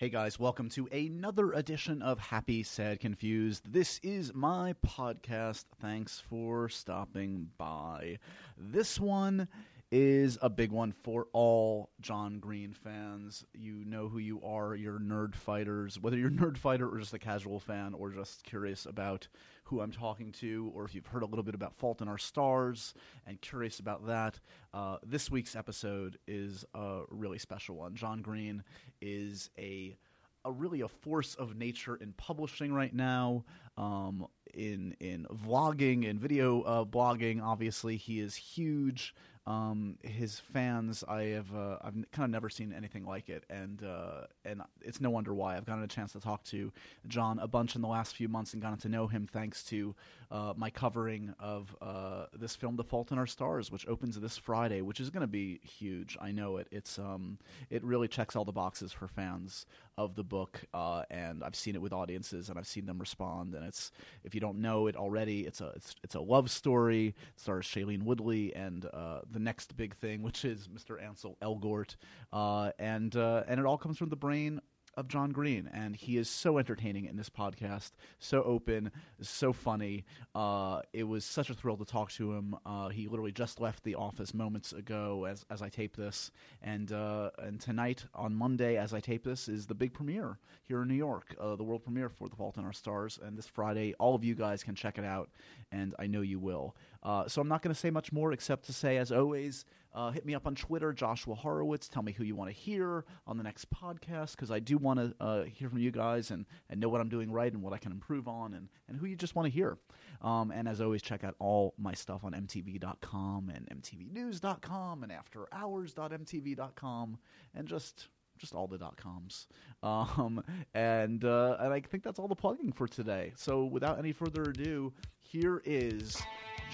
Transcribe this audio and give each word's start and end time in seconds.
Hey 0.00 0.10
guys, 0.10 0.38
welcome 0.38 0.68
to 0.70 0.86
another 0.92 1.50
edition 1.50 2.02
of 2.02 2.20
Happy, 2.20 2.62
Sad, 2.62 3.00
Confused. 3.00 3.72
This 3.72 3.98
is 4.04 4.32
my 4.32 4.76
podcast. 4.86 5.64
Thanks 5.80 6.20
for 6.20 6.68
stopping 6.68 7.48
by. 7.58 8.20
This 8.56 9.00
one 9.00 9.48
is 9.90 10.38
a 10.40 10.50
big 10.50 10.70
one 10.70 10.92
for 10.92 11.26
all 11.32 11.90
John 12.00 12.38
Green 12.38 12.74
fans. 12.74 13.44
You 13.52 13.84
know 13.84 14.06
who 14.06 14.18
you 14.18 14.40
are, 14.44 14.76
you're 14.76 15.00
nerd 15.00 15.34
fighters. 15.34 15.98
Whether 15.98 16.16
you're 16.16 16.30
nerd 16.30 16.58
fighter 16.58 16.88
or 16.88 17.00
just 17.00 17.14
a 17.14 17.18
casual 17.18 17.58
fan 17.58 17.92
or 17.92 18.10
just 18.10 18.44
curious 18.44 18.86
about 18.86 19.26
who 19.68 19.82
I'm 19.82 19.92
talking 19.92 20.32
to, 20.32 20.72
or 20.74 20.84
if 20.84 20.94
you've 20.94 21.06
heard 21.06 21.22
a 21.22 21.26
little 21.26 21.42
bit 21.42 21.54
about 21.54 21.76
Fault 21.76 22.00
in 22.00 22.08
Our 22.08 22.16
Stars 22.16 22.94
and 23.26 23.38
curious 23.40 23.80
about 23.80 24.06
that, 24.06 24.40
uh, 24.72 24.96
this 25.04 25.30
week's 25.30 25.54
episode 25.54 26.18
is 26.26 26.64
a 26.74 27.02
really 27.10 27.38
special 27.38 27.76
one. 27.76 27.94
John 27.94 28.22
Green 28.22 28.64
is 29.02 29.50
a 29.58 29.96
a 30.44 30.52
really 30.52 30.80
a 30.80 30.88
force 30.88 31.34
of 31.34 31.56
nature 31.56 31.96
in 31.96 32.12
publishing 32.12 32.72
right 32.72 32.94
now, 32.94 33.44
um, 33.76 34.26
in 34.54 34.96
in 35.00 35.26
vlogging 35.26 36.08
and 36.08 36.20
video 36.20 36.62
uh, 36.62 36.84
blogging. 36.84 37.42
Obviously, 37.42 37.96
he 37.96 38.20
is 38.20 38.34
huge. 38.34 39.14
Um, 39.48 39.96
his 40.02 40.38
fans, 40.38 41.02
I 41.08 41.22
have, 41.28 41.54
uh, 41.54 41.78
I've 41.80 41.94
kind 42.12 42.24
of 42.24 42.28
never 42.28 42.50
seen 42.50 42.70
anything 42.70 43.06
like 43.06 43.30
it, 43.30 43.44
and 43.48 43.82
uh, 43.82 44.26
and 44.44 44.60
it's 44.82 45.00
no 45.00 45.08
wonder 45.08 45.32
why. 45.32 45.56
I've 45.56 45.64
gotten 45.64 45.82
a 45.82 45.88
chance 45.88 46.12
to 46.12 46.20
talk 46.20 46.44
to 46.44 46.70
John 47.06 47.38
a 47.38 47.48
bunch 47.48 47.74
in 47.74 47.80
the 47.80 47.88
last 47.88 48.14
few 48.14 48.28
months 48.28 48.52
and 48.52 48.60
gotten 48.60 48.78
to 48.80 48.90
know 48.90 49.06
him 49.06 49.26
thanks 49.26 49.64
to 49.64 49.94
uh, 50.30 50.52
my 50.54 50.68
covering 50.68 51.34
of 51.40 51.74
uh, 51.80 52.26
this 52.34 52.56
film, 52.56 52.76
*The 52.76 52.84
Fault 52.84 53.10
in 53.10 53.16
Our 53.16 53.26
Stars*, 53.26 53.72
which 53.72 53.88
opens 53.88 54.20
this 54.20 54.36
Friday, 54.36 54.82
which 54.82 55.00
is 55.00 55.08
going 55.08 55.22
to 55.22 55.26
be 55.26 55.60
huge. 55.62 56.18
I 56.20 56.30
know 56.30 56.58
it. 56.58 56.68
It's 56.70 56.98
um, 56.98 57.38
it 57.70 57.82
really 57.82 58.06
checks 58.06 58.36
all 58.36 58.44
the 58.44 58.52
boxes 58.52 58.92
for 58.92 59.08
fans 59.08 59.64
of 59.96 60.14
the 60.14 60.24
book, 60.24 60.60
uh, 60.74 61.04
and 61.10 61.42
I've 61.42 61.56
seen 61.56 61.74
it 61.74 61.80
with 61.80 61.94
audiences, 61.94 62.50
and 62.50 62.58
I've 62.58 62.66
seen 62.66 62.84
them 62.84 62.98
respond. 62.98 63.54
And 63.54 63.64
it's 63.64 63.92
if 64.24 64.34
you 64.34 64.37
don't 64.40 64.58
know 64.58 64.86
it 64.86 64.96
already, 64.96 65.46
it's 65.46 65.60
a 65.60 65.72
it's 65.76 65.94
it's 66.02 66.14
a 66.14 66.20
love 66.20 66.50
story. 66.50 67.08
It 67.08 67.40
stars 67.40 67.66
Shailene 67.66 68.02
Woodley 68.02 68.54
and 68.54 68.84
uh, 68.86 69.20
the 69.30 69.38
next 69.38 69.76
big 69.76 69.94
thing, 69.96 70.22
which 70.22 70.44
is 70.44 70.68
Mr. 70.68 71.02
Ansel 71.02 71.36
Elgort, 71.42 71.96
uh, 72.32 72.70
and 72.78 73.14
uh, 73.16 73.44
and 73.46 73.60
it 73.60 73.66
all 73.66 73.78
comes 73.78 73.98
from 73.98 74.08
the 74.08 74.16
brain 74.16 74.60
of 74.98 75.06
John 75.06 75.30
Green, 75.30 75.70
and 75.72 75.94
he 75.94 76.16
is 76.18 76.28
so 76.28 76.58
entertaining 76.58 77.04
in 77.04 77.16
this 77.16 77.30
podcast, 77.30 77.92
so 78.18 78.42
open, 78.42 78.90
so 79.22 79.52
funny. 79.52 80.04
Uh, 80.34 80.80
it 80.92 81.04
was 81.04 81.24
such 81.24 81.50
a 81.50 81.54
thrill 81.54 81.76
to 81.76 81.84
talk 81.84 82.10
to 82.12 82.32
him. 82.32 82.56
Uh, 82.66 82.88
he 82.88 83.06
literally 83.06 83.30
just 83.30 83.60
left 83.60 83.84
the 83.84 83.94
office 83.94 84.34
moments 84.34 84.72
ago 84.72 85.24
as 85.24 85.46
as 85.50 85.62
I 85.62 85.68
tape 85.68 85.94
this, 85.94 86.32
and 86.60 86.90
uh, 86.90 87.30
and 87.38 87.60
tonight 87.60 88.06
on 88.12 88.34
Monday, 88.34 88.76
as 88.76 88.92
I 88.92 88.98
tape 88.98 89.22
this, 89.22 89.48
is 89.48 89.66
the 89.66 89.74
big 89.74 89.94
premiere 89.94 90.38
here 90.64 90.82
in 90.82 90.88
New 90.88 90.94
York, 90.94 91.36
uh, 91.40 91.54
the 91.54 91.62
world 91.62 91.84
premiere 91.84 92.08
for 92.08 92.28
The 92.28 92.34
Fault 92.34 92.58
in 92.58 92.64
Our 92.64 92.72
Stars, 92.72 93.20
and 93.22 93.38
this 93.38 93.46
Friday, 93.46 93.94
all 94.00 94.16
of 94.16 94.24
you 94.24 94.34
guys 94.34 94.64
can 94.64 94.74
check 94.74 94.98
it 94.98 95.04
out, 95.04 95.30
and 95.70 95.94
I 96.00 96.08
know 96.08 96.22
you 96.22 96.40
will. 96.40 96.74
Uh, 97.04 97.28
so 97.28 97.40
I'm 97.40 97.48
not 97.48 97.62
going 97.62 97.72
to 97.72 97.80
say 97.80 97.90
much 97.90 98.12
more 98.12 98.32
except 98.32 98.66
to 98.66 98.72
say, 98.72 98.96
as 98.96 99.12
always. 99.12 99.64
Uh, 99.98 100.10
hit 100.12 100.24
me 100.24 100.32
up 100.32 100.46
on 100.46 100.54
Twitter, 100.54 100.92
Joshua 100.92 101.34
Horowitz. 101.34 101.88
Tell 101.88 102.04
me 102.04 102.12
who 102.12 102.22
you 102.22 102.36
want 102.36 102.50
to 102.50 102.56
hear 102.56 103.04
on 103.26 103.36
the 103.36 103.42
next 103.42 103.68
podcast 103.68 104.36
because 104.36 104.48
I 104.48 104.60
do 104.60 104.78
want 104.78 105.00
to 105.00 105.12
uh, 105.18 105.42
hear 105.42 105.68
from 105.68 105.80
you 105.80 105.90
guys 105.90 106.30
and, 106.30 106.46
and 106.70 106.78
know 106.78 106.88
what 106.88 107.00
I'm 107.00 107.08
doing 107.08 107.32
right 107.32 107.52
and 107.52 107.60
what 107.60 107.72
I 107.72 107.78
can 107.78 107.90
improve 107.90 108.28
on 108.28 108.54
and, 108.54 108.68
and 108.86 108.96
who 108.96 109.06
you 109.06 109.16
just 109.16 109.34
want 109.34 109.46
to 109.46 109.50
hear. 109.50 109.76
Um, 110.22 110.52
and 110.52 110.68
as 110.68 110.80
always, 110.80 111.02
check 111.02 111.24
out 111.24 111.34
all 111.40 111.74
my 111.76 111.94
stuff 111.94 112.22
on 112.22 112.30
MTV.com 112.30 113.52
and 113.52 113.82
MTVNews.com 113.82 115.02
and 115.02 115.10
AfterHours.mtv.com 115.10 117.18
and 117.56 117.66
just 117.66 118.06
just 118.38 118.54
all 118.54 118.68
the 118.68 118.78
dot 118.78 118.96
coms. 118.96 119.48
Um, 119.82 120.44
and 120.74 121.24
uh, 121.24 121.56
and 121.58 121.72
I 121.72 121.80
think 121.80 122.04
that's 122.04 122.20
all 122.20 122.28
the 122.28 122.36
plugging 122.36 122.70
for 122.70 122.86
today. 122.86 123.32
So 123.34 123.64
without 123.64 123.98
any 123.98 124.12
further 124.12 124.42
ado, 124.42 124.92
here 125.18 125.60
is 125.64 126.22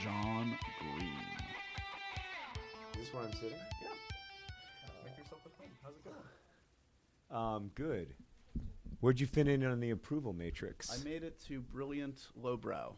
John 0.03 0.59
Green. 0.79 1.34
Is 3.05 3.11
this 3.11 3.17
where 3.17 3.25
I'm 3.25 3.33
sitting? 3.35 3.59
Yeah. 3.83 3.89
Make 5.05 5.19
yourself. 5.19 5.43
How's 5.83 5.93
it 5.93 6.05
going? 6.05 7.45
Um, 7.45 7.71
good. 7.75 8.15
Where'd 9.01 9.21
you 9.21 9.27
fit 9.27 9.47
in 9.47 9.63
on 9.63 9.81
the 9.81 9.91
approval 9.91 10.33
matrix? 10.33 10.91
I 10.91 11.05
made 11.05 11.23
it 11.23 11.39
to 11.49 11.61
brilliant 11.61 12.29
lowbrow. 12.35 12.95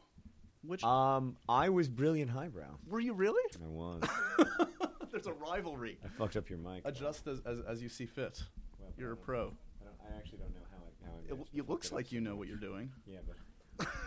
Which 0.63 0.85
um, 0.85 1.37
I 1.49 1.71
was 1.71 1.89
brilliant 1.89 2.31
highbrow. 2.31 2.79
were 2.89 3.01
you 3.01 3.15
really? 3.15 3.43
I 3.61 3.67
was. 3.67 4.03
There's 5.11 5.27
a 5.27 5.33
rivalry. 5.33 5.99
I 6.05 6.09
fucked 6.09 6.37
up 6.37 6.49
your 6.51 6.61
mic. 6.61 6.83
Adjust 6.85 7.27
as, 7.27 7.41
as, 7.45 7.59
as 7.69 7.83
you 7.83 7.89
see 7.89 8.07
fit. 8.07 8.45
Well, 8.79 8.93
You're 8.97 9.11
a 9.11 9.17
pro. 9.17 9.47
I, 9.81 9.87
don't, 9.87 10.15
I 10.15 10.17
actually 10.19 10.39
don't 10.39 10.55
know 10.55 10.67
how 10.71 10.77
I. 10.87 11.11
How 11.11 11.17
I 11.17 11.19
It, 11.19 11.31
managed 11.31 11.51
to 11.51 11.57
it 11.59 11.61
fuck 11.63 11.69
looks 11.69 11.87
up 11.89 11.95
like 11.95 12.13
you 12.13 12.21
know 12.21 12.37
what 12.37 12.47
you're 12.47 12.59
doing. 12.59 12.93
Yeah, 13.09 13.19
but. 13.27 13.89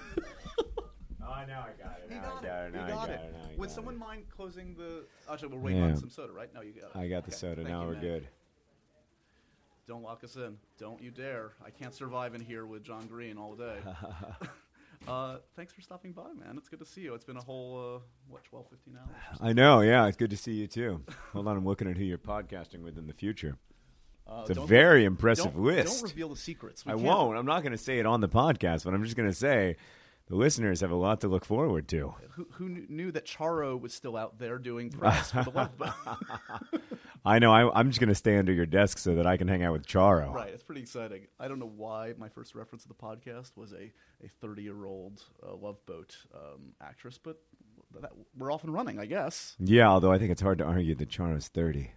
oh, 1.30 1.46
now 1.48 1.66
I 1.68 1.82
got 1.84 2.00
it. 2.04 2.10
Now 2.10 2.22
got 2.22 2.44
I 2.44 2.48
got 2.48 2.66
it. 2.66 2.74
Now 2.74 2.88
got 2.88 3.10
it. 3.10 3.34
Would 3.58 3.72
someone 3.72 3.98
mind 3.98 4.24
closing 4.30 4.76
the? 4.76 5.06
Actually, 5.32 5.50
we're 5.50 5.60
waiting 5.60 5.82
Yeah. 5.82 5.90
on 5.90 5.98
some 5.98 6.10
soda, 6.10 6.34
right? 6.34 6.54
No, 6.54 6.62
you 6.62 6.72
got 6.74 6.86
it. 6.92 6.96
I 6.96 7.08
got 7.08 7.24
the 7.26 7.32
Okay. 7.32 7.38
soda. 7.38 7.56
Thank 7.58 7.70
now 7.70 7.84
you, 7.84 7.88
we're 7.90 8.02
good. 8.02 8.28
Don't 9.88 10.04
lock 10.04 10.24
us 10.24 10.36
in. 10.36 10.58
Don't 10.78 11.02
you 11.02 11.10
dare. 11.10 11.54
I 11.66 11.72
can't 11.72 11.94
survive 11.94 12.36
in 12.36 12.42
here 12.42 12.66
with 12.66 12.84
John 12.84 13.08
Green 13.08 13.38
all 13.38 13.56
day. 13.56 13.78
uh, 15.08 15.38
thanks 15.56 15.74
for 15.74 15.82
stopping 15.82 16.12
by, 16.12 16.32
man. 16.34 16.56
It's 16.58 16.70
good 16.70 16.80
to 16.80 16.86
see 16.86 17.02
you. 17.02 17.16
It's 17.16 17.24
been 17.26 17.38
a 17.38 17.44
whole, 17.44 17.96
uh, 17.96 18.00
what, 18.28 18.44
12, 18.44 18.68
15 18.70 18.98
hours? 18.98 19.38
I 19.42 19.54
know. 19.54 19.82
Yeah, 19.82 20.06
it's 20.08 20.18
good 20.18 20.30
to 20.30 20.38
see 20.38 20.54
you 20.54 20.68
too. 20.68 21.04
Hold 21.34 21.48
on, 21.48 21.58
I'm 21.58 21.66
looking 21.66 21.90
at 21.90 21.98
who 21.98 22.04
you're 22.04 22.20
podcasting 22.20 22.84
with 22.84 22.98
in 23.00 23.08
the 23.08 23.14
future. 23.14 23.58
Uh, 24.28 24.42
It's 24.42 24.52
a 24.52 24.54
don't- 24.54 24.68
very 24.68 25.06
impressive 25.06 25.54
don't, 25.56 25.64
list. 25.64 26.02
Don't 26.02 26.10
reveal 26.12 26.30
the 26.30 26.36
secrets. 26.36 26.86
We 26.86 26.92
I 26.92 26.96
can't- 26.96 27.08
won't. 27.08 27.36
I'm 27.40 27.48
not 27.48 27.64
going 27.64 27.72
to 27.72 27.78
say 27.80 27.98
it 27.98 28.06
on 28.06 28.22
the 28.22 28.30
podcast, 28.30 28.84
but 28.86 28.94
I'm 28.94 29.04
just 29.04 29.16
going 29.16 29.28
to 29.30 29.36
say 29.36 29.76
the 30.30 30.36
listeners 30.36 30.82
have 30.82 30.92
a 30.92 30.96
lot 30.96 31.22
to 31.22 31.28
look 31.28 31.44
forward 31.44 31.88
to. 31.90 32.14
Who, 32.32 32.48
who 32.54 32.70
knew 32.88 33.12
that 33.12 33.26
Charo 33.26 33.80
was 33.80 33.94
still 33.94 34.16
out 34.16 34.38
there 34.38 34.60
doing 34.60 34.92
press 34.92 35.32
for 35.32 35.44
the 35.44 35.50
Love 35.50 35.78
Boat? 35.78 35.90
I 37.26 37.40
know. 37.40 37.52
I, 37.52 37.78
I'm 37.78 37.90
just 37.90 38.00
going 38.00 38.10
to 38.10 38.16
stay 38.16 38.38
under 38.38 38.54
your 38.54 38.66
desk 38.68 39.00
so 39.00 39.16
that 39.16 39.26
I 39.28 39.38
can 39.38 39.48
hang 39.48 39.64
out 39.64 39.74
with 39.74 39.86
Charo. 39.86 40.34
right, 40.34 40.54
it's 40.54 40.64
pretty 40.64 40.82
exciting. 40.82 41.28
I 41.40 41.48
don't 41.48 41.60
know 41.60 41.72
why 41.76 42.14
my 42.18 42.30
first 42.30 42.56
reference 42.56 42.84
to 42.84 42.88
the 42.88 42.94
podcast 42.94 43.58
was 43.58 43.74
a 43.74 43.92
a 44.24 44.28
30 44.28 44.62
year 44.62 44.86
old 44.86 45.24
uh, 45.46 45.56
Love 45.56 45.84
Boat 45.86 46.16
um, 46.34 46.74
actress, 46.82 47.18
but 47.18 47.42
that, 48.00 48.12
we're 48.38 48.52
off 48.52 48.64
and 48.64 48.74
running, 48.74 49.00
I 49.00 49.06
guess. 49.06 49.56
Yeah, 49.60 49.90
although 49.90 50.12
I 50.12 50.20
think 50.20 50.32
it's 50.32 50.42
hard 50.42 50.60
to 50.60 50.66
argue 50.66 50.96
that 50.96 51.10
Charo's 51.10 51.48
30. 51.48 51.92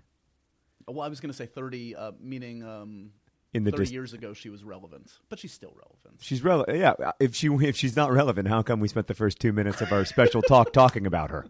Well, 0.88 1.02
I 1.02 1.08
was 1.08 1.20
going 1.20 1.30
to 1.30 1.36
say 1.36 1.46
30, 1.46 1.94
uh, 1.94 2.12
meaning 2.20 2.64
um, 2.64 3.10
In 3.54 3.64
the 3.64 3.70
30 3.70 3.82
dis- 3.84 3.92
years 3.92 4.12
ago 4.14 4.32
she 4.32 4.48
was 4.48 4.64
relevant, 4.64 5.12
but 5.28 5.38
she's 5.38 5.52
still 5.52 5.74
relevant. 5.76 6.20
She's 6.22 6.42
relevant. 6.42 6.78
Yeah, 6.78 6.94
if 7.20 7.34
she 7.34 7.48
if 7.48 7.76
she's 7.76 7.96
not 7.96 8.10
relevant, 8.12 8.48
how 8.48 8.62
come 8.62 8.80
we 8.80 8.88
spent 8.88 9.06
the 9.08 9.14
first 9.14 9.38
two 9.40 9.52
minutes 9.52 9.80
of 9.80 9.92
our 9.92 10.04
special 10.04 10.40
talk 10.42 10.72
talking 10.82 11.06
about 11.06 11.30
her? 11.30 11.46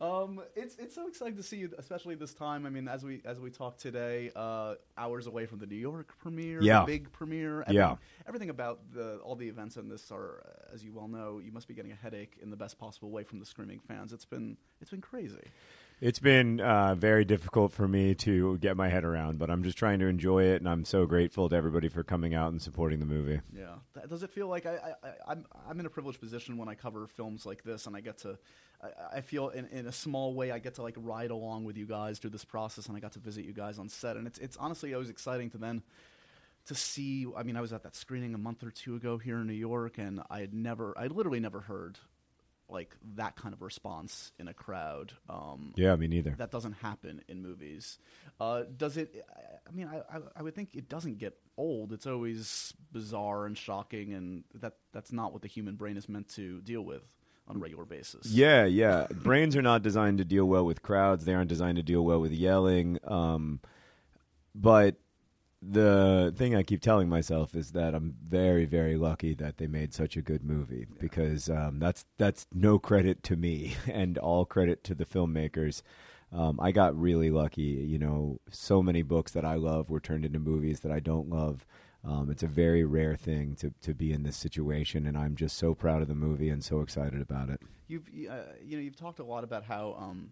Um, 0.00 0.40
it's 0.54 0.76
it's 0.76 0.94
so 0.94 1.08
exciting 1.08 1.36
to 1.36 1.42
see 1.42 1.56
you, 1.56 1.70
especially 1.76 2.14
this 2.14 2.32
time. 2.32 2.64
I 2.64 2.70
mean, 2.70 2.86
as 2.86 3.04
we 3.04 3.22
as 3.24 3.40
we 3.40 3.50
talk 3.50 3.76
today, 3.76 4.30
uh, 4.36 4.74
hours 4.96 5.26
away 5.26 5.46
from 5.46 5.58
the 5.58 5.66
New 5.66 5.76
York 5.76 6.16
premiere, 6.18 6.62
Yeah. 6.62 6.80
the 6.80 6.86
big 6.86 7.12
premiere. 7.12 7.64
Yeah. 7.68 7.82
Everything, 7.82 7.98
everything 8.28 8.50
about 8.50 8.80
the 8.92 9.16
all 9.24 9.34
the 9.34 9.48
events 9.48 9.76
in 9.76 9.88
this 9.88 10.10
are, 10.12 10.42
as 10.72 10.84
you 10.84 10.92
well 10.92 11.08
know, 11.08 11.40
you 11.40 11.50
must 11.50 11.66
be 11.66 11.74
getting 11.74 11.90
a 11.92 11.96
headache 11.96 12.36
in 12.40 12.50
the 12.50 12.56
best 12.56 12.78
possible 12.78 13.10
way 13.10 13.24
from 13.24 13.40
the 13.40 13.46
screaming 13.46 13.80
fans. 13.80 14.12
It's 14.12 14.24
been 14.24 14.56
it's 14.80 14.90
been 14.90 15.00
crazy. 15.00 15.42
It's 16.00 16.18
been 16.18 16.62
uh, 16.62 16.94
very 16.94 17.26
difficult 17.26 17.72
for 17.72 17.86
me 17.86 18.14
to 18.16 18.56
get 18.56 18.74
my 18.74 18.88
head 18.88 19.04
around, 19.04 19.38
but 19.38 19.50
I'm 19.50 19.62
just 19.62 19.76
trying 19.76 19.98
to 19.98 20.06
enjoy 20.06 20.44
it, 20.44 20.56
and 20.56 20.66
I'm 20.66 20.86
so 20.86 21.04
grateful 21.04 21.50
to 21.50 21.54
everybody 21.54 21.90
for 21.90 22.02
coming 22.02 22.34
out 22.34 22.52
and 22.52 22.62
supporting 22.62 23.00
the 23.00 23.06
movie. 23.06 23.42
Yeah. 23.54 23.74
Does 24.08 24.22
it 24.22 24.30
feel 24.30 24.48
like 24.48 24.64
I, 24.64 24.76
I, 24.76 25.08
I 25.08 25.12
I'm 25.28 25.44
I'm 25.68 25.78
in 25.78 25.84
a 25.84 25.90
privileged 25.90 26.18
position 26.18 26.56
when 26.56 26.70
I 26.70 26.74
cover 26.74 27.06
films 27.06 27.44
like 27.44 27.62
this, 27.64 27.86
and 27.86 27.94
I 27.94 28.00
get 28.00 28.16
to, 28.18 28.38
I, 28.82 29.18
I 29.18 29.20
feel 29.20 29.50
in, 29.50 29.66
in 29.66 29.86
a 29.86 29.92
small 29.92 30.32
way 30.32 30.50
I 30.50 30.58
get 30.58 30.76
to 30.76 30.82
like 30.82 30.94
ride 30.96 31.30
along 31.30 31.64
with 31.64 31.76
you 31.76 31.84
guys 31.84 32.18
through 32.18 32.30
this 32.30 32.46
process, 32.46 32.86
and 32.86 32.96
I 32.96 33.00
got 33.00 33.12
to 33.12 33.18
visit 33.18 33.44
you 33.44 33.52
guys 33.52 33.78
on 33.78 33.90
set, 33.90 34.16
and 34.16 34.26
it's 34.26 34.38
it's 34.38 34.56
honestly 34.56 34.94
always 34.94 35.10
exciting 35.10 35.50
to 35.50 35.58
then 35.58 35.82
to 36.64 36.74
see. 36.74 37.26
I 37.36 37.42
mean, 37.42 37.58
I 37.58 37.60
was 37.60 37.74
at 37.74 37.82
that 37.82 37.94
screening 37.94 38.34
a 38.34 38.38
month 38.38 38.62
or 38.62 38.70
two 38.70 38.96
ago 38.96 39.18
here 39.18 39.36
in 39.36 39.46
New 39.46 39.52
York, 39.52 39.98
and 39.98 40.22
I 40.30 40.40
had 40.40 40.54
never, 40.54 40.96
I 40.96 41.08
literally 41.08 41.40
never 41.40 41.60
heard 41.60 41.98
like 42.72 42.96
that 43.16 43.36
kind 43.36 43.52
of 43.54 43.62
response 43.62 44.32
in 44.38 44.48
a 44.48 44.54
crowd. 44.54 45.12
Um, 45.28 45.72
Yeah, 45.76 45.96
me 45.96 46.06
neither. 46.08 46.34
that 46.38 46.50
doesn't 46.50 46.74
happen 46.74 47.22
in 47.28 47.42
movies. 47.42 47.98
Uh, 48.38 48.62
does 48.76 48.96
it? 48.96 49.24
I 49.68 49.72
mean, 49.72 49.88
I, 49.88 49.98
I, 50.16 50.20
I 50.36 50.42
would 50.42 50.54
think 50.54 50.74
it 50.74 50.88
doesn't 50.88 51.18
get 51.18 51.36
old. 51.56 51.92
It's 51.92 52.06
always 52.06 52.72
bizarre 52.92 53.46
and 53.46 53.56
shocking, 53.56 54.12
and 54.14 54.44
that 54.54 54.74
that's 54.92 55.12
not 55.12 55.32
what 55.32 55.42
the 55.42 55.48
human 55.48 55.74
brain 55.76 55.96
is 55.96 56.08
meant 56.08 56.28
to 56.30 56.60
deal 56.62 56.82
with 56.82 57.02
on 57.48 57.56
a 57.56 57.58
regular 57.58 57.84
basis. 57.84 58.26
Yeah, 58.26 58.64
yeah. 58.64 59.06
Brains 59.14 59.56
are 59.56 59.62
not 59.62 59.82
designed 59.82 60.18
to 60.18 60.24
deal 60.24 60.44
well 60.46 60.64
with 60.64 60.82
crowds. 60.82 61.24
They 61.24 61.34
aren't 61.34 61.48
designed 61.48 61.76
to 61.76 61.82
deal 61.82 62.04
well 62.04 62.20
with 62.20 62.32
yelling. 62.32 62.98
Um, 63.04 63.60
but 64.54 64.96
the 65.62 66.32
thing 66.36 66.54
I 66.54 66.62
keep 66.62 66.80
telling 66.80 67.08
myself 67.08 67.54
is 67.54 67.72
that 67.72 67.94
I'm 67.94 68.14
very, 68.26 68.64
very 68.64 68.96
lucky 68.96 69.34
that 69.34 69.58
they 69.58 69.66
made 69.66 69.92
such 69.92 70.16
a 70.16 70.22
good 70.22 70.42
movie 70.42 70.86
because 70.98 71.50
um, 71.50 71.78
that's 71.78 72.04
that's 72.18 72.46
no 72.52 72.78
credit 72.78 73.22
to 73.24 73.36
me 73.36 73.76
and 73.86 74.16
all 74.18 74.44
credit 74.44 74.82
to 74.84 74.94
the 74.94 75.04
filmmakers. 75.04 75.82
Um, 76.32 76.60
I 76.62 76.72
got 76.72 76.98
really 76.98 77.30
lucky. 77.30 77.62
You 77.62 77.98
know, 77.98 78.40
so 78.50 78.82
many 78.82 79.02
books 79.02 79.32
that 79.32 79.44
I 79.44 79.54
love 79.54 79.90
were 79.90 80.00
turned 80.00 80.24
into 80.24 80.38
movies 80.38 80.80
that 80.80 80.92
I 80.92 81.00
don't 81.00 81.28
love. 81.28 81.66
Um, 82.02 82.30
it's 82.30 82.42
a 82.42 82.46
very 82.46 82.84
rare 82.84 83.14
thing 83.14 83.56
to, 83.56 83.74
to 83.82 83.92
be 83.92 84.12
in 84.12 84.22
this 84.22 84.36
situation, 84.36 85.06
and 85.06 85.18
I'm 85.18 85.36
just 85.36 85.58
so 85.58 85.74
proud 85.74 86.00
of 86.00 86.08
the 86.08 86.14
movie 86.14 86.48
and 86.48 86.64
so 86.64 86.80
excited 86.80 87.20
about 87.20 87.50
it. 87.50 87.60
You've 87.88 88.06
uh, 88.30 88.54
you 88.64 88.76
know 88.76 88.82
you've 88.82 88.96
talked 88.96 89.18
a 89.18 89.24
lot 89.24 89.44
about 89.44 89.64
how 89.64 89.96
um, 89.98 90.30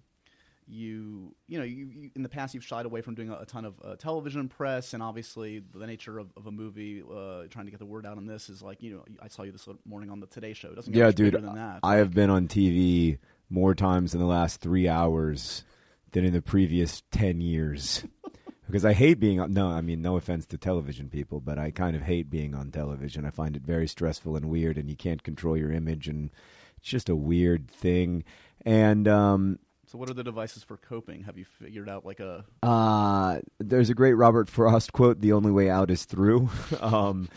you 0.69 1.35
you 1.47 1.59
know 1.59 1.65
you, 1.65 1.87
you, 1.87 2.11
in 2.15 2.23
the 2.23 2.29
past 2.29 2.55
you've 2.55 2.65
shied 2.65 2.87
away 2.87 3.01
from 3.01 3.15
doing 3.15 3.31
a, 3.31 3.39
a 3.39 3.47
ton 3.47 3.65
of 3.65 3.75
uh, 3.83 3.97
television 3.97 4.49
press 4.49 4.93
and 4.93 5.03
obviously 5.03 5.63
the 5.75 5.87
nature 5.87 6.19
of, 6.19 6.31
of 6.37 6.47
a 6.47 6.51
movie 6.51 7.03
uh, 7.03 7.45
trying 7.49 7.65
to 7.65 7.71
get 7.71 7.79
the 7.79 7.87
word 7.87 8.05
out 8.05 8.17
on 8.17 8.27
this 8.27 8.49
is 8.51 8.63
like 8.63 8.83
you 8.83 8.95
know 8.95 9.05
I 9.23 9.29
saw 9.29 9.43
you 9.43 9.53
this 9.53 9.69
morning 9.87 10.11
on 10.11 10.21
the 10.21 10.27
Today 10.27 10.53
Show. 10.53 10.69
It 10.69 10.77
doesn't 10.77 10.93
get 10.93 10.99
yeah, 10.99 11.11
dude. 11.11 11.33
bigger 11.33 11.47
than 11.47 11.57
that. 11.57 11.81
I 11.83 11.97
have 11.97 12.13
been 12.13 12.31
on 12.31 12.49
TV 12.49 13.19
more 13.49 13.75
times 13.75 14.15
in 14.15 14.21
the 14.21 14.27
last 14.27 14.61
three 14.61 14.89
hours 14.89 15.65
than 16.13 16.25
in 16.25 16.33
the 16.33 16.43
previous 16.43 17.03
ten 17.11 17.41
years. 17.41 18.05
because 18.69 18.85
I 18.85 18.93
hate 18.93 19.19
being 19.19 19.41
on. 19.41 19.53
No, 19.53 19.69
I 19.69 19.81
mean 19.81 20.03
no 20.03 20.17
offense 20.17 20.47
to 20.47 20.59
television 20.59 21.09
people, 21.09 21.41
but 21.41 21.59
I 21.59 21.71
kind 21.71 21.97
of 21.97 22.03
hate 22.03 22.31
being 22.31 22.55
on 22.55 22.71
television. 22.71 23.25
I 23.25 23.31
find 23.31 23.57
it 23.57 23.63
very 23.63 23.89
stressful 23.89 24.37
and 24.37 24.51
weird, 24.51 24.77
and 24.77 24.91
you 24.91 24.97
can't 24.97 25.23
control 25.23 25.57
your 25.57 25.73
image, 25.73 26.07
and 26.09 26.31
it's 26.77 26.89
just 26.89 27.09
a 27.09 27.17
weird 27.17 27.71
thing. 27.71 28.25
And 28.65 29.09
um, 29.09 29.59
so, 29.91 29.97
what 29.97 30.11
are 30.11 30.15
the 30.15 30.23
devices 30.25 30.63
for 30.63 30.77
coping? 30.77 31.23
Have 31.23 31.39
you 31.39 31.47
figured 31.47 31.89
out 31.89 32.05
like 32.05 32.21
a? 32.21 32.45
Uh, 32.63 33.41
there's 33.59 33.89
a 33.89 33.95
great 33.95 34.13
Robert 34.13 34.51
Frost 34.51 34.93
quote: 34.93 35.21
"The 35.21 35.33
only 35.33 35.51
way 35.51 35.71
out 35.71 35.91
is 35.91 36.05
through." 36.05 36.51
um, 36.81 37.29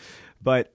but 0.42 0.74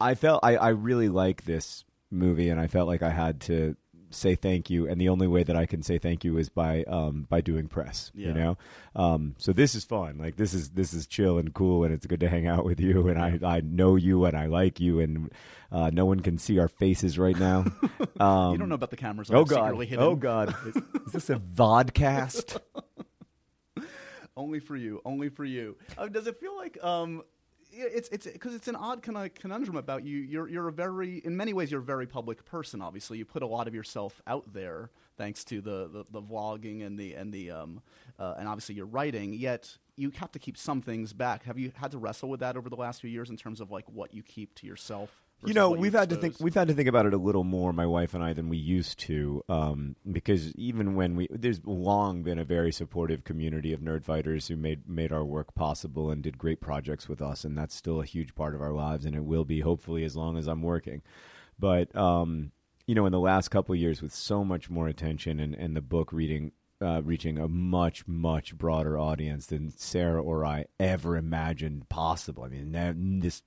I 0.00 0.16
felt 0.16 0.40
I, 0.42 0.56
I 0.56 0.68
really 0.70 1.08
like 1.08 1.44
this 1.44 1.84
movie, 2.10 2.48
and 2.48 2.60
I 2.60 2.66
felt 2.66 2.88
like 2.88 3.02
I 3.02 3.10
had 3.10 3.40
to 3.42 3.76
say 4.14 4.34
thank 4.34 4.70
you, 4.70 4.88
and 4.88 5.00
the 5.00 5.08
only 5.08 5.26
way 5.26 5.42
that 5.42 5.56
I 5.56 5.66
can 5.66 5.82
say 5.82 5.98
thank 5.98 6.24
you 6.24 6.38
is 6.38 6.48
by 6.48 6.84
um, 6.84 7.26
by 7.28 7.40
doing 7.40 7.68
press. 7.68 8.10
Yeah. 8.14 8.28
You 8.28 8.34
know, 8.34 8.58
um, 8.96 9.34
so 9.38 9.52
this 9.52 9.74
is 9.74 9.84
fun. 9.84 10.18
Like 10.18 10.36
this 10.36 10.54
is 10.54 10.70
this 10.70 10.92
is 10.92 11.06
chill 11.06 11.38
and 11.38 11.52
cool, 11.52 11.84
and 11.84 11.92
it's 11.92 12.06
good 12.06 12.20
to 12.20 12.28
hang 12.28 12.46
out 12.46 12.64
with 12.64 12.80
you. 12.80 13.08
And 13.08 13.18
I 13.18 13.38
I 13.44 13.60
know 13.60 13.96
you, 13.96 14.24
and 14.24 14.36
I 14.36 14.46
like 14.46 14.80
you, 14.80 15.00
and 15.00 15.30
uh, 15.70 15.90
no 15.92 16.06
one 16.06 16.20
can 16.20 16.38
see 16.38 16.58
our 16.58 16.68
faces 16.68 17.18
right 17.18 17.38
now. 17.38 17.64
Um, 18.20 18.52
you 18.52 18.58
don't 18.58 18.68
know 18.68 18.76
about 18.76 18.90
the 18.90 18.96
cameras. 18.96 19.28
Oh 19.30 19.40
I've 19.40 19.48
god! 19.48 19.92
Oh 19.98 20.14
god! 20.14 20.54
is, 20.66 20.76
is 20.76 21.12
this 21.12 21.30
a 21.30 21.36
vodcast? 21.36 22.60
only 24.36 24.60
for 24.60 24.76
you. 24.76 25.00
Only 25.04 25.28
for 25.30 25.44
you. 25.44 25.76
Uh, 25.98 26.06
does 26.06 26.26
it 26.26 26.38
feel 26.38 26.56
like 26.56 26.82
um, 26.82 27.22
it's 27.76 28.08
it's 28.10 28.26
because 28.26 28.54
it's 28.54 28.68
an 28.68 28.76
odd 28.76 29.02
kind 29.02 29.18
of 29.18 29.34
conundrum 29.34 29.76
about 29.76 30.04
you. 30.04 30.18
You're 30.18 30.48
you're 30.48 30.68
a 30.68 30.72
very 30.72 31.18
in 31.18 31.36
many 31.36 31.52
ways 31.52 31.70
you're 31.70 31.80
a 31.80 31.84
very 31.84 32.06
public 32.06 32.44
person. 32.44 32.80
Obviously, 32.80 33.18
you 33.18 33.24
put 33.24 33.42
a 33.42 33.46
lot 33.46 33.68
of 33.68 33.74
yourself 33.74 34.20
out 34.26 34.52
there 34.52 34.90
thanks 35.16 35.44
to 35.44 35.60
the 35.60 35.88
the, 35.88 36.04
the 36.10 36.22
vlogging 36.22 36.84
and 36.84 36.98
the 36.98 37.14
and 37.14 37.32
the 37.32 37.50
um 37.50 37.82
uh, 38.18 38.34
and 38.38 38.48
obviously 38.48 38.74
your 38.74 38.86
writing. 38.86 39.32
Yet 39.32 39.76
you 39.96 40.10
have 40.16 40.32
to 40.32 40.38
keep 40.38 40.56
some 40.56 40.82
things 40.82 41.12
back. 41.12 41.44
Have 41.44 41.58
you 41.58 41.72
had 41.76 41.90
to 41.92 41.98
wrestle 41.98 42.28
with 42.28 42.40
that 42.40 42.56
over 42.56 42.68
the 42.68 42.76
last 42.76 43.00
few 43.00 43.10
years 43.10 43.30
in 43.30 43.36
terms 43.36 43.60
of 43.60 43.70
like 43.70 43.84
what 43.88 44.14
you 44.14 44.22
keep 44.22 44.54
to 44.56 44.66
yourself? 44.66 45.22
You 45.46 45.54
know 45.54 45.70
we've 45.70 45.92
had 45.92 46.10
to 46.10 46.16
think 46.16 46.36
we've 46.40 46.54
had 46.54 46.68
to 46.68 46.74
think 46.74 46.88
about 46.88 47.06
it 47.06 47.14
a 47.14 47.18
little 47.18 47.44
more 47.44 47.72
my 47.72 47.86
wife 47.86 48.14
and 48.14 48.22
i 48.22 48.32
than 48.32 48.48
we 48.48 48.56
used 48.56 48.98
to 48.98 49.42
um, 49.48 49.96
because 50.10 50.52
even 50.54 50.94
when 50.94 51.16
we 51.16 51.28
there's 51.30 51.64
long 51.64 52.22
been 52.22 52.38
a 52.38 52.44
very 52.44 52.72
supportive 52.72 53.24
community 53.24 53.72
of 53.72 53.80
nerd 53.80 54.04
fighters 54.04 54.48
who 54.48 54.56
made 54.56 54.88
made 54.88 55.12
our 55.12 55.24
work 55.24 55.54
possible 55.54 56.10
and 56.10 56.22
did 56.22 56.38
great 56.38 56.60
projects 56.60 57.08
with 57.08 57.20
us 57.20 57.44
and 57.44 57.56
that's 57.56 57.74
still 57.74 58.00
a 58.00 58.06
huge 58.06 58.34
part 58.34 58.54
of 58.54 58.60
our 58.60 58.72
lives 58.72 59.04
and 59.04 59.14
it 59.14 59.24
will 59.24 59.44
be 59.44 59.60
hopefully 59.60 60.04
as 60.04 60.16
long 60.16 60.36
as 60.36 60.46
i'm 60.46 60.62
working 60.62 61.02
but 61.58 61.94
um, 61.96 62.50
you 62.86 62.94
know 62.94 63.06
in 63.06 63.12
the 63.12 63.20
last 63.20 63.48
couple 63.48 63.74
of 63.74 63.80
years 63.80 64.02
with 64.02 64.14
so 64.14 64.44
much 64.44 64.70
more 64.70 64.88
attention 64.88 65.40
and, 65.40 65.54
and 65.54 65.76
the 65.76 65.82
book 65.82 66.12
reading 66.12 66.52
uh, 66.82 67.00
reaching 67.02 67.38
a 67.38 67.48
much 67.48 68.06
much 68.06 68.56
broader 68.56 68.98
audience 68.98 69.46
than 69.46 69.70
Sarah 69.70 70.22
or 70.22 70.44
I 70.44 70.66
ever 70.78 71.16
imagined 71.16 71.88
possible. 71.88 72.44
I 72.44 72.48
mean, 72.48 73.20
this 73.20 73.42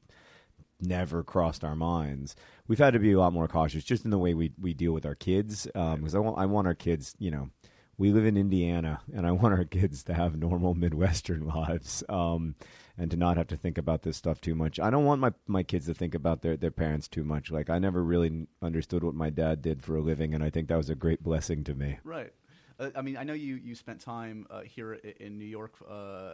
never 0.81 1.23
crossed 1.23 1.63
our 1.63 1.75
minds. 1.75 2.35
We've 2.67 2.79
had 2.79 2.93
to 2.93 2.99
be 2.99 3.13
a 3.13 3.19
lot 3.19 3.33
more 3.33 3.47
cautious 3.47 3.83
just 3.83 4.05
in 4.05 4.11
the 4.11 4.17
way 4.17 4.33
we, 4.33 4.53
we 4.59 4.73
deal 4.73 4.91
with 4.91 5.05
our 5.05 5.15
kids 5.15 5.65
because 5.65 6.15
I 6.15 6.19
want 6.19 6.37
I 6.37 6.45
want 6.45 6.67
our 6.67 6.75
kids, 6.75 7.15
you 7.19 7.31
know, 7.31 7.49
we 7.97 8.11
live 8.11 8.25
in 8.25 8.37
Indiana 8.37 9.01
and 9.13 9.25
I 9.25 9.31
want 9.31 9.53
our 9.53 9.63
kids 9.65 10.03
to 10.03 10.13
have 10.13 10.37
normal 10.37 10.73
Midwestern 10.73 11.47
lives 11.47 12.03
um, 12.09 12.55
and 12.97 13.09
to 13.11 13.17
not 13.17 13.37
have 13.37 13.47
to 13.47 13.57
think 13.57 13.77
about 13.77 14.03
this 14.03 14.17
stuff 14.17 14.39
too 14.39 14.55
much. 14.55 14.79
I 14.79 14.89
don't 14.89 15.05
want 15.05 15.21
my, 15.21 15.33
my 15.47 15.63
kids 15.63 15.87
to 15.87 15.93
think 15.93 16.13
about 16.13 16.41
their, 16.41 16.57
their 16.57 16.71
parents 16.71 17.07
too 17.07 17.23
much. 17.23 17.51
Like 17.51 17.69
I 17.69 17.79
never 17.79 18.03
really 18.03 18.47
understood 18.61 19.03
what 19.03 19.15
my 19.15 19.29
dad 19.29 19.61
did 19.61 19.83
for 19.83 19.95
a 19.95 20.01
living 20.01 20.33
and 20.33 20.43
I 20.43 20.49
think 20.49 20.67
that 20.67 20.77
was 20.77 20.89
a 20.89 20.95
great 20.95 21.23
blessing 21.23 21.63
to 21.65 21.73
me. 21.73 21.97
Right. 22.03 22.33
Uh, 22.79 22.89
I 22.95 23.01
mean, 23.01 23.17
I 23.17 23.23
know 23.23 23.33
you, 23.33 23.55
you 23.55 23.75
spent 23.75 24.01
time 24.01 24.45
uh, 24.49 24.61
here 24.61 24.93
in 24.93 25.37
New 25.37 25.45
York 25.45 25.73
uh, 25.89 26.33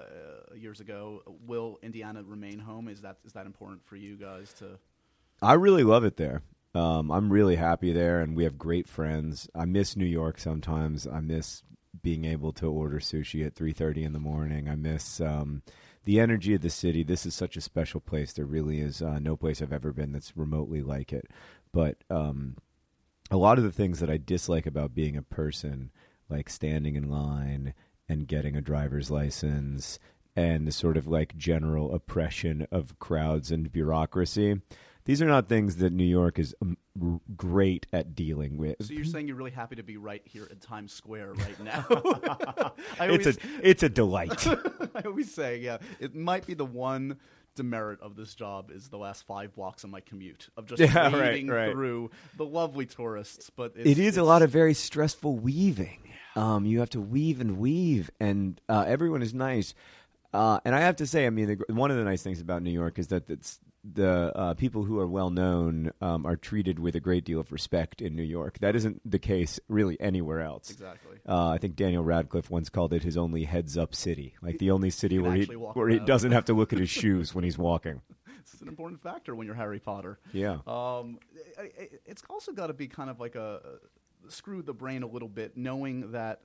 years 0.55 0.79
ago. 0.79 1.21
Will 1.45 1.79
Indiana 1.81 2.23
remain 2.23 2.59
home? 2.59 2.87
Is 2.87 3.01
that 3.01 3.17
is 3.25 3.33
that 3.33 3.45
important 3.45 3.85
for 3.85 3.95
you 3.95 4.15
guys 4.17 4.53
to? 4.59 4.77
I 5.41 5.53
really 5.53 5.83
love 5.83 6.03
it 6.03 6.17
there. 6.17 6.41
Um, 6.75 7.11
I'm 7.11 7.31
really 7.31 7.55
happy 7.55 7.93
there, 7.93 8.21
and 8.21 8.35
we 8.35 8.45
have 8.45 8.57
great 8.57 8.87
friends. 8.87 9.47
I 9.53 9.65
miss 9.65 9.95
New 9.95 10.05
York 10.05 10.39
sometimes. 10.39 11.05
I 11.05 11.19
miss 11.19 11.63
being 12.01 12.25
able 12.25 12.51
to 12.53 12.67
order 12.67 12.99
sushi 12.99 13.45
at 13.45 13.55
3:30 13.55 14.03
in 14.03 14.13
the 14.13 14.19
morning. 14.19 14.67
I 14.67 14.75
miss 14.75 15.21
um, 15.21 15.61
the 16.03 16.19
energy 16.19 16.53
of 16.53 16.61
the 16.61 16.69
city. 16.69 17.03
This 17.03 17.25
is 17.25 17.35
such 17.35 17.55
a 17.55 17.61
special 17.61 17.99
place. 17.99 18.33
There 18.33 18.45
really 18.45 18.79
is 18.79 19.01
uh, 19.01 19.19
no 19.19 19.37
place 19.37 19.61
I've 19.61 19.71
ever 19.71 19.93
been 19.93 20.11
that's 20.11 20.35
remotely 20.35 20.81
like 20.81 21.13
it. 21.13 21.27
But 21.71 22.03
um, 22.09 22.57
a 23.31 23.37
lot 23.37 23.57
of 23.57 23.63
the 23.63 23.71
things 23.71 23.99
that 23.99 24.09
I 24.09 24.17
dislike 24.17 24.65
about 24.65 24.93
being 24.95 25.15
a 25.15 25.21
person, 25.21 25.91
like 26.29 26.49
standing 26.49 26.95
in 26.95 27.09
line 27.09 27.73
and 28.09 28.27
getting 28.27 28.55
a 28.55 28.61
driver's 28.61 29.09
license 29.09 29.99
and 30.35 30.67
the 30.67 30.71
sort 30.71 30.97
of 30.97 31.07
like 31.07 31.37
general 31.37 31.93
oppression 31.93 32.67
of 32.71 32.97
crowds 32.99 33.51
and 33.51 33.71
bureaucracy. 33.71 34.61
These 35.05 35.21
are 35.21 35.27
not 35.27 35.49
things 35.49 35.77
that 35.77 35.91
New 35.91 36.05
York 36.05 36.39
is 36.39 36.55
um, 36.61 36.77
r- 37.01 37.19
great 37.35 37.87
at 37.91 38.15
dealing 38.15 38.57
with. 38.57 38.77
So 38.81 38.93
you're 38.93 39.03
saying 39.03 39.27
you're 39.27 39.35
really 39.35 39.51
happy 39.51 39.75
to 39.75 39.83
be 39.83 39.97
right 39.97 40.21
here 40.23 40.45
in 40.45 40.59
Times 40.59 40.93
Square 40.93 41.33
right 41.33 41.59
now? 41.59 41.85
I 42.99 43.09
it's 43.09 43.27
always, 43.27 43.27
a 43.27 43.39
it's 43.61 43.83
a 43.83 43.89
delight. 43.89 44.47
I 44.95 45.01
always 45.05 45.33
say, 45.33 45.57
yeah, 45.57 45.79
it 45.99 46.15
might 46.15 46.45
be 46.47 46.53
the 46.53 46.65
one 46.65 47.17
demerit 47.55 48.01
of 48.01 48.15
this 48.15 48.33
job 48.35 48.71
is 48.71 48.89
the 48.89 48.97
last 48.97 49.25
five 49.25 49.53
blocks 49.55 49.83
of 49.83 49.89
my 49.89 49.99
commute 49.99 50.49
of 50.57 50.65
just 50.65 50.79
Yeah, 50.81 51.03
right, 51.03 51.13
wading 51.13 51.47
right. 51.47 51.71
through 51.71 52.11
the 52.37 52.45
lovely 52.45 52.85
tourists. 52.85 53.49
But 53.49 53.73
it's, 53.75 53.89
it 53.89 53.99
is 53.99 54.17
a 54.17 54.23
lot 54.23 54.41
of 54.41 54.49
very 54.49 54.73
stressful 54.73 55.35
weaving. 55.37 55.99
Um, 56.35 56.65
you 56.65 56.79
have 56.79 56.89
to 56.91 57.01
weave 57.01 57.39
and 57.41 57.57
weave, 57.59 58.09
and 58.19 58.59
uh, 58.67 58.85
everyone 58.87 59.21
is 59.21 59.33
nice. 59.33 59.75
Uh, 60.33 60.59
and 60.65 60.73
I 60.73 60.79
have 60.81 60.95
to 60.95 61.05
say, 61.05 61.27
I 61.27 61.29
mean, 61.29 61.59
the, 61.67 61.73
one 61.73 61.91
of 61.91 61.97
the 61.97 62.03
nice 62.03 62.23
things 62.23 62.41
about 62.41 62.63
New 62.63 62.71
York 62.71 62.97
is 62.97 63.07
that 63.07 63.29
it's 63.29 63.59
the 63.83 64.31
uh, 64.35 64.53
people 64.53 64.83
who 64.83 64.97
are 64.99 65.07
well 65.07 65.29
known 65.29 65.91
um, 66.01 66.25
are 66.25 66.35
treated 66.35 66.79
with 66.79 66.95
a 66.95 66.99
great 66.99 67.25
deal 67.25 67.39
of 67.39 67.51
respect 67.51 68.01
in 68.01 68.15
New 68.15 68.23
York. 68.23 68.59
That 68.59 68.75
isn't 68.75 69.01
the 69.09 69.19
case 69.19 69.59
really 69.67 69.99
anywhere 69.99 70.41
else. 70.41 70.69
exactly. 70.71 71.17
Uh, 71.27 71.49
I 71.49 71.57
think 71.57 71.75
Daniel 71.75 72.03
Radcliffe 72.03 72.49
once 72.49 72.69
called 72.69 72.93
it 72.93 73.03
his 73.03 73.17
only 73.17 73.43
heads 73.43 73.77
up 73.77 73.93
city, 73.93 74.35
like 74.41 74.59
the 74.59 74.71
only 74.71 74.89
city 74.89 75.19
where 75.19 75.33
he 75.33 75.45
where 75.45 75.89
he 75.89 75.99
doesn't 75.99 76.31
have 76.31 76.45
to 76.45 76.53
look 76.53 76.73
at 76.73 76.79
his 76.79 76.89
shoes 77.01 77.35
when 77.35 77.43
he's 77.43 77.57
walking. 77.57 78.01
It's 78.39 78.61
an 78.61 78.67
important 78.67 79.01
factor 79.01 79.35
when 79.35 79.47
you're 79.47 79.55
Harry 79.55 79.79
Potter. 79.79 80.19
Yeah. 80.31 80.59
Um, 80.67 81.19
it's 82.05 82.23
also 82.29 82.51
got 82.51 82.67
to 82.67 82.73
be 82.73 82.87
kind 82.87 83.09
of 83.09 83.19
like 83.19 83.35
a 83.35 83.61
screw 84.29 84.61
the 84.61 84.73
brain 84.73 85.03
a 85.03 85.07
little 85.07 85.27
bit, 85.27 85.57
knowing 85.57 86.11
that 86.11 86.41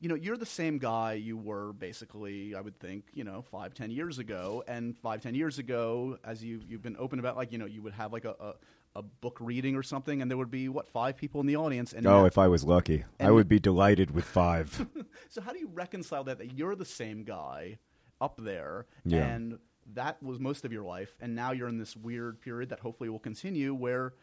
you 0.00 0.08
know 0.08 0.14
you're 0.14 0.36
the 0.36 0.46
same 0.46 0.78
guy 0.78 1.14
you 1.14 1.36
were 1.36 1.72
basically. 1.72 2.54
I 2.54 2.60
would 2.60 2.78
think 2.78 3.04
you 3.12 3.24
know 3.24 3.42
five 3.42 3.74
ten 3.74 3.90
years 3.90 4.18
ago, 4.18 4.62
and 4.68 4.96
five 4.98 5.20
ten 5.22 5.34
years 5.34 5.58
ago, 5.58 6.18
as 6.24 6.42
you 6.44 6.60
you've 6.68 6.82
been 6.82 6.96
open 6.98 7.18
about, 7.18 7.36
like 7.36 7.52
you 7.52 7.58
know 7.58 7.66
you 7.66 7.82
would 7.82 7.94
have 7.94 8.12
like 8.12 8.24
a. 8.24 8.34
a 8.40 8.54
a 8.96 9.02
book 9.02 9.36
reading 9.38 9.76
or 9.76 9.82
something, 9.82 10.22
and 10.22 10.30
there 10.30 10.38
would 10.38 10.50
be 10.50 10.68
what 10.68 10.88
five 10.88 11.14
people 11.16 11.40
in 11.42 11.46
the 11.46 11.54
audience. 11.54 11.92
And 11.92 12.04
Oh, 12.06 12.20
now- 12.20 12.24
if 12.24 12.38
I 12.38 12.48
was 12.48 12.64
lucky, 12.64 13.04
I 13.20 13.30
would 13.30 13.46
be 13.46 13.60
delighted 13.60 14.10
with 14.12 14.24
five. 14.24 14.86
so 15.28 15.40
how 15.42 15.52
do 15.52 15.58
you 15.58 15.68
reconcile 15.72 16.24
that 16.24 16.38
that 16.38 16.54
you're 16.54 16.74
the 16.74 16.86
same 16.86 17.22
guy 17.22 17.78
up 18.20 18.40
there 18.42 18.86
Yeah. 19.04 19.26
and 19.26 19.58
that 19.94 20.20
was 20.22 20.40
most 20.40 20.64
of 20.64 20.72
your 20.72 20.82
life 20.82 21.14
and 21.20 21.36
now 21.36 21.52
you're 21.52 21.68
in 21.68 21.78
this 21.78 21.94
weird 21.96 22.40
period 22.40 22.70
that 22.70 22.80
hopefully 22.80 23.08
will 23.10 23.20
continue 23.20 23.72
where 23.74 24.14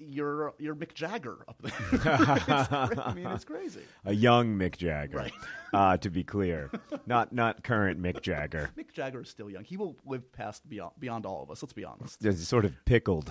you're 0.00 0.54
you're 0.58 0.74
Mick 0.74 0.94
Jagger 0.94 1.38
up 1.46 1.56
there. 1.62 1.72
It's 1.92 2.98
I 2.98 3.12
mean, 3.14 3.26
it's 3.26 3.44
crazy. 3.44 3.82
a 4.04 4.14
young 4.14 4.56
Mick 4.58 4.76
Jagger, 4.76 5.16
Right. 5.18 5.32
uh, 5.74 5.96
to 5.98 6.10
be 6.10 6.24
clear, 6.24 6.70
not 7.06 7.32
not 7.32 7.62
current 7.62 8.00
Mick 8.02 8.22
Jagger. 8.22 8.70
Mick 8.76 8.92
Jagger 8.92 9.20
is 9.22 9.28
still 9.28 9.50
young. 9.50 9.64
He 9.64 9.76
will 9.76 9.96
live 10.06 10.32
past 10.32 10.68
beyond 10.68 10.92
beyond 10.98 11.26
all 11.26 11.42
of 11.42 11.50
us. 11.50 11.62
Let's 11.62 11.72
be 11.74 11.84
honest. 11.84 12.20
Just 12.20 12.44
sort 12.46 12.64
of 12.64 12.74
pickled. 12.84 13.30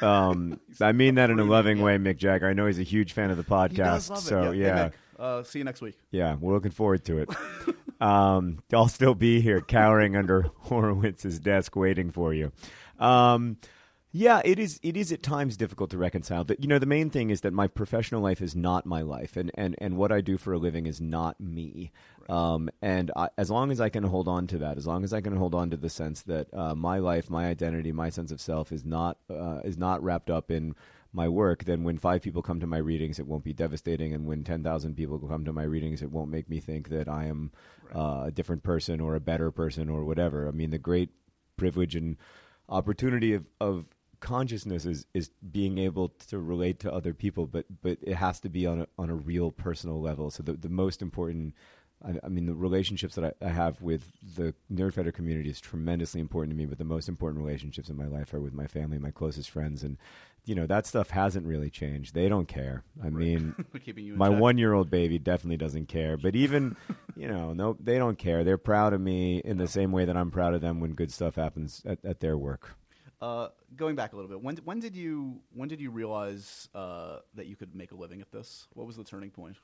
Um, 0.00 0.60
I 0.80 0.92
mean 0.92 1.16
that 1.16 1.30
in 1.30 1.38
a 1.40 1.44
loving 1.44 1.82
way, 1.82 1.96
Mick 1.98 2.16
Jagger. 2.18 2.48
I 2.48 2.52
know 2.52 2.66
he's 2.66 2.78
a 2.78 2.84
huge 2.84 3.12
fan 3.12 3.30
of 3.30 3.36
the 3.36 3.42
podcast, 3.44 3.70
He 3.72 3.76
does 3.78 4.10
love 4.10 4.18
it. 4.20 4.22
so 4.22 4.52
Hey, 4.52 4.58
yeah, 4.58 4.88
Mick, 4.88 4.92
uh, 5.18 5.42
see 5.42 5.58
you 5.58 5.64
next 5.64 5.80
week. 5.82 5.98
yeah, 6.12 6.36
we're 6.40 6.54
looking 6.54 6.70
forward 6.70 7.04
to 7.06 7.18
it. 7.18 7.28
Um, 8.00 8.60
I'll 8.72 8.86
still 8.86 9.16
be 9.16 9.40
here, 9.40 9.60
cowering 9.60 10.14
under 10.14 10.44
Horowitz's 10.66 11.40
desk, 11.40 11.74
waiting 11.74 12.12
for 12.12 12.32
you. 12.32 12.52
Um, 13.00 13.56
Yeah, 14.10 14.40
it 14.42 14.58
is. 14.58 14.80
It 14.82 14.96
is 14.96 15.12
at 15.12 15.22
times 15.22 15.56
difficult 15.58 15.90
to 15.90 15.98
reconcile. 15.98 16.42
That 16.44 16.60
you 16.60 16.66
know, 16.66 16.78
the 16.78 16.86
main 16.86 17.10
thing 17.10 17.28
is 17.28 17.42
that 17.42 17.52
my 17.52 17.68
professional 17.68 18.22
life 18.22 18.40
is 18.40 18.56
not 18.56 18.86
my 18.86 19.02
life, 19.02 19.36
and 19.36 19.50
and, 19.54 19.74
and 19.78 19.98
what 19.98 20.10
I 20.10 20.22
do 20.22 20.38
for 20.38 20.54
a 20.54 20.58
living 20.58 20.86
is 20.86 20.98
not 21.00 21.38
me. 21.38 21.92
Right. 22.20 22.30
Um, 22.30 22.70
and 22.80 23.10
I, 23.14 23.28
as 23.36 23.50
long 23.50 23.70
as 23.70 23.82
I 23.82 23.90
can 23.90 24.04
hold 24.04 24.26
on 24.26 24.46
to 24.46 24.58
that, 24.58 24.78
as 24.78 24.86
long 24.86 25.04
as 25.04 25.12
I 25.12 25.20
can 25.20 25.36
hold 25.36 25.54
on 25.54 25.68
to 25.70 25.76
the 25.76 25.90
sense 25.90 26.22
that 26.22 26.52
uh, 26.54 26.74
my 26.74 26.98
life, 26.98 27.28
my 27.28 27.48
identity, 27.48 27.92
my 27.92 28.08
sense 28.08 28.32
of 28.32 28.40
self 28.40 28.72
is 28.72 28.82
not 28.82 29.18
uh, 29.28 29.60
is 29.62 29.76
not 29.76 30.02
wrapped 30.02 30.30
up 30.30 30.50
in 30.50 30.74
my 31.12 31.28
work, 31.28 31.64
then 31.64 31.84
when 31.84 31.98
five 31.98 32.22
people 32.22 32.42
come 32.42 32.60
to 32.60 32.66
my 32.66 32.78
readings, 32.78 33.18
it 33.18 33.26
won't 33.26 33.44
be 33.44 33.52
devastating, 33.52 34.14
and 34.14 34.26
when 34.26 34.42
ten 34.42 34.62
thousand 34.62 34.94
people 34.94 35.18
come 35.18 35.44
to 35.44 35.52
my 35.52 35.64
readings, 35.64 36.00
it 36.00 36.10
won't 36.10 36.30
make 36.30 36.48
me 36.48 36.60
think 36.60 36.88
that 36.88 37.08
I 37.08 37.26
am 37.26 37.52
right. 37.84 37.96
uh, 37.96 38.24
a 38.28 38.30
different 38.30 38.62
person 38.62 39.02
or 39.02 39.14
a 39.14 39.20
better 39.20 39.50
person 39.50 39.90
or 39.90 40.04
whatever. 40.04 40.48
I 40.48 40.52
mean, 40.52 40.70
the 40.70 40.78
great 40.78 41.10
privilege 41.58 41.94
and 41.94 42.16
opportunity 42.70 43.34
of, 43.34 43.44
of 43.60 43.84
consciousness 44.20 44.84
is 44.84 45.06
is 45.14 45.30
being 45.50 45.78
able 45.78 46.10
to 46.28 46.38
relate 46.38 46.80
to 46.80 46.92
other 46.92 47.14
people, 47.14 47.46
but 47.46 47.66
but 47.82 47.98
it 48.02 48.14
has 48.14 48.40
to 48.40 48.48
be 48.48 48.66
on 48.66 48.82
a 48.82 48.88
on 48.98 49.10
a 49.10 49.14
real 49.14 49.50
personal 49.50 50.00
level. 50.00 50.30
So 50.30 50.42
the 50.42 50.54
the 50.54 50.68
most 50.68 51.02
important. 51.02 51.54
I, 52.00 52.14
I 52.22 52.28
mean, 52.28 52.46
the 52.46 52.54
relationships 52.54 53.16
that 53.16 53.24
I, 53.24 53.44
I, 53.44 53.48
have 53.48 53.82
with 53.82 54.12
the 54.36 54.54
Nerdfighter 54.72 55.12
community 55.12 55.50
is 55.50 55.60
tremendously 55.60 56.20
important 56.20 56.52
to 56.52 56.56
me. 56.56 56.64
But 56.64 56.78
the 56.78 56.84
most 56.84 57.08
important 57.08 57.44
relationships 57.44 57.88
in 57.88 57.96
my 57.96 58.06
life 58.06 58.32
are 58.32 58.38
with 58.38 58.54
my 58.54 58.68
family, 58.68 59.00
my 59.00 59.10
closest 59.10 59.50
friends, 59.50 59.82
and 59.82 59.98
you 60.44 60.54
know 60.54 60.64
that 60.66 60.86
stuff 60.86 61.10
hasn't 61.10 61.44
really 61.44 61.70
changed. 61.70 62.14
They 62.14 62.28
don't 62.28 62.46
care. 62.46 62.84
I 63.02 63.06
right. 63.06 63.12
mean, 63.12 63.64
my 64.16 64.28
one-year-old 64.28 64.90
baby 64.90 65.18
definitely 65.18 65.56
doesn't 65.56 65.88
care. 65.88 66.16
But 66.16 66.36
even, 66.36 66.76
you 67.16 67.26
know, 67.26 67.52
no, 67.52 67.76
they 67.80 67.98
don't 67.98 68.16
care. 68.16 68.44
They're 68.44 68.58
proud 68.58 68.92
of 68.92 69.00
me 69.00 69.38
in 69.38 69.58
the 69.58 69.66
same 69.66 69.90
way 69.90 70.04
that 70.04 70.16
I'm 70.16 70.30
proud 70.30 70.54
of 70.54 70.60
them 70.60 70.78
when 70.78 70.92
good 70.92 71.12
stuff 71.12 71.34
happens 71.34 71.82
at, 71.84 71.98
at 72.04 72.20
their 72.20 72.38
work. 72.38 72.77
Uh, 73.20 73.48
going 73.74 73.96
back 73.96 74.12
a 74.12 74.16
little 74.16 74.30
bit, 74.30 74.40
when 74.40 74.56
when 74.58 74.78
did 74.78 74.94
you 74.94 75.40
when 75.52 75.68
did 75.68 75.80
you 75.80 75.90
realize 75.90 76.68
uh, 76.74 77.18
that 77.34 77.46
you 77.46 77.56
could 77.56 77.74
make 77.74 77.90
a 77.90 77.96
living 77.96 78.20
at 78.20 78.30
this? 78.30 78.68
What 78.74 78.86
was 78.86 78.96
the 78.96 79.04
turning 79.04 79.30
point? 79.30 79.56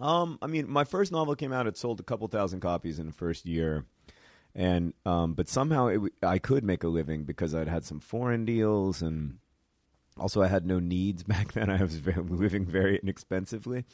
Um, 0.00 0.38
I 0.42 0.46
mean, 0.46 0.70
my 0.70 0.84
first 0.84 1.10
novel 1.10 1.34
came 1.34 1.52
out. 1.52 1.66
It 1.66 1.76
sold 1.76 2.00
a 2.00 2.04
couple 2.04 2.28
thousand 2.28 2.60
copies 2.60 2.98
in 2.98 3.06
the 3.06 3.12
first 3.12 3.46
year, 3.46 3.86
and 4.54 4.92
um, 5.04 5.34
but 5.34 5.48
somehow 5.48 5.88
it, 5.88 6.00
I 6.22 6.38
could 6.38 6.62
make 6.62 6.84
a 6.84 6.88
living 6.88 7.24
because 7.24 7.54
I'd 7.54 7.68
had 7.68 7.84
some 7.84 7.98
foreign 7.98 8.44
deals, 8.44 9.02
and 9.02 9.38
also 10.16 10.42
I 10.42 10.48
had 10.48 10.64
no 10.64 10.78
needs 10.78 11.22
back 11.24 11.52
then. 11.52 11.70
I 11.70 11.82
was 11.82 11.96
very, 11.96 12.22
living 12.22 12.66
very 12.66 12.98
inexpensively. 13.02 13.84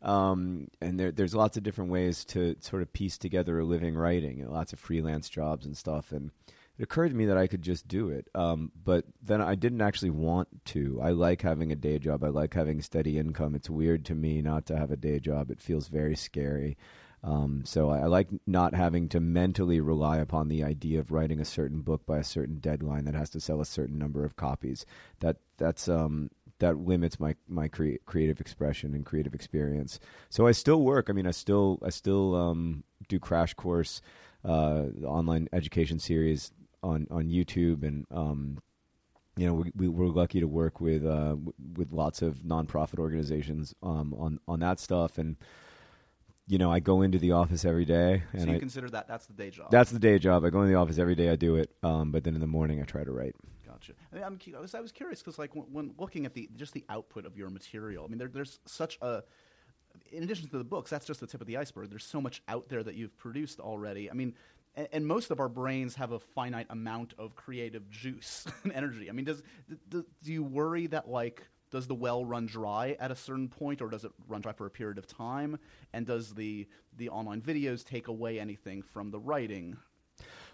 Um, 0.00 0.68
and 0.80 0.98
there, 0.98 1.10
there's 1.10 1.34
lots 1.34 1.56
of 1.56 1.64
different 1.64 1.90
ways 1.90 2.24
to 2.26 2.56
sort 2.60 2.82
of 2.82 2.92
piece 2.92 3.18
together 3.18 3.58
a 3.58 3.64
living 3.64 3.96
writing, 3.96 4.44
know, 4.44 4.52
lots 4.52 4.72
of 4.72 4.78
freelance 4.78 5.28
jobs 5.28 5.66
and 5.66 5.76
stuff. 5.76 6.12
And 6.12 6.30
it 6.78 6.84
occurred 6.84 7.08
to 7.08 7.16
me 7.16 7.26
that 7.26 7.36
I 7.36 7.48
could 7.48 7.62
just 7.62 7.88
do 7.88 8.08
it. 8.08 8.28
Um, 8.34 8.70
but 8.84 9.04
then 9.20 9.42
I 9.42 9.56
didn't 9.56 9.80
actually 9.80 10.10
want 10.10 10.48
to. 10.66 11.00
I 11.02 11.10
like 11.10 11.42
having 11.42 11.72
a 11.72 11.76
day 11.76 11.98
job. 11.98 12.22
I 12.22 12.28
like 12.28 12.54
having 12.54 12.80
steady 12.80 13.18
income. 13.18 13.54
It's 13.54 13.68
weird 13.68 14.04
to 14.06 14.14
me 14.14 14.40
not 14.42 14.66
to 14.66 14.76
have 14.76 14.92
a 14.92 14.96
day 14.96 15.18
job. 15.18 15.50
It 15.50 15.60
feels 15.60 15.88
very 15.88 16.14
scary. 16.14 16.76
Um, 17.24 17.62
so 17.64 17.90
I, 17.90 18.00
I, 18.00 18.04
like 18.04 18.28
not 18.46 18.74
having 18.74 19.08
to 19.08 19.18
mentally 19.18 19.80
rely 19.80 20.18
upon 20.18 20.46
the 20.46 20.62
idea 20.62 21.00
of 21.00 21.10
writing 21.10 21.40
a 21.40 21.44
certain 21.44 21.80
book 21.80 22.06
by 22.06 22.18
a 22.18 22.24
certain 22.24 22.60
deadline 22.60 23.06
that 23.06 23.14
has 23.16 23.30
to 23.30 23.40
sell 23.40 23.60
a 23.60 23.66
certain 23.66 23.98
number 23.98 24.24
of 24.24 24.36
copies. 24.36 24.86
That 25.18 25.38
that's 25.56 25.88
um, 25.88 26.30
that 26.60 26.78
limits 26.78 27.18
my 27.18 27.34
my 27.48 27.66
cre- 27.66 27.96
creative 28.06 28.40
expression 28.40 28.94
and 28.94 29.04
creative 29.04 29.34
experience. 29.34 29.98
So 30.30 30.46
I 30.46 30.52
still 30.52 30.82
work. 30.82 31.10
I 31.10 31.12
mean, 31.12 31.26
I 31.26 31.32
still 31.32 31.80
I 31.82 31.90
still 31.90 32.36
um, 32.36 32.84
do 33.08 33.18
crash 33.18 33.52
course 33.54 34.00
uh, 34.44 34.84
online 35.04 35.48
education 35.52 35.98
series 35.98 36.52
on 36.82 37.06
on 37.10 37.28
YouTube, 37.28 37.82
and 37.82 38.06
um, 38.10 38.58
you 39.36 39.46
know 39.46 39.54
we, 39.54 39.72
we 39.74 39.88
we're 39.88 40.06
lucky 40.06 40.40
to 40.40 40.48
work 40.48 40.80
with 40.80 41.04
uh, 41.04 41.36
with 41.76 41.92
lots 41.92 42.22
of 42.22 42.38
nonprofit 42.38 42.98
organizations 42.98 43.74
um, 43.82 44.14
on 44.14 44.40
on 44.48 44.60
that 44.60 44.80
stuff 44.80 45.18
and. 45.18 45.36
You 46.50 46.56
know, 46.56 46.72
I 46.72 46.80
go 46.80 47.02
into 47.02 47.18
the 47.18 47.32
office 47.32 47.66
every 47.66 47.84
day, 47.84 48.22
and 48.32 48.40
so 48.40 48.48
you 48.48 48.56
I, 48.56 48.58
consider 48.58 48.88
that 48.88 49.06
that's 49.06 49.26
the 49.26 49.34
day 49.34 49.50
job. 49.50 49.70
That's 49.70 49.90
the 49.90 49.98
day 49.98 50.18
job. 50.18 50.46
I 50.46 50.48
go 50.48 50.62
in 50.62 50.68
the 50.70 50.76
office 50.76 50.96
every 50.98 51.14
day. 51.14 51.28
I 51.28 51.36
do 51.36 51.56
it, 51.56 51.70
um, 51.82 52.10
but 52.10 52.24
then 52.24 52.34
in 52.34 52.40
the 52.40 52.46
morning 52.46 52.80
I 52.80 52.84
try 52.84 53.04
to 53.04 53.12
write. 53.12 53.34
Gotcha. 53.66 53.92
I, 54.10 54.14
mean, 54.14 54.24
I'm, 54.24 54.38
I 54.56 54.60
was 54.60 54.74
I 54.74 54.80
was 54.80 54.90
curious 54.90 55.20
because 55.20 55.38
like 55.38 55.54
when, 55.54 55.66
when, 55.70 55.94
looking 55.98 56.24
at 56.24 56.32
the 56.32 56.48
just 56.56 56.72
the 56.72 56.86
output 56.88 57.26
of 57.26 57.36
your 57.36 57.50
material, 57.50 58.06
I 58.06 58.08
mean, 58.08 58.16
there, 58.16 58.28
there's 58.28 58.60
such 58.64 58.98
a 59.02 59.24
in 60.12 60.22
addition 60.22 60.48
to 60.48 60.58
the 60.58 60.64
books, 60.64 60.90
that's 60.90 61.06
just 61.06 61.20
the 61.20 61.26
tip 61.26 61.40
of 61.40 61.46
the 61.46 61.56
iceberg. 61.56 61.90
There's 61.90 62.04
so 62.04 62.20
much 62.20 62.42
out 62.48 62.68
there 62.68 62.82
that 62.82 62.94
you've 62.94 63.16
produced 63.16 63.60
already. 63.60 64.10
I 64.10 64.14
mean, 64.14 64.34
and, 64.78 64.88
and, 64.92 65.06
most 65.06 65.30
of 65.30 65.40
our 65.40 65.48
brains 65.48 65.96
have 65.96 66.12
a 66.12 66.20
finite 66.20 66.66
amount 66.70 67.12
of 67.18 67.34
creative 67.34 67.90
juice 67.90 68.46
and 68.62 68.72
energy. 68.72 69.10
I 69.10 69.12
mean, 69.12 69.24
does, 69.24 69.42
do 69.90 70.04
you 70.22 70.44
worry 70.44 70.86
that 70.86 71.08
like 71.08 71.42
does 71.70 71.86
the 71.86 71.94
well 71.94 72.24
run 72.24 72.46
dry 72.46 72.96
at 73.00 73.10
a 73.10 73.16
certain 73.16 73.48
point, 73.48 73.82
or 73.82 73.88
does 73.88 74.04
it 74.04 74.12
run 74.26 74.40
dry 74.40 74.52
for 74.52 74.66
a 74.66 74.70
period 74.70 74.98
of 74.98 75.06
time? 75.06 75.58
And 75.92 76.06
does 76.06 76.34
the 76.34 76.66
the 76.96 77.10
online 77.10 77.42
videos 77.42 77.84
take 77.84 78.08
away 78.08 78.38
anything 78.40 78.82
from 78.82 79.10
the 79.10 79.18
writing? 79.18 79.76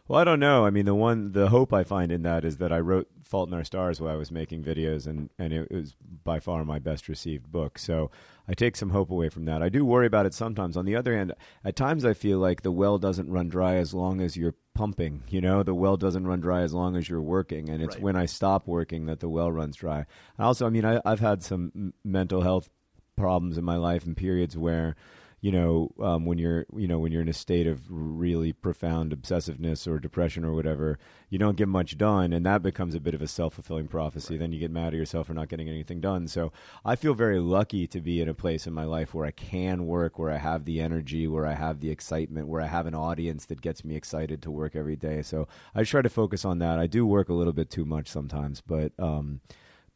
Well, 0.06 0.20
I 0.20 0.24
don't 0.24 0.40
know. 0.40 0.66
I 0.66 0.70
mean, 0.70 0.84
the 0.84 0.94
one, 0.94 1.32
the 1.32 1.48
hope 1.48 1.72
I 1.72 1.82
find 1.82 2.12
in 2.12 2.22
that 2.22 2.44
is 2.44 2.58
that 2.58 2.70
I 2.70 2.78
wrote 2.78 3.08
*Fault 3.22 3.48
in 3.48 3.54
Our 3.54 3.64
Stars* 3.64 4.02
while 4.02 4.12
I 4.12 4.16
was 4.16 4.30
making 4.30 4.62
videos, 4.62 5.06
and 5.06 5.30
and 5.38 5.52
it 5.54 5.70
was 5.70 5.96
by 6.24 6.40
far 6.40 6.62
my 6.66 6.78
best 6.78 7.08
received 7.08 7.50
book. 7.50 7.78
So 7.78 8.10
I 8.46 8.52
take 8.52 8.76
some 8.76 8.90
hope 8.90 9.10
away 9.10 9.30
from 9.30 9.46
that. 9.46 9.62
I 9.62 9.70
do 9.70 9.82
worry 9.82 10.06
about 10.06 10.26
it 10.26 10.34
sometimes. 10.34 10.76
On 10.76 10.84
the 10.84 10.94
other 10.94 11.16
hand, 11.16 11.32
at 11.64 11.74
times 11.74 12.04
I 12.04 12.12
feel 12.12 12.38
like 12.38 12.60
the 12.60 12.70
well 12.70 12.98
doesn't 12.98 13.30
run 13.30 13.48
dry 13.48 13.76
as 13.76 13.94
long 13.94 14.20
as 14.20 14.36
you're 14.36 14.56
pumping. 14.74 15.22
You 15.28 15.40
know, 15.40 15.62
the 15.62 15.74
well 15.74 15.96
doesn't 15.96 16.26
run 16.26 16.40
dry 16.40 16.60
as 16.60 16.74
long 16.74 16.96
as 16.96 17.08
you're 17.08 17.22
working, 17.22 17.70
and 17.70 17.82
it's 17.82 17.96
right. 17.96 18.02
when 18.02 18.16
I 18.16 18.26
stop 18.26 18.66
working 18.66 19.06
that 19.06 19.20
the 19.20 19.30
well 19.30 19.50
runs 19.50 19.76
dry. 19.76 20.04
also, 20.38 20.66
I 20.66 20.70
mean, 20.70 20.84
I, 20.84 21.00
I've 21.06 21.20
had 21.20 21.42
some 21.42 21.94
mental 22.04 22.42
health 22.42 22.68
problems 23.16 23.56
in 23.56 23.64
my 23.64 23.76
life 23.76 24.04
and 24.04 24.14
periods 24.14 24.54
where 24.54 24.96
you 25.44 25.52
know, 25.52 25.92
um, 26.00 26.24
when 26.24 26.38
you're, 26.38 26.64
you 26.74 26.88
know, 26.88 26.98
when 26.98 27.12
you're 27.12 27.20
in 27.20 27.28
a 27.28 27.34
state 27.34 27.66
of 27.66 27.82
really 27.90 28.50
profound 28.50 29.12
obsessiveness 29.12 29.86
or 29.86 29.98
depression 29.98 30.42
or 30.42 30.54
whatever, 30.54 30.98
you 31.28 31.36
don't 31.36 31.58
get 31.58 31.68
much 31.68 31.98
done, 31.98 32.32
and 32.32 32.46
that 32.46 32.62
becomes 32.62 32.94
a 32.94 32.98
bit 32.98 33.12
of 33.12 33.20
a 33.20 33.28
self 33.28 33.52
fulfilling 33.52 33.86
prophecy. 33.86 34.32
Right. 34.32 34.40
Then 34.40 34.52
you 34.52 34.58
get 34.58 34.70
mad 34.70 34.94
at 34.94 34.94
yourself 34.94 35.26
for 35.26 35.34
not 35.34 35.50
getting 35.50 35.68
anything 35.68 36.00
done. 36.00 36.28
So 36.28 36.50
I 36.82 36.96
feel 36.96 37.12
very 37.12 37.40
lucky 37.40 37.86
to 37.88 38.00
be 38.00 38.22
in 38.22 38.28
a 38.30 38.32
place 38.32 38.66
in 38.66 38.72
my 38.72 38.84
life 38.84 39.12
where 39.12 39.26
I 39.26 39.32
can 39.32 39.86
work, 39.86 40.18
where 40.18 40.30
I 40.30 40.38
have 40.38 40.64
the 40.64 40.80
energy, 40.80 41.28
where 41.28 41.46
I 41.46 41.52
have 41.52 41.80
the 41.80 41.90
excitement, 41.90 42.48
where 42.48 42.62
I 42.62 42.66
have 42.68 42.86
an 42.86 42.94
audience 42.94 43.44
that 43.44 43.60
gets 43.60 43.84
me 43.84 43.96
excited 43.96 44.40
to 44.40 44.50
work 44.50 44.74
every 44.74 44.96
day. 44.96 45.20
So 45.20 45.46
I 45.74 45.84
try 45.84 46.00
to 46.00 46.08
focus 46.08 46.46
on 46.46 46.58
that. 46.60 46.78
I 46.78 46.86
do 46.86 47.04
work 47.04 47.28
a 47.28 47.34
little 47.34 47.52
bit 47.52 47.68
too 47.68 47.84
much 47.84 48.08
sometimes, 48.08 48.62
but. 48.62 48.92
Um, 48.98 49.42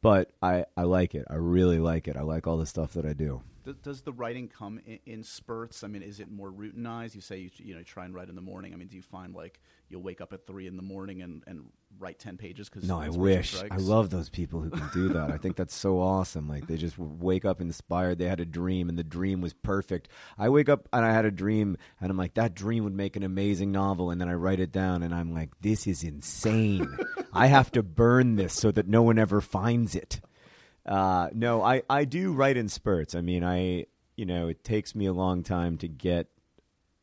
but 0.01 0.31
I, 0.41 0.65
I 0.77 0.83
like 0.83 1.17
it. 1.17 1.25
I 1.29 1.35
really 1.35 1.81
like 1.81 2.07
it. 2.07 2.17
I 2.17 2.21
like 2.23 2.47
all 2.47 2.57
the 2.57 2.67
stuff 2.67 2.93
that 2.93 3.05
I 3.05 3.15
do 3.15 3.43
does 3.73 4.03
the 4.03 4.13
writing 4.13 4.49
come 4.49 4.81
in, 4.87 4.99
in, 5.07 5.23
spurts? 5.23 5.85
I 5.85 5.89
mean, 5.89 6.03
is 6.03 6.21
it 6.21 6.31
more 6.31 6.51
routinized? 6.51 7.15
You 7.15 7.21
say 7.21 7.39
you, 7.39 7.51
you 7.57 7.75
know 7.75 7.83
try 7.83 8.05
and 8.05 8.15
write 8.15 8.29
in 8.29 8.35
the 8.35 8.43
morning. 8.43 8.73
I 8.73 8.77
mean, 8.77 8.89
do 8.89 8.97
you 8.97 9.03
find 9.03 9.35
like 9.35 9.61
you'll 9.89 10.03
wake 10.03 10.21
up 10.21 10.33
at 10.33 10.47
three 10.47 10.67
in 10.67 10.77
the 10.77 10.83
morning 10.83 11.23
and, 11.23 11.43
and 11.47 11.65
write 11.99 12.19
ten 12.19 12.37
pages? 12.37 12.69
Because 12.69 12.89
no, 12.89 12.99
I 12.99 13.09
wish? 13.09 13.57
I 13.71 13.77
love 13.77 14.11
those 14.11 14.29
people 14.29 14.61
who 14.61 14.71
can 14.71 14.89
do 14.93 15.09
that. 15.11 15.31
I 15.31 15.37
think 15.37 15.57
that's 15.57 15.75
so 15.75 16.01
awesome. 16.01 16.49
Like 16.49 16.67
they 16.67 16.77
just 16.77 16.99
wake 16.99 17.45
up 17.45 17.61
inspired. 17.61 18.19
They 18.19 18.29
had 18.29 18.41
a 18.41 18.47
dream 18.47 18.89
and 18.89 18.99
the 18.99 19.05
dream 19.05 19.41
was 19.41 19.55
perfect. 19.55 20.09
I 20.39 20.49
wake 20.49 20.69
up 20.69 20.89
and 20.93 21.05
I 21.05 21.13
had 21.13 21.25
a 21.25 21.31
dream 21.31 21.77
and 22.01 22.11
I'm 22.11 22.17
like 22.17 22.35
that 22.35 22.55
dream 22.55 22.85
would 22.85 22.95
make 22.95 23.17
an 23.17 23.23
amazing 23.23 23.73
novel, 23.73 24.11
and 24.11 24.21
then 24.21 24.29
I 24.29 24.35
write 24.35 24.61
it 24.61 24.73
down 24.73 25.03
and 25.03 25.15
I'm 25.15 25.35
like 25.35 25.51
this 25.61 25.87
is 25.87 26.03
insane. 26.03 26.97
I 27.33 27.47
have 27.47 27.71
to 27.73 27.83
burn 27.83 28.37
this 28.37 28.55
so 28.55 28.71
that 28.73 28.89
no 28.89 29.03
one 29.03 29.19
ever 29.19 29.41
finds 29.41 29.95
it. 29.95 30.21
Uh, 30.87 31.29
no, 31.33 31.63
I, 31.63 31.83
I 31.89 32.05
do 32.05 32.33
write 32.33 32.57
in 32.57 32.69
spurts. 32.69 33.15
I 33.15 33.21
mean, 33.21 33.45
I 33.45 33.87
you 34.17 34.25
know 34.27 34.49
it 34.49 34.65
takes 34.65 34.95
me 34.95 35.07
a 35.07 35.13
long 35.13 35.43
time 35.43 35.77
to 35.79 35.89
get 35.89 36.29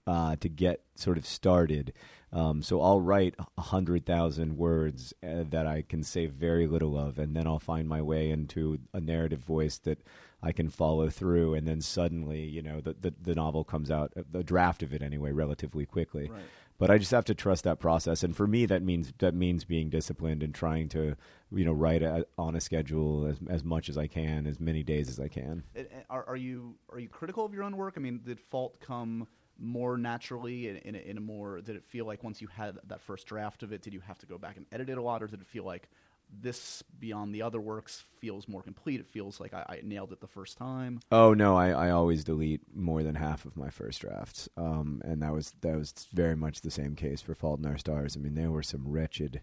uh, 0.08 0.36
to 0.38 0.50
get 0.50 0.82
sort 0.96 1.17
of 1.17 1.25
started. 1.25 1.94
Um, 2.34 2.62
so 2.62 2.82
I'll 2.82 3.00
write 3.00 3.36
a 3.58 3.62
hundred 3.62 4.05
thousand 4.05 4.58
words 4.58 5.13
uh, 5.24 5.46
that 5.50 5.67
I 5.67 5.84
can 5.88 6.03
say 6.03 6.25
very 6.25 6.67
little 6.67 6.98
of, 6.98 7.17
and 7.17 7.36
then 7.36 7.48
I'll 7.48 7.60
find 7.60 7.88
my 7.88 8.01
way 8.01 8.29
into 8.29 8.79
a 8.94 9.00
narrative 9.00 9.39
voice 9.39 9.77
that 9.79 10.00
I 10.44 10.51
can 10.51 10.70
follow 10.70 11.10
through, 11.10 11.53
and 11.53 11.65
then 11.65 11.79
suddenly, 11.79 12.44
you 12.44 12.62
know, 12.62 12.82
the 12.82 12.96
the, 13.00 13.13
the 13.22 13.36
novel 13.36 13.63
comes 13.63 13.89
out, 13.89 14.13
the 14.32 14.44
draft 14.44 14.84
of 14.84 14.94
it 14.94 15.01
anyway, 15.01 15.32
relatively 15.32 15.86
quickly. 15.86 16.29
Right 16.29 16.41
but 16.77 16.89
I 16.91 16.98
just 16.98 17.12
have 17.12 17.25
to 17.25 17.36
trust 17.36 17.63
that 17.63 17.79
process. 17.79 18.24
And 18.24 18.36
for 18.36 18.48
me, 18.48 18.65
that 18.65 18.82
means 18.82 19.13
that 19.20 19.34
means 19.34 19.63
being 19.63 19.89
disciplined 19.89 20.44
and 20.44 20.53
trying 20.53 20.89
to, 20.89 21.15
you 21.51 21.65
know, 21.65 21.72
write 21.72 22.03
a, 22.03 22.25
on 22.38 22.55
a 22.55 22.62
schedule 22.62 23.27
as 23.27 23.38
as 23.50 23.63
much 23.63 23.89
as 23.89 23.98
I 23.98 24.08
can, 24.08 24.46
as 24.48 24.60
many 24.60 24.84
days 24.84 25.10
as 25.10 25.20
I 25.20 25.27
can. 25.27 25.63
Are, 26.10 26.25
are 26.27 26.36
you 26.36 26.75
are 26.91 27.00
you 27.00 27.10
critical 27.10 27.46
of 27.46 27.53
your 27.53 27.63
own 27.63 27.77
work? 27.77 27.96
I 27.98 28.00
mean, 28.00 28.22
did 28.25 28.39
fault 28.39 28.79
come 28.79 29.27
more 29.58 29.98
naturally 29.98 30.67
in, 30.67 30.77
in 30.77 30.96
in 30.96 31.17
a 31.17 31.22
more? 31.22 31.62
Did 31.62 31.75
it 31.75 31.84
feel 31.86 32.05
like 32.05 32.24
once 32.24 32.41
you 32.41 32.48
had 32.48 32.77
that 32.88 33.01
first 33.01 33.27
draft 33.27 33.63
of 33.63 33.72
it, 33.72 33.82
did 33.82 33.94
you 33.94 34.01
have 34.01 34.17
to 34.20 34.25
go 34.25 34.38
back 34.38 34.58
and 34.58 34.65
edit 34.72 34.89
it 34.89 34.98
a 34.98 35.01
lot, 35.01 35.24
or 35.24 35.27
did 35.27 35.41
it 35.41 35.48
feel 35.48 35.63
like 35.63 35.89
this 36.32 36.84
beyond 37.00 37.34
the 37.34 37.41
other 37.41 37.60
works 37.60 38.05
feels 38.20 38.48
more 38.48 38.62
complete. 38.62 39.00
It 39.00 39.08
feels 39.08 39.39
like 39.39 39.53
I, 39.53 39.65
I 39.67 39.79
nailed 39.84 40.12
it 40.12 40.22
the 40.22 40.27
first 40.27 40.58
time. 40.58 41.00
Oh 41.12 41.34
no, 41.34 41.55
I, 41.55 41.70
I 41.70 41.89
always 41.91 42.24
delete 42.24 42.62
more 42.74 43.03
than 43.03 43.15
half 43.15 43.46
of 43.46 43.58
my 43.58 43.70
first 43.70 44.01
drafts, 44.01 44.50
um, 44.58 45.01
and 45.05 45.22
that 45.22 45.34
was 45.34 45.53
that 45.62 45.77
was 45.77 45.94
very 46.13 46.36
much 46.36 46.62
the 46.62 46.72
same 46.72 46.96
case 46.96 47.22
for 47.22 47.36
Fault 47.36 47.60
in 47.60 47.65
Our 47.65 47.77
Stars. 47.77 48.15
I 48.15 48.20
mean, 48.20 48.36
there 48.36 48.51
were 48.51 48.63
some 48.63 48.88
wretched, 48.88 49.41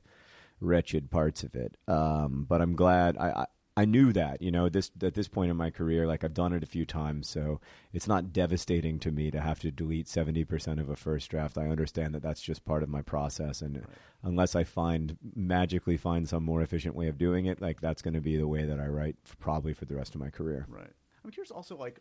wretched 0.60 1.10
parts 1.10 1.42
of 1.42 1.54
it. 1.54 1.76
Um, 1.88 2.46
but 2.48 2.60
I'm 2.60 2.74
glad 2.74 3.16
I, 3.18 3.46
I 3.74 3.86
knew 3.86 4.12
that, 4.12 4.42
you 4.42 4.50
know, 4.50 4.68
this 4.68 4.90
at 5.02 5.14
this 5.14 5.28
point 5.28 5.50
in 5.50 5.56
my 5.56 5.70
career, 5.70 6.06
like 6.06 6.24
I've 6.24 6.34
done 6.34 6.52
it 6.52 6.62
a 6.62 6.66
few 6.66 6.84
times, 6.84 7.26
so 7.26 7.58
it's 7.92 8.06
not 8.06 8.32
devastating 8.32 8.98
to 8.98 9.10
me 9.10 9.30
to 9.30 9.40
have 9.40 9.60
to 9.60 9.70
delete 9.70 10.08
seventy 10.08 10.44
percent 10.44 10.78
of 10.78 10.90
a 10.90 10.96
first 10.96 11.30
draft. 11.30 11.56
I 11.56 11.68
understand 11.68 12.14
that 12.14 12.22
that's 12.22 12.42
just 12.42 12.66
part 12.66 12.82
of 12.82 12.90
my 12.90 13.00
process, 13.00 13.62
and 13.62 13.78
Right. 13.78 13.86
unless 14.22 14.54
I 14.54 14.64
find 14.64 15.16
magically 15.34 15.96
find 15.96 16.28
some 16.28 16.44
more 16.44 16.60
efficient 16.60 16.94
way 16.94 17.08
of 17.08 17.16
doing 17.16 17.46
it, 17.46 17.62
like 17.62 17.80
that's 17.80 18.02
going 18.02 18.14
to 18.14 18.20
be 18.20 18.36
the 18.36 18.46
way 18.46 18.66
that 18.66 18.78
I 18.78 18.86
write 18.88 19.16
probably 19.38 19.72
for 19.72 19.86
the 19.86 19.94
rest 19.94 20.14
of 20.14 20.20
my 20.20 20.28
career. 20.28 20.66
Right. 20.68 20.92
I'm 21.24 21.30
curious 21.30 21.50
also 21.50 21.76
like 21.76 21.98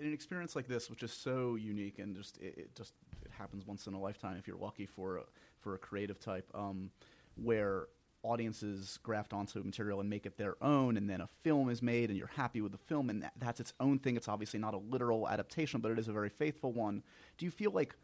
in 0.00 0.06
an 0.06 0.12
experience 0.12 0.56
like 0.56 0.66
this, 0.66 0.90
which 0.90 1.04
is 1.04 1.12
so 1.12 1.54
unique 1.54 2.00
and 2.00 2.16
just 2.16 2.38
it, 2.38 2.54
it 2.58 2.74
just 2.74 2.94
it 3.24 3.30
happens 3.30 3.64
once 3.66 3.86
in 3.86 3.94
a 3.94 4.00
lifetime 4.00 4.36
if 4.36 4.48
you're 4.48 4.56
lucky 4.56 4.86
for 4.86 5.18
a, 5.18 5.22
for 5.60 5.74
a 5.76 5.78
creative 5.78 6.18
type, 6.18 6.50
um, 6.54 6.90
where 7.36 7.86
audiences 8.24 8.98
graft 9.02 9.32
onto 9.32 9.62
material 9.62 10.00
and 10.00 10.10
make 10.10 10.26
it 10.26 10.36
their 10.36 10.56
own, 10.62 10.96
and 10.96 11.08
then 11.08 11.20
a 11.20 11.28
film 11.42 11.68
is 11.68 11.82
made, 11.82 12.08
and 12.10 12.18
you're 12.18 12.26
happy 12.26 12.60
with 12.60 12.72
the 12.72 12.78
film, 12.78 13.10
and 13.10 13.22
that, 13.22 13.32
that's 13.38 13.60
its 13.60 13.72
own 13.78 13.98
thing. 13.98 14.16
It's 14.16 14.28
obviously 14.28 14.58
not 14.58 14.74
a 14.74 14.78
literal 14.78 15.28
adaptation, 15.28 15.80
but 15.80 15.92
it 15.92 15.98
is 15.98 16.08
a 16.08 16.12
very 16.12 16.30
faithful 16.30 16.72
one. 16.72 17.02
Do 17.38 17.44
you 17.44 17.50
feel 17.50 17.70
like 17.70 17.94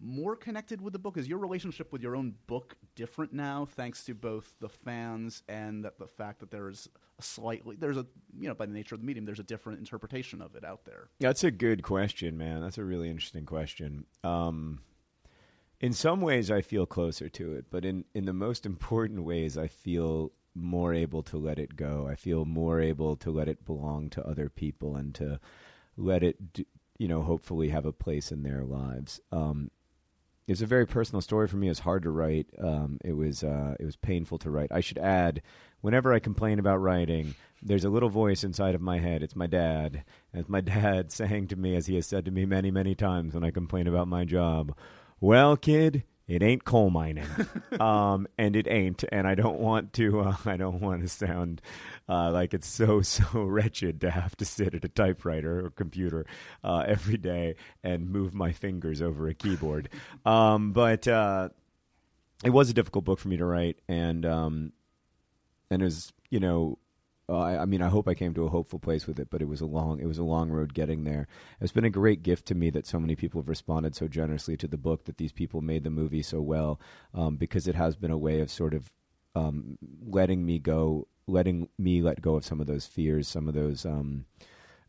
more 0.00 0.36
connected 0.36 0.80
with 0.80 0.92
the 0.92 0.98
book? 0.98 1.16
Is 1.16 1.28
your 1.28 1.38
relationship 1.38 1.92
with 1.92 2.02
your 2.02 2.16
own 2.16 2.34
book 2.46 2.76
different 2.94 3.32
now, 3.32 3.66
thanks 3.66 4.04
to 4.04 4.14
both 4.14 4.54
the 4.60 4.68
fans 4.68 5.42
and 5.48 5.84
the 5.84 6.06
fact 6.06 6.40
that 6.40 6.50
there 6.50 6.68
is 6.68 6.88
a 7.18 7.22
slightly 7.22 7.76
there's 7.76 7.96
a 7.96 8.06
you 8.38 8.48
know 8.48 8.54
by 8.54 8.66
the 8.66 8.72
nature 8.72 8.94
of 8.94 9.00
the 9.00 9.06
medium 9.06 9.24
there's 9.24 9.40
a 9.40 9.44
different 9.44 9.78
interpretation 9.78 10.40
of 10.40 10.54
it 10.54 10.64
out 10.64 10.84
there. 10.84 11.08
That's 11.20 11.44
a 11.44 11.50
good 11.50 11.82
question, 11.82 12.38
man. 12.38 12.60
That's 12.60 12.78
a 12.78 12.84
really 12.84 13.10
interesting 13.10 13.44
question. 13.44 14.06
Um, 14.22 14.80
in 15.80 15.92
some 15.92 16.20
ways, 16.20 16.50
I 16.50 16.60
feel 16.60 16.86
closer 16.86 17.28
to 17.28 17.54
it, 17.54 17.66
but 17.70 17.84
in, 17.84 18.04
in 18.14 18.24
the 18.24 18.32
most 18.32 18.66
important 18.72 19.24
ways, 19.24 19.56
I 19.56 19.68
feel 19.68 20.32
more 20.54 20.92
able 20.92 21.22
to 21.22 21.36
let 21.36 21.58
it 21.58 21.76
go. 21.76 22.08
I 22.10 22.14
feel 22.14 22.44
more 22.44 22.80
able 22.80 23.16
to 23.16 23.30
let 23.30 23.48
it 23.48 23.64
belong 23.64 24.10
to 24.10 24.26
other 24.26 24.48
people 24.48 24.96
and 24.96 25.14
to 25.16 25.38
let 25.96 26.22
it, 26.22 26.52
do, 26.52 26.64
you 26.98 27.06
know, 27.06 27.22
hopefully 27.22 27.68
have 27.68 27.86
a 27.86 27.92
place 27.92 28.32
in 28.32 28.42
their 28.42 28.64
lives. 28.64 29.20
Um, 29.30 29.70
it's 30.48 30.62
a 30.62 30.66
very 30.66 30.86
personal 30.86 31.20
story 31.20 31.46
for 31.46 31.58
me. 31.58 31.68
It's 31.68 31.80
hard 31.80 32.02
to 32.04 32.10
write. 32.10 32.46
Um, 32.58 32.98
it 33.04 33.12
was 33.12 33.44
uh, 33.44 33.74
it 33.78 33.84
was 33.84 33.96
painful 33.96 34.38
to 34.38 34.50
write. 34.50 34.72
I 34.72 34.80
should 34.80 34.96
add, 34.96 35.42
whenever 35.82 36.14
I 36.14 36.20
complain 36.20 36.58
about 36.58 36.78
writing, 36.78 37.34
there's 37.62 37.84
a 37.84 37.90
little 37.90 38.08
voice 38.08 38.42
inside 38.42 38.74
of 38.74 38.80
my 38.80 38.98
head. 38.98 39.22
It's 39.22 39.36
my 39.36 39.46
dad, 39.46 40.04
and 40.32 40.40
it's 40.40 40.48
my 40.48 40.60
dad 40.62 41.12
saying 41.12 41.48
to 41.48 41.56
me, 41.56 41.76
as 41.76 41.86
he 41.86 41.96
has 41.96 42.06
said 42.06 42.24
to 42.24 42.30
me 42.30 42.46
many 42.46 42.70
many 42.70 42.94
times 42.94 43.34
when 43.34 43.44
I 43.44 43.50
complain 43.50 43.86
about 43.86 44.08
my 44.08 44.24
job, 44.24 44.74
"Well, 45.20 45.56
kid." 45.56 46.04
It 46.28 46.42
ain't 46.42 46.64
coal 46.64 46.90
mining, 46.90 47.24
um, 47.80 48.28
and 48.36 48.54
it 48.54 48.68
ain't. 48.68 49.02
And 49.10 49.26
I 49.26 49.34
don't 49.34 49.60
want 49.60 49.94
to. 49.94 50.20
Uh, 50.20 50.36
I 50.44 50.58
don't 50.58 50.80
want 50.80 51.00
to 51.00 51.08
sound 51.08 51.62
uh, 52.06 52.30
like 52.30 52.52
it's 52.52 52.68
so 52.68 53.00
so 53.02 53.24
wretched 53.32 54.02
to 54.02 54.10
have 54.10 54.36
to 54.36 54.44
sit 54.44 54.74
at 54.74 54.84
a 54.84 54.88
typewriter 54.88 55.64
or 55.64 55.70
computer 55.70 56.26
uh, 56.62 56.84
every 56.86 57.16
day 57.16 57.56
and 57.82 58.10
move 58.10 58.34
my 58.34 58.52
fingers 58.52 59.00
over 59.00 59.26
a 59.26 59.32
keyboard. 59.32 59.88
Um, 60.26 60.72
but 60.72 61.08
uh, 61.08 61.48
it 62.44 62.50
was 62.50 62.68
a 62.68 62.74
difficult 62.74 63.06
book 63.06 63.18
for 63.18 63.28
me 63.28 63.38
to 63.38 63.46
write, 63.46 63.78
and 63.88 64.26
um, 64.26 64.72
and 65.70 65.80
it 65.80 65.84
was 65.86 66.12
you 66.28 66.40
know. 66.40 66.78
I, 67.36 67.58
I 67.58 67.64
mean, 67.66 67.82
I 67.82 67.88
hope 67.88 68.08
I 68.08 68.14
came 68.14 68.32
to 68.34 68.44
a 68.44 68.50
hopeful 68.50 68.78
place 68.78 69.06
with 69.06 69.18
it, 69.18 69.28
but 69.30 69.42
it 69.42 69.48
was 69.48 69.60
a 69.60 69.66
long, 69.66 70.00
it 70.00 70.06
was 70.06 70.18
a 70.18 70.24
long 70.24 70.50
road 70.50 70.72
getting 70.72 71.04
there. 71.04 71.28
It's 71.60 71.72
been 71.72 71.84
a 71.84 71.90
great 71.90 72.22
gift 72.22 72.46
to 72.46 72.54
me 72.54 72.70
that 72.70 72.86
so 72.86 72.98
many 72.98 73.16
people 73.16 73.40
have 73.40 73.48
responded 73.48 73.94
so 73.94 74.08
generously 74.08 74.56
to 74.56 74.68
the 74.68 74.78
book, 74.78 75.04
that 75.04 75.18
these 75.18 75.32
people 75.32 75.60
made 75.60 75.84
the 75.84 75.90
movie 75.90 76.22
so 76.22 76.40
well, 76.40 76.80
um, 77.14 77.36
because 77.36 77.68
it 77.68 77.74
has 77.74 77.96
been 77.96 78.10
a 78.10 78.18
way 78.18 78.40
of 78.40 78.50
sort 78.50 78.72
of 78.72 78.90
um, 79.34 79.78
letting 80.06 80.46
me 80.46 80.58
go, 80.58 81.06
letting 81.26 81.68
me 81.78 82.00
let 82.00 82.22
go 82.22 82.36
of 82.36 82.44
some 82.44 82.60
of 82.60 82.66
those 82.66 82.86
fears, 82.86 83.28
some 83.28 83.46
of 83.46 83.54
those, 83.54 83.84
um, 83.84 84.24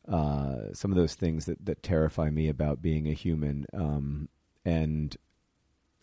uh, 0.08 0.74
some 0.74 0.92
of 0.92 0.98
those 0.98 1.16
things 1.16 1.46
that 1.46 1.66
that 1.66 1.84
terrify 1.84 2.30
me 2.30 2.48
about 2.48 2.82
being 2.82 3.08
a 3.08 3.14
human, 3.14 3.66
um, 3.74 4.30
and 4.66 5.18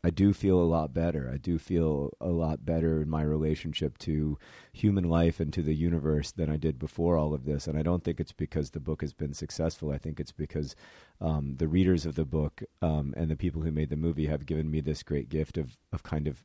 I 0.07 0.11
do 0.11 0.33
feel 0.33 0.61
a 0.61 0.73
lot 0.77 0.95
better. 0.95 1.29
I 1.35 1.37
do 1.37 1.59
feel 1.59 2.13
a 2.21 2.29
lot 2.29 2.65
better 2.65 3.03
in 3.03 3.11
my 3.11 3.23
relationship 3.23 3.99
to 3.99 4.39
human 4.73 5.11
life 5.11 5.41
and 5.41 5.53
to 5.53 5.63
the 5.63 5.75
universe 5.75 6.31
than 6.31 6.49
I 6.49 6.57
did 6.57 6.79
before 6.79 7.17
all 7.17 7.35
of 7.35 7.45
this. 7.45 7.67
And 7.67 7.77
I 7.77 7.83
don't 7.83 8.05
think 8.05 8.21
it's 8.21 8.31
because 8.31 8.71
the 8.71 8.79
book 8.79 9.01
has 9.01 9.13
been 9.13 9.35
successful. 9.35 9.91
I 9.91 9.99
think 9.99 10.21
it's 10.21 10.31
because 10.31 10.77
um, 11.21 11.57
the 11.57 11.67
readers 11.67 12.07
of 12.07 12.15
the 12.15 12.25
book 12.25 12.63
um, 12.81 13.15
and 13.17 13.29
the 13.29 13.35
people 13.35 13.63
who 13.63 13.73
made 13.73 13.91
the 13.91 13.97
movie 13.97 14.27
have 14.27 14.47
given 14.47 14.71
me 14.71 14.81
this 14.81 15.03
great 15.03 15.29
gift 15.29 15.59
of 15.59 15.77
of 15.93 16.05
kind 16.05 16.29
of 16.29 16.45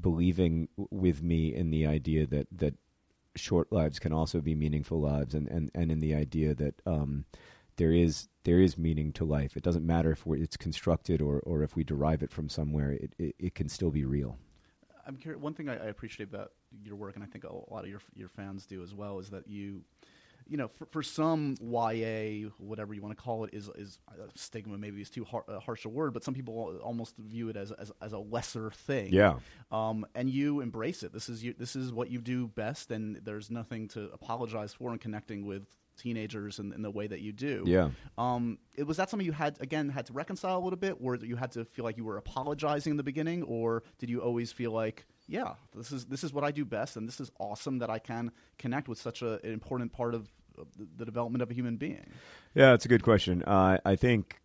believing 0.00 0.68
with 0.76 1.24
me 1.24 1.52
in 1.52 1.70
the 1.70 1.84
idea 1.84 2.24
that 2.28 2.46
that 2.52 2.74
short 3.34 3.72
lives 3.72 3.98
can 3.98 4.12
also 4.12 4.40
be 4.40 4.54
meaningful 4.54 5.00
lives, 5.00 5.34
and 5.34 5.48
and 5.48 5.72
and 5.74 5.90
in 5.90 5.98
the 5.98 6.14
idea 6.14 6.54
that 6.54 6.80
um, 6.86 7.24
there 7.76 7.92
is 7.92 8.28
there 8.44 8.60
is 8.60 8.76
meaning 8.76 9.12
to 9.12 9.24
life. 9.24 9.56
It 9.56 9.62
doesn't 9.62 9.86
matter 9.86 10.10
if 10.10 10.26
we're, 10.26 10.36
it's 10.36 10.56
constructed 10.56 11.20
or 11.20 11.40
or 11.40 11.62
if 11.62 11.76
we 11.76 11.84
derive 11.84 12.22
it 12.22 12.32
from 12.32 12.48
somewhere. 12.48 12.92
It 12.92 13.14
it, 13.18 13.34
it 13.38 13.54
can 13.54 13.68
still 13.68 13.90
be 13.90 14.04
real. 14.04 14.38
I'm 15.06 15.16
curious. 15.16 15.40
One 15.40 15.54
thing 15.54 15.68
I, 15.68 15.74
I 15.74 15.86
appreciate 15.86 16.28
about 16.28 16.52
your 16.84 16.96
work, 16.96 17.14
and 17.14 17.24
I 17.24 17.26
think 17.26 17.44
a 17.44 17.52
lot 17.52 17.84
of 17.84 17.88
your 17.88 18.00
your 18.14 18.28
fans 18.28 18.66
do 18.66 18.82
as 18.82 18.94
well, 18.94 19.18
is 19.18 19.30
that 19.30 19.48
you, 19.48 19.82
you 20.46 20.56
know, 20.56 20.68
for, 20.68 20.86
for 20.86 21.02
some 21.02 21.56
YA, 21.60 22.48
whatever 22.58 22.94
you 22.94 23.02
want 23.02 23.16
to 23.16 23.22
call 23.22 23.44
it, 23.44 23.50
is 23.52 23.68
is 23.76 23.98
stigma. 24.34 24.78
Maybe 24.78 25.00
is 25.00 25.10
too 25.10 25.24
har- 25.24 25.44
uh, 25.48 25.60
harsh 25.60 25.84
a 25.84 25.88
word, 25.88 26.12
but 26.14 26.24
some 26.24 26.34
people 26.34 26.78
almost 26.82 27.16
view 27.16 27.48
it 27.48 27.56
as 27.56 27.72
as, 27.72 27.90
as 28.00 28.12
a 28.12 28.18
lesser 28.18 28.70
thing. 28.70 29.12
Yeah. 29.12 29.38
Um, 29.70 30.06
and 30.14 30.30
you 30.30 30.60
embrace 30.60 31.02
it. 31.02 31.12
This 31.12 31.28
is 31.28 31.42
you. 31.42 31.54
This 31.56 31.74
is 31.74 31.92
what 31.92 32.10
you 32.10 32.20
do 32.20 32.46
best, 32.48 32.90
and 32.90 33.16
there's 33.24 33.50
nothing 33.50 33.88
to 33.88 34.10
apologize 34.12 34.74
for 34.74 34.92
in 34.92 34.98
connecting 34.98 35.46
with 35.46 35.64
teenagers 36.02 36.58
in, 36.58 36.72
in 36.72 36.82
the 36.82 36.90
way 36.90 37.06
that 37.06 37.20
you 37.20 37.32
do. 37.32 37.64
Yeah. 37.66 37.90
Um, 38.18 38.58
it 38.74 38.84
was 38.86 38.96
that 38.96 39.10
something 39.10 39.26
you 39.26 39.32
had 39.32 39.56
again 39.60 39.88
had 39.88 40.06
to 40.06 40.12
reconcile 40.12 40.58
a 40.58 40.62
little 40.66 40.78
bit, 40.78 40.96
or 41.00 41.16
that 41.16 41.26
you 41.26 41.36
had 41.36 41.52
to 41.52 41.64
feel 41.64 41.84
like 41.84 41.96
you 41.96 42.04
were 42.04 42.18
apologizing 42.18 42.90
in 42.90 42.96
the 42.96 43.02
beginning, 43.02 43.42
or 43.44 43.82
did 43.98 44.10
you 44.10 44.20
always 44.20 44.52
feel 44.52 44.72
like, 44.72 45.06
yeah, 45.28 45.54
this 45.76 45.92
is 45.92 46.06
this 46.06 46.24
is 46.24 46.32
what 46.32 46.44
I 46.44 46.50
do 46.50 46.64
best, 46.64 46.96
and 46.96 47.06
this 47.08 47.20
is 47.20 47.30
awesome 47.38 47.78
that 47.78 47.90
I 47.90 47.98
can 47.98 48.32
connect 48.58 48.88
with 48.88 48.98
such 48.98 49.22
a, 49.22 49.32
an 49.44 49.52
important 49.52 49.92
part 49.92 50.14
of 50.14 50.28
the, 50.56 50.64
the 50.98 51.04
development 51.04 51.42
of 51.42 51.50
a 51.50 51.54
human 51.54 51.76
being. 51.76 52.06
Yeah, 52.54 52.70
that's 52.70 52.84
a 52.84 52.88
good 52.88 53.02
question. 53.02 53.42
Uh, 53.44 53.78
I 53.84 53.96
think, 53.96 54.40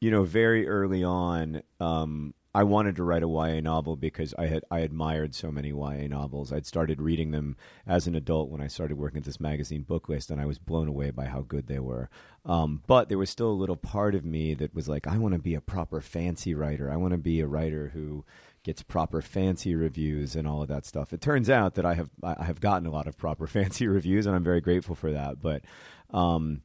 you 0.00 0.10
know, 0.10 0.24
very 0.24 0.68
early 0.68 1.04
on, 1.04 1.62
um, 1.78 2.34
I 2.52 2.64
wanted 2.64 2.96
to 2.96 3.04
write 3.04 3.22
a 3.22 3.28
YA 3.28 3.60
novel 3.60 3.94
because 3.94 4.34
I 4.36 4.46
had 4.46 4.64
I 4.70 4.80
admired 4.80 5.34
so 5.34 5.52
many 5.52 5.68
YA 5.68 6.08
novels. 6.08 6.52
I'd 6.52 6.66
started 6.66 7.00
reading 7.00 7.30
them 7.30 7.56
as 7.86 8.08
an 8.08 8.16
adult 8.16 8.50
when 8.50 8.60
I 8.60 8.66
started 8.66 8.98
working 8.98 9.18
at 9.18 9.24
this 9.24 9.38
magazine 9.38 9.82
book 9.82 10.08
list, 10.08 10.30
and 10.30 10.40
I 10.40 10.46
was 10.46 10.58
blown 10.58 10.88
away 10.88 11.12
by 11.12 11.26
how 11.26 11.42
good 11.42 11.68
they 11.68 11.78
were. 11.78 12.10
Um, 12.44 12.82
but 12.88 13.08
there 13.08 13.18
was 13.18 13.30
still 13.30 13.50
a 13.50 13.52
little 13.52 13.76
part 13.76 14.16
of 14.16 14.24
me 14.24 14.54
that 14.54 14.74
was 14.74 14.88
like, 14.88 15.06
I 15.06 15.16
want 15.18 15.34
to 15.34 15.38
be 15.38 15.54
a 15.54 15.60
proper 15.60 16.00
fancy 16.00 16.54
writer. 16.54 16.90
I 16.90 16.96
want 16.96 17.12
to 17.12 17.18
be 17.18 17.40
a 17.40 17.46
writer 17.46 17.90
who 17.94 18.24
gets 18.64 18.82
proper 18.82 19.22
fancy 19.22 19.74
reviews 19.74 20.34
and 20.34 20.48
all 20.48 20.62
of 20.62 20.68
that 20.68 20.84
stuff. 20.84 21.12
It 21.12 21.20
turns 21.20 21.48
out 21.48 21.74
that 21.76 21.86
I 21.86 21.94
have 21.94 22.10
I 22.22 22.44
have 22.44 22.60
gotten 22.60 22.86
a 22.86 22.90
lot 22.90 23.06
of 23.06 23.16
proper 23.16 23.46
fancy 23.46 23.86
reviews, 23.86 24.26
and 24.26 24.34
I'm 24.34 24.44
very 24.44 24.60
grateful 24.60 24.96
for 24.96 25.12
that. 25.12 25.40
But 25.40 25.62
um, 26.10 26.62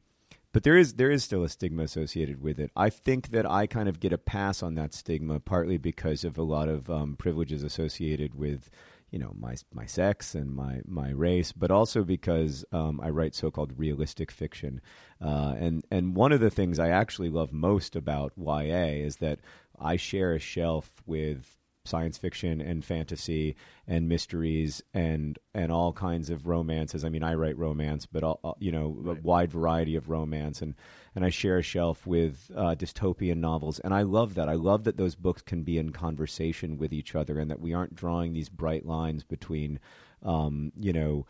but 0.56 0.62
there 0.62 0.78
is 0.78 0.94
there 0.94 1.10
is 1.10 1.22
still 1.22 1.44
a 1.44 1.50
stigma 1.50 1.82
associated 1.82 2.40
with 2.40 2.58
it. 2.58 2.70
I 2.74 2.88
think 2.88 3.28
that 3.32 3.44
I 3.44 3.66
kind 3.66 3.90
of 3.90 4.00
get 4.00 4.14
a 4.14 4.16
pass 4.16 4.62
on 4.62 4.74
that 4.76 4.94
stigma, 4.94 5.38
partly 5.38 5.76
because 5.76 6.24
of 6.24 6.38
a 6.38 6.42
lot 6.42 6.66
of 6.66 6.88
um, 6.88 7.14
privileges 7.14 7.62
associated 7.62 8.34
with 8.34 8.70
you 9.10 9.18
know 9.18 9.34
my 9.38 9.56
my 9.74 9.84
sex 9.84 10.34
and 10.34 10.50
my 10.50 10.80
my 10.86 11.10
race, 11.10 11.52
but 11.52 11.70
also 11.70 12.04
because 12.04 12.64
um, 12.72 13.02
I 13.02 13.10
write 13.10 13.34
so-called 13.34 13.78
realistic 13.78 14.30
fiction, 14.30 14.80
uh, 15.22 15.56
and 15.58 15.84
and 15.90 16.16
one 16.16 16.32
of 16.32 16.40
the 16.40 16.48
things 16.48 16.78
I 16.78 16.88
actually 16.88 17.28
love 17.28 17.52
most 17.52 17.94
about 17.94 18.32
YA 18.38 19.04
is 19.04 19.16
that 19.16 19.40
I 19.78 19.96
share 19.96 20.32
a 20.32 20.38
shelf 20.38 21.02
with 21.04 21.55
science 21.86 22.18
fiction 22.18 22.60
and 22.60 22.84
fantasy 22.84 23.56
and 23.86 24.08
mysteries 24.08 24.82
and 24.92 25.38
and 25.54 25.72
all 25.72 25.92
kinds 25.92 26.28
of 26.30 26.46
romances. 26.46 27.04
I 27.04 27.08
mean, 27.08 27.22
I 27.22 27.34
write 27.34 27.56
romance, 27.56 28.06
but 28.06 28.22
all, 28.22 28.56
you 28.60 28.72
know, 28.72 28.86
a 29.08 29.14
wide 29.22 29.50
variety 29.50 29.96
of 29.96 30.10
romance, 30.10 30.60
and 30.60 30.74
and 31.14 31.24
I 31.24 31.30
share 31.30 31.58
a 31.58 31.62
shelf 31.62 32.06
with 32.06 32.50
uh, 32.54 32.74
dystopian 32.74 33.38
novels, 33.38 33.78
and 33.78 33.94
I 33.94 34.02
love 34.02 34.34
that. 34.34 34.48
I 34.48 34.54
love 34.54 34.84
that 34.84 34.98
those 34.98 35.14
books 35.14 35.42
can 35.42 35.62
be 35.62 35.78
in 35.78 35.90
conversation 35.92 36.76
with 36.76 36.92
each 36.92 37.14
other, 37.14 37.38
and 37.38 37.50
that 37.50 37.60
we 37.60 37.72
aren't 37.72 37.94
drawing 37.94 38.32
these 38.34 38.50
bright 38.50 38.84
lines 38.84 39.24
between, 39.24 39.78
um, 40.22 40.72
you 40.78 40.92
know. 40.92 41.26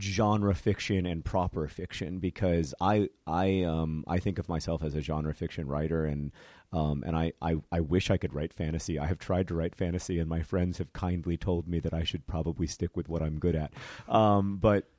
genre 0.00 0.54
fiction 0.54 1.04
and 1.04 1.24
proper 1.24 1.66
fiction 1.66 2.20
because 2.20 2.74
I 2.80 3.08
I 3.26 3.64
um 3.64 4.04
I 4.06 4.20
think 4.20 4.38
of 4.38 4.48
myself 4.48 4.84
as 4.84 4.94
a 4.94 5.00
genre 5.00 5.34
fiction 5.34 5.66
writer 5.66 6.06
and 6.06 6.30
um, 6.74 7.04
and 7.06 7.16
I, 7.16 7.32
I, 7.40 7.54
I 7.70 7.80
wish 7.80 8.10
I 8.10 8.16
could 8.16 8.34
write 8.34 8.52
fantasy. 8.52 8.98
I 8.98 9.06
have 9.06 9.20
tried 9.20 9.46
to 9.48 9.54
write 9.54 9.76
fantasy, 9.76 10.18
and 10.18 10.28
my 10.28 10.42
friends 10.42 10.78
have 10.78 10.92
kindly 10.92 11.36
told 11.36 11.68
me 11.68 11.78
that 11.78 11.94
I 11.94 12.02
should 12.02 12.26
probably 12.26 12.66
stick 12.66 12.96
with 12.96 13.08
what 13.08 13.22
I'm 13.22 13.38
good 13.38 13.54
at. 13.54 13.72
Um, 14.08 14.56
but 14.56 14.90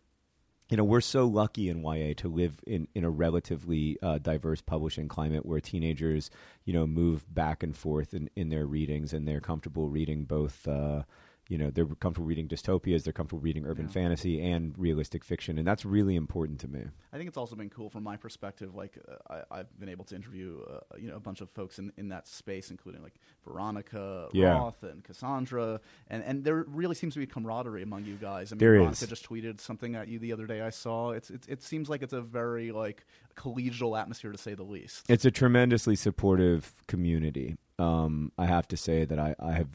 you 0.70 0.78
know, 0.78 0.86
we're 0.86 1.02
so 1.02 1.28
lucky 1.28 1.70
in 1.70 1.84
YA 1.84 2.14
to 2.18 2.30
live 2.30 2.62
in, 2.66 2.88
in 2.96 3.04
a 3.04 3.10
relatively 3.10 3.98
uh, 4.02 4.18
diverse 4.20 4.62
publishing 4.62 5.08
climate 5.08 5.46
where 5.46 5.60
teenagers, 5.60 6.32
you 6.64 6.74
know, 6.74 6.88
move 6.88 7.24
back 7.32 7.62
and 7.62 7.76
forth 7.76 8.14
in, 8.14 8.30
in 8.36 8.50
their 8.50 8.66
readings 8.66 9.14
and 9.14 9.28
they're 9.28 9.42
comfortable 9.42 9.90
reading 9.90 10.24
both, 10.24 10.68
uh, 10.68 11.04
you 11.48 11.58
know 11.58 11.70
they're 11.70 11.86
comfortable 11.86 12.26
reading 12.28 12.48
dystopias, 12.48 13.04
they're 13.04 13.14
comfortable 13.14 13.42
reading 13.42 13.66
urban 13.66 13.86
Yeah. 13.86 13.92
fantasy 13.92 14.42
and 14.42 14.76
realistic 14.78 15.24
fiction, 15.24 15.58
and 15.58 15.68
that's 15.68 15.86
really 15.86 16.16
important 16.16 16.60
to 16.62 16.68
me. 16.68 16.86
I 17.14 17.18
think 17.18 17.28
it's 17.28 17.38
also 17.38 17.56
been 17.56 17.70
cool 17.70 17.90
from 17.90 18.04
my 18.04 18.18
perspective. 18.18 18.74
Like 18.76 18.98
uh, 19.08 19.44
I, 19.52 19.60
I've 19.60 19.80
been 19.80 19.90
able 19.90 20.06
to 20.06 20.16
interview, 20.16 20.60
uh, 20.70 20.80
you 20.98 21.08
know, 21.10 21.16
a 21.16 21.20
bunch 21.20 21.42
of 21.42 21.50
folks 21.52 21.78
in, 21.80 21.92
in 21.98 22.10
that 22.10 22.28
space, 22.28 22.72
including 22.72 23.04
like 23.04 23.14
Veronica 23.46 24.28
Yeah. 24.34 24.54
Roth 24.54 24.84
and 24.84 25.04
Cassandra, 25.04 25.80
and 26.10 26.24
and 26.24 26.44
there 26.44 26.64
really 26.68 26.96
seems 26.96 27.14
to 27.14 27.20
be 27.20 27.28
camaraderie 27.28 27.84
among 27.84 28.06
you 28.06 28.16
guys. 28.16 28.52
I 28.52 28.56
mean, 28.56 28.60
There 28.60 28.74
Veronica 28.74 29.04
is. 29.04 29.10
just 29.10 29.30
tweeted 29.30 29.60
something 29.62 29.96
at 29.96 30.08
you 30.08 30.20
the 30.20 30.34
other 30.34 30.48
day. 30.48 30.62
I 30.62 30.70
saw 30.72 31.12
it's, 31.12 31.30
it's 31.30 31.48
it 31.48 31.62
seems 31.64 31.90
like 31.90 32.02
it's 32.02 32.14
a 32.14 32.22
very 32.22 32.72
like 32.72 33.06
collegial 33.36 34.00
atmosphere 34.00 34.32
to 34.32 34.38
say 34.38 34.54
the 34.56 34.64
least. 34.64 35.06
It's 35.10 35.26
a 35.26 35.32
tremendously 35.32 35.96
supportive 35.96 36.74
community. 36.88 37.56
Um, 37.78 38.32
I 38.38 38.46
have 38.46 38.68
to 38.70 38.78
say 38.78 39.06
that 39.06 39.20
I, 39.20 39.36
I 39.40 39.52
have, 39.54 39.68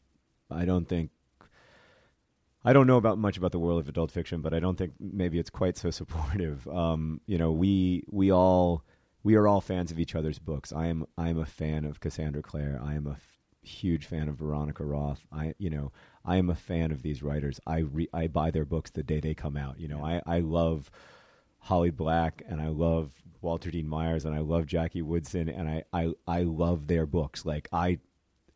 I 0.51 0.65
don't 0.65 0.89
think, 0.89 1.11
I 2.65 2.73
don't 2.73 2.87
know 2.87 2.97
about 2.97 3.19
much 3.19 3.39
about 3.39 3.53
the 3.53 3.59
world 3.59 3.81
of 3.81 3.89
adult 3.89 4.11
fiction, 4.11 4.43
but 4.43 4.53
I 4.53 4.61
don't 4.61 4.77
think 4.77 4.93
maybe 5.01 5.39
it's 5.39 5.51
quite 5.51 5.77
so 5.77 5.91
supportive. 6.01 6.67
Um, 6.69 7.21
you 7.27 7.39
know, 7.39 7.53
we 7.53 8.05
we 8.09 8.31
all 8.31 8.85
we 9.23 9.35
are 9.35 9.47
all 9.49 9.61
fans 9.61 9.91
of 9.91 9.99
each 9.99 10.15
other's 10.15 10.39
books. 10.39 10.73
I 10.73 10.87
am 10.87 11.07
I 11.17 11.29
am 11.29 11.39
a 11.39 11.47
fan 11.47 11.85
of 11.85 12.01
Cassandra 12.01 12.43
Clare. 12.43 12.81
I 12.83 12.95
am 12.95 13.07
a 13.07 13.13
f- 13.13 13.39
huge 13.63 14.07
fan 14.07 14.29
of 14.29 14.37
Veronica 14.37 14.85
Roth. 14.85 15.27
I 15.33 15.55
you 15.59 15.71
know 15.71 15.93
I 16.25 16.37
am 16.37 16.51
a 16.51 16.55
fan 16.55 16.93
of 16.93 17.03
these 17.03 17.23
writers. 17.23 17.61
I 17.67 17.79
re- 17.79 18.11
I 18.13 18.27
buy 18.27 18.51
their 18.51 18.65
books 18.67 18.91
the 18.91 19.03
day 19.03 19.21
they 19.21 19.35
come 19.35 19.57
out. 19.57 19.81
You 19.81 19.89
know, 19.89 20.05
I 20.05 20.23
I 20.27 20.41
love 20.41 20.91
Holly 21.61 21.91
Black 21.91 22.43
and 22.49 22.61
I 22.61 22.69
love 22.69 23.13
Walter 23.43 23.71
Dean 23.71 23.89
Myers 23.89 24.25
and 24.25 24.35
I 24.35 24.41
love 24.41 24.67
Jackie 24.67 25.03
Woodson 25.03 25.49
and 25.49 25.69
I, 25.69 25.85
I, 25.93 26.13
I 26.27 26.43
love 26.43 26.87
their 26.87 27.07
books. 27.07 27.45
Like 27.45 27.69
I, 27.73 27.99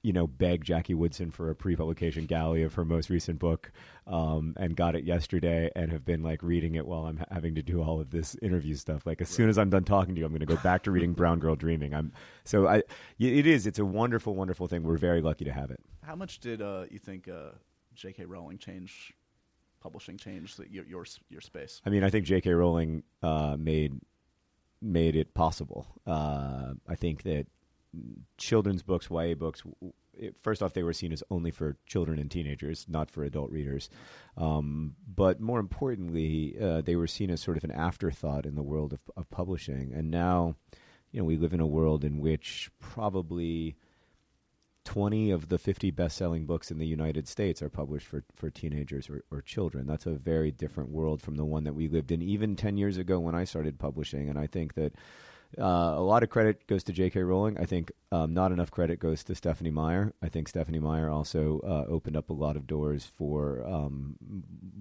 you 0.04 0.12
know, 0.12 0.26
begged 0.26 0.66
Jackie 0.66 0.92
Woodson 0.92 1.30
for 1.30 1.48
a 1.48 1.56
pre-publication 1.56 2.26
galley 2.26 2.62
of 2.62 2.74
her 2.74 2.84
most 2.84 3.08
recent 3.08 3.38
book, 3.38 3.72
um, 4.06 4.52
and 4.58 4.76
got 4.76 4.94
it 4.94 5.04
yesterday 5.04 5.70
and 5.74 5.90
have 5.90 6.04
been 6.04 6.22
like 6.22 6.42
reading 6.42 6.74
it 6.74 6.86
while 6.86 7.06
I'm 7.06 7.16
ha- 7.16 7.24
having 7.30 7.54
to 7.54 7.62
do 7.62 7.82
all 7.82 8.02
of 8.02 8.10
this 8.10 8.36
interview 8.42 8.74
stuff. 8.74 9.06
Like 9.06 9.22
as 9.22 9.30
soon 9.30 9.48
as 9.48 9.56
I'm 9.56 9.70
done 9.70 9.84
talking 9.84 10.14
to 10.14 10.18
you, 10.18 10.26
I'm 10.26 10.32
going 10.32 10.40
to 10.40 10.46
go 10.46 10.58
back 10.58 10.82
to 10.82 10.90
reading 10.90 11.14
Brown 11.14 11.38
Girl 11.38 11.56
Dreaming. 11.56 11.94
I'm 11.94 12.12
so 12.44 12.68
I, 12.68 12.82
it 13.18 13.46
is. 13.46 13.66
It's 13.66 13.78
a 13.78 13.84
wonderful, 13.84 14.34
wonderful 14.34 14.66
thing. 14.66 14.82
We're 14.82 14.98
very 14.98 15.22
lucky 15.22 15.46
to 15.46 15.52
have 15.52 15.70
it. 15.70 15.80
How 16.02 16.14
much 16.14 16.40
did 16.40 16.60
uh, 16.60 16.84
you 16.90 16.98
think 16.98 17.26
uh, 17.26 17.52
J.K. 17.94 18.26
Rowling 18.26 18.58
change 18.58 19.14
publishing 19.80 20.18
change 20.18 20.56
the, 20.56 20.70
your, 20.70 20.84
your 20.84 21.06
your 21.30 21.40
space? 21.40 21.80
I 21.86 21.88
mean, 21.88 22.04
I 22.04 22.10
think 22.10 22.26
J.K. 22.26 22.52
Rowling 22.52 23.04
uh, 23.22 23.56
made 23.58 23.94
made 24.82 25.16
it 25.16 25.32
possible. 25.32 25.86
Uh, 26.06 26.74
I 26.86 26.94
think 26.94 27.22
that 27.22 27.46
children's 28.36 28.82
books, 28.82 29.08
YA 29.10 29.34
books, 29.34 29.62
first 30.42 30.62
off, 30.62 30.72
they 30.72 30.82
were 30.82 30.92
seen 30.92 31.12
as 31.12 31.22
only 31.30 31.50
for 31.50 31.76
children 31.86 32.18
and 32.18 32.30
teenagers, 32.30 32.86
not 32.88 33.10
for 33.10 33.24
adult 33.24 33.50
readers. 33.50 33.88
Um, 34.36 34.94
but 35.06 35.40
more 35.40 35.60
importantly, 35.60 36.56
uh, 36.60 36.80
they 36.80 36.96
were 36.96 37.06
seen 37.06 37.30
as 37.30 37.40
sort 37.40 37.56
of 37.56 37.64
an 37.64 37.70
afterthought 37.70 38.46
in 38.46 38.54
the 38.54 38.62
world 38.62 38.92
of, 38.92 39.02
of 39.16 39.30
publishing. 39.30 39.92
And 39.92 40.10
now, 40.10 40.56
you 41.10 41.20
know, 41.20 41.24
we 41.24 41.36
live 41.36 41.52
in 41.52 41.60
a 41.60 41.66
world 41.66 42.04
in 42.04 42.18
which 42.18 42.70
probably 42.78 43.76
20 44.84 45.30
of 45.30 45.48
the 45.48 45.58
50 45.58 45.90
best-selling 45.92 46.44
books 46.44 46.70
in 46.70 46.78
the 46.78 46.86
United 46.86 47.26
States 47.26 47.62
are 47.62 47.70
published 47.70 48.06
for, 48.06 48.24
for 48.34 48.50
teenagers 48.50 49.08
or, 49.08 49.24
or 49.30 49.40
children. 49.40 49.86
That's 49.86 50.06
a 50.06 50.10
very 50.10 50.50
different 50.50 50.90
world 50.90 51.22
from 51.22 51.36
the 51.36 51.44
one 51.44 51.64
that 51.64 51.74
we 51.74 51.88
lived 51.88 52.12
in 52.12 52.20
even 52.20 52.54
10 52.54 52.76
years 52.76 52.98
ago 52.98 53.18
when 53.18 53.34
I 53.34 53.44
started 53.44 53.78
publishing. 53.78 54.28
And 54.28 54.38
I 54.38 54.46
think 54.46 54.74
that 54.74 54.92
uh, 55.58 55.94
a 55.96 56.00
lot 56.02 56.22
of 56.22 56.30
credit 56.30 56.66
goes 56.66 56.84
to 56.84 56.92
J.K. 56.92 57.20
Rowling. 57.22 57.58
I 57.58 57.64
think 57.64 57.92
um, 58.14 58.32
not 58.32 58.52
enough 58.52 58.70
credit 58.70 59.00
goes 59.00 59.24
to 59.24 59.34
Stephenie 59.34 59.72
Meyer. 59.72 60.12
I 60.22 60.28
think 60.28 60.46
Stephenie 60.48 60.78
Meyer 60.78 61.10
also 61.10 61.60
uh, 61.64 61.90
opened 61.90 62.16
up 62.16 62.30
a 62.30 62.32
lot 62.32 62.54
of 62.56 62.66
doors 62.66 63.10
for 63.16 63.66
um, 63.66 64.14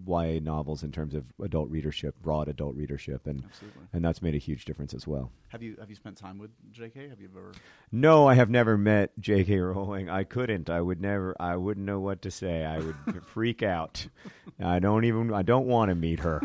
YA 0.05 0.39
novels 0.39 0.83
in 0.83 0.91
terms 0.91 1.15
of 1.15 1.25
adult 1.41 1.69
readership, 1.71 2.15
broad 2.21 2.47
adult 2.47 2.75
readership, 2.75 3.25
and 3.25 3.43
Absolutely. 3.43 3.81
and 3.91 4.05
that's 4.05 4.21
made 4.21 4.35
a 4.35 4.37
huge 4.37 4.65
difference 4.65 4.93
as 4.93 5.07
well. 5.07 5.31
Have 5.49 5.63
you 5.63 5.75
have 5.79 5.89
you 5.89 5.95
spent 5.95 6.17
time 6.17 6.37
with 6.37 6.51
J.K.? 6.71 7.09
Have 7.09 7.21
you 7.21 7.29
ever? 7.31 7.51
No, 7.91 8.27
I 8.27 8.33
have 8.33 8.49
never 8.49 8.77
met 8.77 9.11
J.K. 9.19 9.59
Rowling. 9.59 10.09
I 10.09 10.23
couldn't. 10.23 10.69
I 10.69 10.81
would 10.81 10.99
never. 10.99 11.35
I 11.39 11.55
wouldn't 11.55 11.85
know 11.85 11.99
what 11.99 12.23
to 12.23 12.31
say. 12.31 12.65
I 12.65 12.79
would 12.79 12.95
freak 13.25 13.61
out. 13.63 14.07
I 14.59 14.79
don't 14.79 15.05
even. 15.05 15.33
I 15.33 15.43
don't 15.43 15.67
want 15.67 15.89
to 15.89 15.95
meet 15.95 16.19
her. 16.19 16.41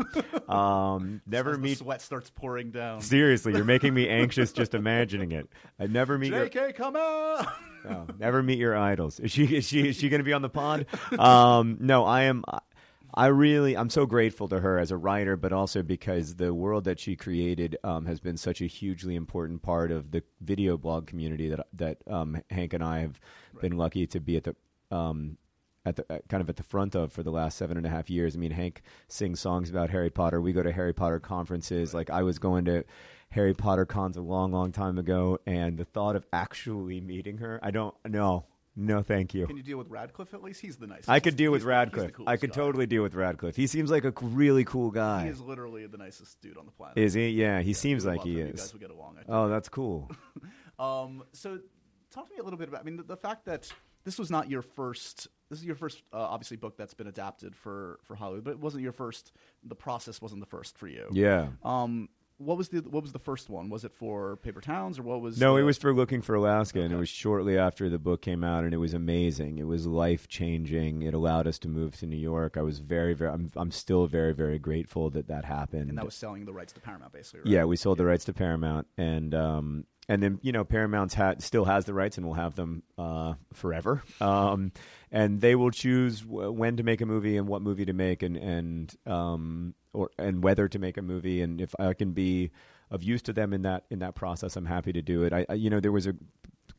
Um, 0.47 1.21
never 1.27 1.57
meet. 1.57 1.79
sweat 1.79 2.01
starts 2.01 2.29
pouring 2.29 2.71
down. 2.71 3.01
Seriously, 3.01 3.53
you're 3.55 3.65
making 3.65 3.93
me 3.93 4.07
anxious 4.09 4.51
just 4.51 4.73
imagining 4.75 5.31
it. 5.31 5.49
I'd 5.79 5.91
never 5.91 6.17
meet. 6.17 6.29
J.K. 6.31 6.73
Come 6.79 6.95
out. 6.95 7.45
No, 7.85 8.05
never 8.19 8.43
meet 8.43 8.59
your 8.59 8.75
idols. 8.75 9.21
Is 9.21 9.31
she? 9.31 9.45
Is 9.55 9.65
she? 9.65 9.87
Is 9.87 9.95
she 9.95 10.09
going 10.09 10.19
to 10.19 10.25
be 10.25 10.33
on 10.33 10.41
the 10.41 10.49
pod? 10.49 10.85
Um, 11.17 11.77
no, 11.79 12.03
I 12.03 12.23
am. 12.23 12.43
I 13.13 13.27
really, 13.27 13.77
I'm 13.77 13.89
so 13.89 14.05
grateful 14.05 14.49
to 14.49 14.59
her 14.59 14.77
as 14.77 14.91
a 14.91 14.97
writer, 14.97 15.37
but 15.37 15.53
also 15.53 15.81
because 15.81 16.35
the 16.35 16.53
world 16.53 16.83
that 16.83 16.99
she 16.99 17.15
created 17.15 17.77
um, 17.85 18.05
has 18.05 18.19
been 18.19 18.35
such 18.35 18.59
a 18.59 18.65
hugely 18.65 19.15
important 19.15 19.61
part 19.61 19.93
of 19.93 20.11
the 20.11 20.23
video 20.41 20.75
blog 20.75 21.07
community 21.07 21.47
that 21.47 21.67
that 21.71 21.99
um, 22.05 22.41
Hank 22.49 22.73
and 22.73 22.83
I 22.83 22.99
have 22.99 23.17
been 23.61 23.77
lucky 23.77 24.05
to 24.07 24.19
be 24.19 24.35
at 24.35 24.43
the. 24.43 24.55
Um, 24.91 25.37
at 25.85 25.95
the 25.95 26.05
uh, 26.13 26.19
kind 26.27 26.41
of 26.41 26.49
at 26.49 26.57
the 26.57 26.63
front 26.63 26.93
of 26.93 27.13
for 27.13 27.23
the 27.23 27.31
last 27.31 27.57
seven 27.57 27.77
and 27.77 27.85
a 27.85 27.89
half 27.89 28.09
years. 28.09 28.35
I 28.35 28.39
mean, 28.39 28.51
Hank 28.51 28.81
sings 29.07 29.39
songs 29.39 29.69
about 29.69 29.89
Harry 29.89 30.09
Potter. 30.09 30.41
We 30.41 30.51
go 30.51 30.61
to 30.61 30.73
Harry 30.73 30.93
Potter 30.93 31.21
conferences. 31.21 31.93
Like 31.93 32.09
I 32.09 32.21
was 32.21 32.37
going 32.37 32.65
to 32.65 32.83
Harry 33.31 33.53
Potter 33.53 33.85
cons 33.85 34.17
a 34.17 34.21
long, 34.21 34.51
long 34.51 34.71
time 34.71 34.97
ago, 34.97 35.39
and 35.45 35.77
the 35.77 35.85
thought 35.85 36.15
of 36.15 36.25
actually 36.33 36.99
meeting 37.01 37.37
her, 37.37 37.59
I 37.61 37.71
don't 37.71 37.93
know. 38.07 38.45
no, 38.75 39.01
thank 39.03 39.33
you. 39.33 39.45
Can 39.45 39.57
you 39.57 39.63
deal 39.63 39.77
with 39.77 39.89
Radcliffe 39.89 40.33
at 40.33 40.41
least? 40.41 40.61
He's 40.61 40.77
the 40.77 40.87
nicest. 40.87 41.09
I 41.09 41.19
could 41.19 41.35
deal 41.35 41.51
with 41.51 41.61
He's 41.61 41.65
the- 41.67 41.71
he's 41.79 41.91
the 41.91 41.99
Radcliffe. 42.01 42.27
I 42.27 42.37
could 42.37 42.49
guy. 42.51 42.55
totally 42.55 42.85
deal 42.87 43.03
with 43.03 43.13
Radcliffe. 43.13 43.55
He 43.55 43.67
seems 43.67 43.91
like 43.91 44.03
a 44.05 44.13
really 44.21 44.63
cool 44.65 44.89
guy. 44.91 45.23
He 45.25 45.29
is 45.29 45.41
literally 45.41 45.85
the 45.85 45.97
nicest 45.97 46.39
dude 46.41 46.57
on 46.57 46.65
the 46.65 46.71
planet. 46.71 46.97
Is 46.97 47.13
he? 47.13 47.29
Yeah, 47.29 47.61
he 47.61 47.69
Yeah, 47.71 47.75
seems 47.75 48.05
like 48.05 48.21
he 48.23 48.39
him. 48.39 48.47
Is. 48.49 48.61
guys 48.61 48.73
would 48.73 48.81
get 48.81 48.89
along. 48.91 49.17
Oh, 49.27 49.47
that's 49.49 49.69
cool. 49.69 50.09
Um, 50.79 51.23
so, 51.33 51.59
talk 52.09 52.27
to 52.29 52.33
me 52.33 52.39
a 52.39 52.43
little 52.43 52.57
bit 52.57 52.69
about. 52.69 52.79
I 52.79 52.83
mean, 52.85 52.95
the, 52.95 53.03
the 53.03 53.17
fact 53.17 53.43
that 53.47 53.69
this 54.05 54.17
was 54.17 54.31
not 54.31 54.49
your 54.49 54.61
first. 54.61 55.27
This 55.49 55.59
is 55.59 55.65
your 55.65 55.75
first, 55.75 56.01
uh, 56.13 56.17
obviously, 56.19 56.55
book 56.55 56.77
that's 56.77 56.93
been 56.93 57.07
adapted 57.07 57.53
for 57.53 57.99
for 58.03 58.15
Hollywood, 58.15 58.45
but 58.45 58.51
it 58.51 58.59
wasn't 58.61 58.83
your 58.83 58.93
first. 58.93 59.33
The 59.61 59.75
process 59.75 60.21
wasn't 60.21 60.39
the 60.39 60.45
first 60.47 60.77
for 60.77 60.87
you. 60.87 61.07
Yeah. 61.11 61.47
Um, 61.65 62.07
what 62.39 62.57
was 62.57 62.69
the 62.69 62.79
what 62.79 63.03
was 63.03 63.11
the 63.11 63.19
first 63.19 63.49
one? 63.49 63.69
Was 63.69 63.83
it 63.83 63.91
for 63.91 64.37
Paper 64.37 64.61
Towns 64.61 64.97
or 64.97 65.03
what 65.03 65.19
was? 65.19 65.39
No, 65.39 65.55
the, 65.55 65.61
it 65.61 65.63
was 65.63 65.77
for 65.77 65.93
Looking 65.93 66.21
for 66.21 66.35
Alaska, 66.35 66.79
and 66.79 66.93
it 66.93 66.95
was 66.95 67.09
shortly 67.09 67.57
after 67.57 67.89
the 67.89 67.99
book 67.99 68.21
came 68.21 68.45
out, 68.45 68.63
and 68.63 68.73
it 68.73 68.77
was 68.77 68.93
amazing. 68.93 69.57
It 69.57 69.67
was 69.67 69.85
life 69.85 70.27
changing. 70.29 71.01
It 71.01 71.13
allowed 71.13 71.47
us 71.47 71.59
to 71.59 71.67
move 71.67 71.97
to 71.97 72.05
New 72.05 72.15
York. 72.15 72.55
I 72.55 72.61
was 72.61 72.79
very, 72.79 73.13
very. 73.13 73.31
I'm, 73.31 73.51
I'm 73.57 73.71
still 73.71 74.07
very, 74.07 74.33
very 74.33 74.57
grateful 74.57 75.09
that 75.11 75.27
that 75.27 75.43
happened. 75.43 75.89
and 75.89 75.97
that 75.97 76.05
was 76.05 76.15
selling 76.15 76.45
the 76.45 76.53
rights 76.53 76.71
to 76.73 76.79
Paramount, 76.79 77.11
basically. 77.11 77.41
Right? 77.41 77.49
Yeah, 77.49 77.65
we 77.65 77.75
sold 77.75 77.97
the 77.97 78.05
rights 78.05 78.23
to 78.25 78.33
Paramount, 78.33 78.87
and 78.97 79.35
um, 79.35 79.85
and 80.09 80.23
then 80.23 80.39
you 80.41 80.51
know 80.51 80.65
Paramount's 80.65 81.13
ha- 81.13 81.35
still 81.37 81.65
has 81.65 81.85
the 81.85 81.93
rights 81.93 82.17
and 82.17 82.25
will 82.25 82.33
have 82.33 82.55
them 82.55 82.83
uh, 82.97 83.35
forever. 83.53 84.03
Um, 84.19 84.73
and 85.11 85.39
they 85.39 85.55
will 85.55 85.71
choose 85.71 86.21
w- 86.21 86.51
when 86.51 86.77
to 86.77 86.83
make 86.83 86.99
a 86.99 87.05
movie 87.05 87.37
and 87.37 87.47
what 87.47 87.61
movie 87.61 87.85
to 87.85 87.93
make, 87.93 88.23
and 88.23 88.35
and 88.35 88.95
um, 89.05 89.75
or 89.93 90.09
and 90.17 90.43
whether 90.43 90.67
to 90.67 90.79
make 90.79 90.97
a 90.97 91.01
movie. 91.03 91.41
And 91.41 91.61
if 91.61 91.73
I 91.79 91.93
can 91.93 92.11
be 92.11 92.49
of 92.91 93.03
use 93.03 93.21
to 93.23 93.33
them 93.33 93.53
in 93.53 93.61
that 93.61 93.85
in 93.91 93.99
that 93.99 94.15
process, 94.15 94.55
I'm 94.55 94.65
happy 94.65 94.91
to 94.93 95.01
do 95.01 95.23
it. 95.23 95.31
I, 95.31 95.45
I 95.47 95.53
you 95.53 95.69
know 95.69 95.79
there 95.79 95.91
was 95.91 96.07
a 96.07 96.15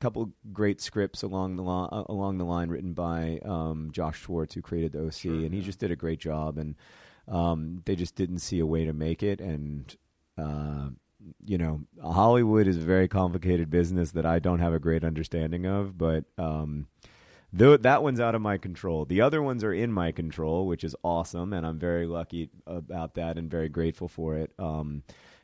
couple 0.00 0.32
great 0.52 0.80
scripts 0.80 1.22
along 1.22 1.56
the 1.56 1.62
line 1.62 1.88
uh, 1.92 2.04
along 2.08 2.38
the 2.38 2.44
line 2.44 2.68
written 2.68 2.94
by 2.94 3.38
um, 3.44 3.90
Josh 3.92 4.20
Schwartz, 4.20 4.54
who 4.54 4.60
created 4.62 4.92
the 4.92 5.06
OC, 5.06 5.12
Sure, 5.14 5.32
and 5.32 5.54
he 5.54 5.60
just 5.60 5.78
did 5.78 5.92
a 5.92 5.96
great 5.96 6.18
job. 6.18 6.58
And 6.58 6.74
um, 7.28 7.82
they 7.84 7.94
just 7.94 8.16
didn't 8.16 8.40
see 8.40 8.58
a 8.58 8.66
way 8.66 8.84
to 8.86 8.92
make 8.92 9.22
it, 9.22 9.40
and 9.40 9.96
uh, 10.36 10.88
you 11.44 11.58
know, 11.58 11.80
Hollywood 12.02 12.66
is 12.66 12.78
a 12.78 12.80
very 12.80 13.08
complicated 13.08 13.70
business 13.70 14.12
that 14.12 14.26
I 14.26 14.38
don't 14.38 14.60
have 14.60 14.72
a 14.72 14.78
great 14.78 15.04
understanding 15.04 15.66
of, 15.66 15.96
but 15.98 16.24
um, 16.38 16.86
that 17.52 18.02
one's 18.02 18.20
out 18.20 18.34
of 18.34 18.42
my 18.42 18.58
control. 18.58 19.04
The 19.04 19.20
other 19.20 19.42
ones 19.42 19.64
are 19.64 19.72
in 19.72 19.92
my 19.92 20.12
control, 20.12 20.66
which 20.66 20.84
is 20.84 20.94
awesome, 21.02 21.52
and 21.52 21.66
I'm 21.66 21.78
very 21.78 22.06
lucky 22.06 22.50
about 22.66 23.14
that 23.14 23.38
and 23.38 23.50
very 23.50 23.68
grateful 23.68 24.08
for 24.08 24.36
it. 24.36 24.52
Um, 24.58 25.02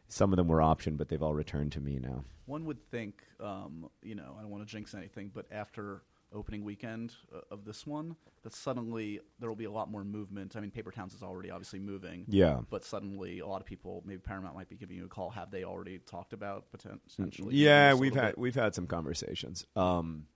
some 0.08 0.32
of 0.32 0.36
them 0.36 0.48
were 0.48 0.58
optioned, 0.58 0.98
but 0.98 1.08
they've 1.08 1.22
all 1.22 1.34
returned 1.34 1.72
to 1.72 1.80
me 1.80 1.98
now. 1.98 2.24
One 2.46 2.64
would 2.66 2.80
think, 2.90 3.22
um, 3.40 3.90
you 4.02 4.14
know, 4.14 4.36
I 4.38 4.42
don't 4.42 4.50
want 4.50 4.66
to 4.66 4.70
jinx 4.72 4.94
anything, 4.94 5.32
but 5.34 5.46
after 5.50 6.02
opening 6.36 6.62
weekend 6.64 7.14
uh, 7.34 7.40
of 7.50 7.64
this 7.64 7.86
one, 7.86 8.14
that 8.42 8.52
suddenly 8.52 9.20
there 9.40 9.48
will 9.48 9.56
be 9.56 9.64
a 9.64 9.70
lot 9.70 9.90
more 9.90 10.04
movement. 10.04 10.54
I 10.54 10.60
mean, 10.60 10.70
Paper 10.70 10.92
Towns 10.92 11.14
is 11.14 11.22
already 11.22 11.50
obviously 11.50 11.80
moving, 11.80 12.26
Yeah. 12.28 12.60
but 12.70 12.84
suddenly 12.84 13.40
a 13.40 13.46
lot 13.46 13.60
of 13.60 13.66
people, 13.66 14.02
maybe 14.06 14.20
Paramount 14.20 14.54
might 14.54 14.68
be 14.68 14.76
giving 14.76 14.96
you 14.96 15.06
a 15.06 15.08
call. 15.08 15.30
Have 15.30 15.50
they 15.50 15.64
already 15.64 15.98
talked 15.98 16.32
about 16.32 16.70
potentially? 16.70 17.56
Yeah, 17.56 17.94
we've 17.94 18.14
had 18.14 18.32
bit? 18.32 18.38
we've 18.38 18.54
had 18.54 18.74
some 18.74 18.86
conversations. 18.86 19.66
Um, 19.74 20.26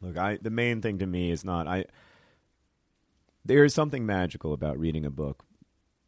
look, 0.00 0.16
I 0.16 0.38
the 0.40 0.50
main 0.50 0.82
thing 0.82 0.98
to 0.98 1.06
me 1.06 1.30
is 1.30 1.44
not 1.44 1.66
I. 1.66 1.86
There 3.44 3.64
is 3.64 3.72
something 3.74 4.04
magical 4.04 4.52
about 4.52 4.78
reading 4.78 5.06
a 5.06 5.10
book 5.10 5.44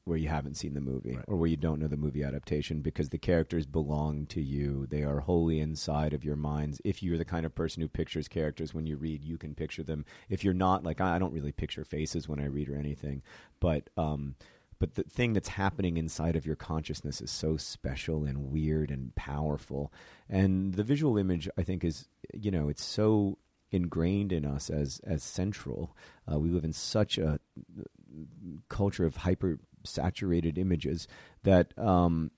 where 0.04 0.16
you 0.16 0.28
haven't 0.28 0.56
seen 0.56 0.74
the 0.74 0.80
movie 0.80 1.14
Right. 1.16 1.24
or 1.28 1.36
where 1.36 1.48
you 1.48 1.56
don't 1.56 1.78
know 1.78 1.86
the 1.86 1.96
movie 1.96 2.22
adaptation 2.24 2.80
because 2.80 3.10
the 3.10 3.18
characters 3.18 3.66
belong 3.66 4.26
to 4.26 4.40
you. 4.40 4.86
They 4.88 5.02
are 5.04 5.20
wholly 5.20 5.60
inside 5.60 6.12
of 6.14 6.24
your 6.24 6.36
minds. 6.36 6.80
If 6.84 7.02
you're 7.02 7.18
the 7.18 7.24
kind 7.24 7.44
of 7.46 7.54
person 7.54 7.82
who 7.82 7.88
pictures 7.88 8.26
characters 8.26 8.72
when 8.74 8.86
you 8.86 8.96
read, 8.96 9.24
you 9.24 9.36
can 9.38 9.54
picture 9.54 9.82
them. 9.82 10.04
If 10.28 10.42
you're 10.42 10.54
not, 10.54 10.82
like 10.84 11.00
I 11.00 11.16
I 11.16 11.18
don't 11.18 11.32
really 11.34 11.52
picture 11.52 11.84
faces 11.84 12.28
when 12.28 12.40
I 12.40 12.46
read 12.46 12.68
or 12.70 12.76
anything, 12.76 13.22
but 13.60 13.90
um, 13.96 14.36
but 14.78 14.94
the 14.94 15.02
thing 15.02 15.34
that's 15.34 15.50
happening 15.50 15.98
inside 15.98 16.34
of 16.36 16.46
your 16.46 16.56
consciousness 16.56 17.20
is 17.20 17.30
so 17.30 17.58
special 17.58 18.24
and 18.24 18.50
weird 18.50 18.90
and 18.90 19.14
powerful. 19.14 19.92
And 20.28 20.72
the 20.74 20.82
visual 20.84 21.18
image, 21.18 21.48
I 21.58 21.62
think, 21.62 21.84
is 21.84 22.08
you 22.32 22.50
know 22.50 22.68
it's 22.70 22.82
so 22.84 23.36
ingrained 23.70 24.32
in 24.32 24.46
us 24.46 24.70
as 24.70 25.00
as 25.04 25.22
central. 25.22 25.94
Uh, 26.30 26.38
we 26.38 26.48
live 26.48 26.64
in 26.64 26.72
such 26.72 27.18
a 27.18 27.38
culture 28.68 29.04
of 29.04 29.16
hyper 29.18 29.58
saturated 29.84 30.58
images 30.58 31.06
that 31.42 31.76
um 31.78 32.30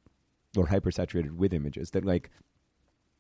or 0.57 0.67
hyper 0.67 0.91
saturated 0.91 1.39
with 1.39 1.53
images 1.53 1.91
that 1.93 2.05
like 2.05 2.31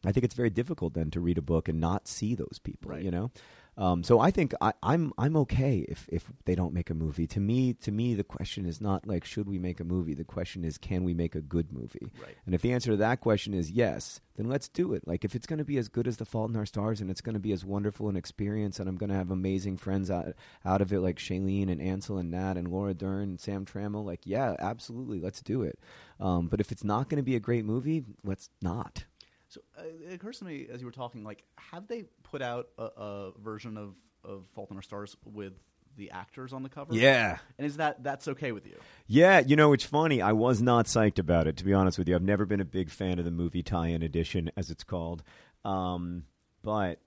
I 0.05 0.11
think 0.13 0.25
it's 0.25 0.35
very 0.35 0.51
difficult 0.51 0.95
then 0.95 1.11
to 1.13 1.21
read 1.21 1.39
a 1.39 1.43
book 1.43 1.69
and 1.69 1.79
not 1.81 2.09
see 2.09 2.35
those 2.35 2.59
people, 2.63 2.91
Right. 2.91 3.03
you 3.05 3.11
know. 3.13 3.31
Um, 3.79 4.05
so 4.05 4.21
I 4.21 4.31
think 4.31 4.53
I, 4.61 4.75
I'm 4.83 5.13
I'm 5.17 5.37
okay 5.39 5.87
if 5.89 6.07
if 6.13 6.31
they 6.45 6.55
don't 6.55 6.75
make 6.75 6.91
a 6.91 6.95
movie. 6.95 7.27
To 7.29 7.41
me, 7.41 7.73
to 7.75 7.91
me, 7.91 8.15
the 8.15 8.25
question 8.25 8.67
is 8.67 8.81
not 8.81 9.07
like 9.07 9.25
should 9.25 9.49
we 9.49 9.59
make 9.59 9.81
a 9.81 9.85
movie. 9.85 10.15
The 10.15 10.25
question 10.25 10.63
is 10.65 10.77
can 10.77 11.05
we 11.05 11.15
make 11.15 11.35
a 11.35 11.41
good 11.41 11.73
movie. 11.73 12.11
Right. 12.21 12.37
And 12.45 12.55
if 12.55 12.61
the 12.61 12.73
answer 12.73 12.91
to 12.91 12.97
that 12.99 13.21
question 13.21 13.55
is 13.55 13.71
yes, 13.71 14.21
then 14.37 14.49
let's 14.49 14.69
do 14.69 14.93
it. 14.93 15.07
Like 15.07 15.25
if 15.25 15.35
it's 15.35 15.47
going 15.47 15.59
to 15.59 15.65
be 15.65 15.79
as 15.79 15.89
good 15.89 16.07
as 16.07 16.19
The 16.19 16.27
Fault 16.27 16.51
in 16.51 16.57
Our 16.57 16.67
Stars 16.67 17.01
and 17.01 17.11
it's 17.11 17.23
going 17.23 17.35
to 17.35 17.41
be 17.41 17.53
as 17.53 17.65
wonderful 17.65 18.11
an 18.11 18.17
experience 18.17 18.79
and 18.79 18.89
I'm 18.89 18.97
going 18.97 19.11
to 19.11 19.17
have 19.17 19.31
amazing 19.31 19.79
friends 19.79 20.11
out 20.11 20.35
out 20.65 20.83
of 20.83 20.93
it 20.93 21.01
like 21.01 21.17
Shailene 21.17 21.71
and 21.71 21.81
Ansel 21.81 22.19
and 22.19 22.31
Nat 22.31 22.59
and 22.59 22.69
Laura 22.69 22.93
Dern 22.93 23.23
and 23.23 23.41
Sam 23.41 23.65
Trammell, 23.65 24.05
like 24.05 24.21
yeah, 24.25 24.55
absolutely, 24.59 25.19
let's 25.19 25.41
do 25.41 25.63
it. 25.63 25.79
Um, 26.21 26.49
but 26.49 26.61
if 26.61 26.73
it's 26.73 26.85
not 26.85 27.09
going 27.09 27.17
to 27.17 27.23
be 27.23 27.37
a 27.37 27.41
great 27.41 27.65
movie, 27.65 28.05
let's 28.23 28.51
not. 28.61 29.05
So 29.53 29.61
uh, 29.79 29.83
it 30.09 30.15
occurs 30.15 30.39
to 30.39 30.47
me 30.47 30.67
as 30.73 30.81
you 30.81 30.87
were 30.87 30.93
talking, 30.93 31.25
like, 31.25 31.43
have 31.57 31.87
they 31.87 32.05
put 32.23 32.41
out 32.41 32.69
a, 32.79 32.85
a 32.85 33.33
version 33.39 33.77
of 33.77 33.95
of 34.25 34.45
Fault 34.55 34.71
in 34.71 34.77
Our 34.77 34.83
Stars 34.83 35.15
with 35.27 35.53
the 35.97 36.11
actors 36.11 36.55
on 36.55 36.63
the 36.63 36.71
cover? 36.71 36.95
Yeah. 36.95 37.37
And 37.59 37.67
is 37.67 37.77
that 37.77 38.03
that's 38.03 38.29
okay 38.29 38.53
with 38.53 38.67
you? 38.67 38.79
Yeah, 39.07 39.41
you 39.41 39.57
know, 39.57 39.75
it's 39.75 39.85
funny. 39.85 40.23
I 40.23 40.33
was 40.33 40.63
not 40.63 40.87
psyched 40.87 41.19
about 41.19 41.47
it, 41.47 41.59
to 41.59 41.65
be 41.65 41.75
honest 41.75 41.99
with 41.99 42.09
you. 42.09 42.15
I've 42.15 42.23
never 42.23 42.47
been 42.47 42.63
a 42.63 42.65
big 42.65 42.89
fan 42.89 43.19
of 43.19 43.27
the 43.27 43.31
movie 43.31 43.63
tie 43.63 43.89
in 43.89 44.03
edition, 44.03 44.51
as 44.57 44.71
it's 44.71 44.85
called. 44.85 45.23
Um, 45.67 46.25
but, 46.63 47.01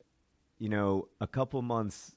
you 0.60 0.70
know, 0.70 1.08
a 1.20 1.26
couple 1.26 1.64
months 1.64 2.16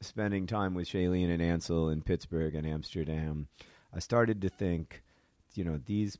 spending 0.00 0.46
time 0.46 0.74
with 0.74 0.86
Shailene 0.86 1.32
and 1.32 1.42
Ansel 1.42 1.88
in 1.88 2.02
Pittsburgh 2.02 2.54
and 2.54 2.64
Amsterdam, 2.64 3.48
I 3.92 3.98
started 3.98 4.40
to 4.42 4.48
think, 4.48 5.02
you 5.54 5.64
know, 5.64 5.80
these 5.84 6.16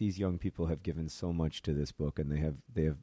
these 0.00 0.18
young 0.18 0.38
people 0.38 0.66
have 0.66 0.82
given 0.82 1.10
so 1.10 1.30
much 1.30 1.60
to 1.60 1.74
this 1.74 1.92
book 1.92 2.18
and 2.18 2.32
they 2.32 2.38
have 2.38 2.56
they 2.72 2.84
have 2.84 2.96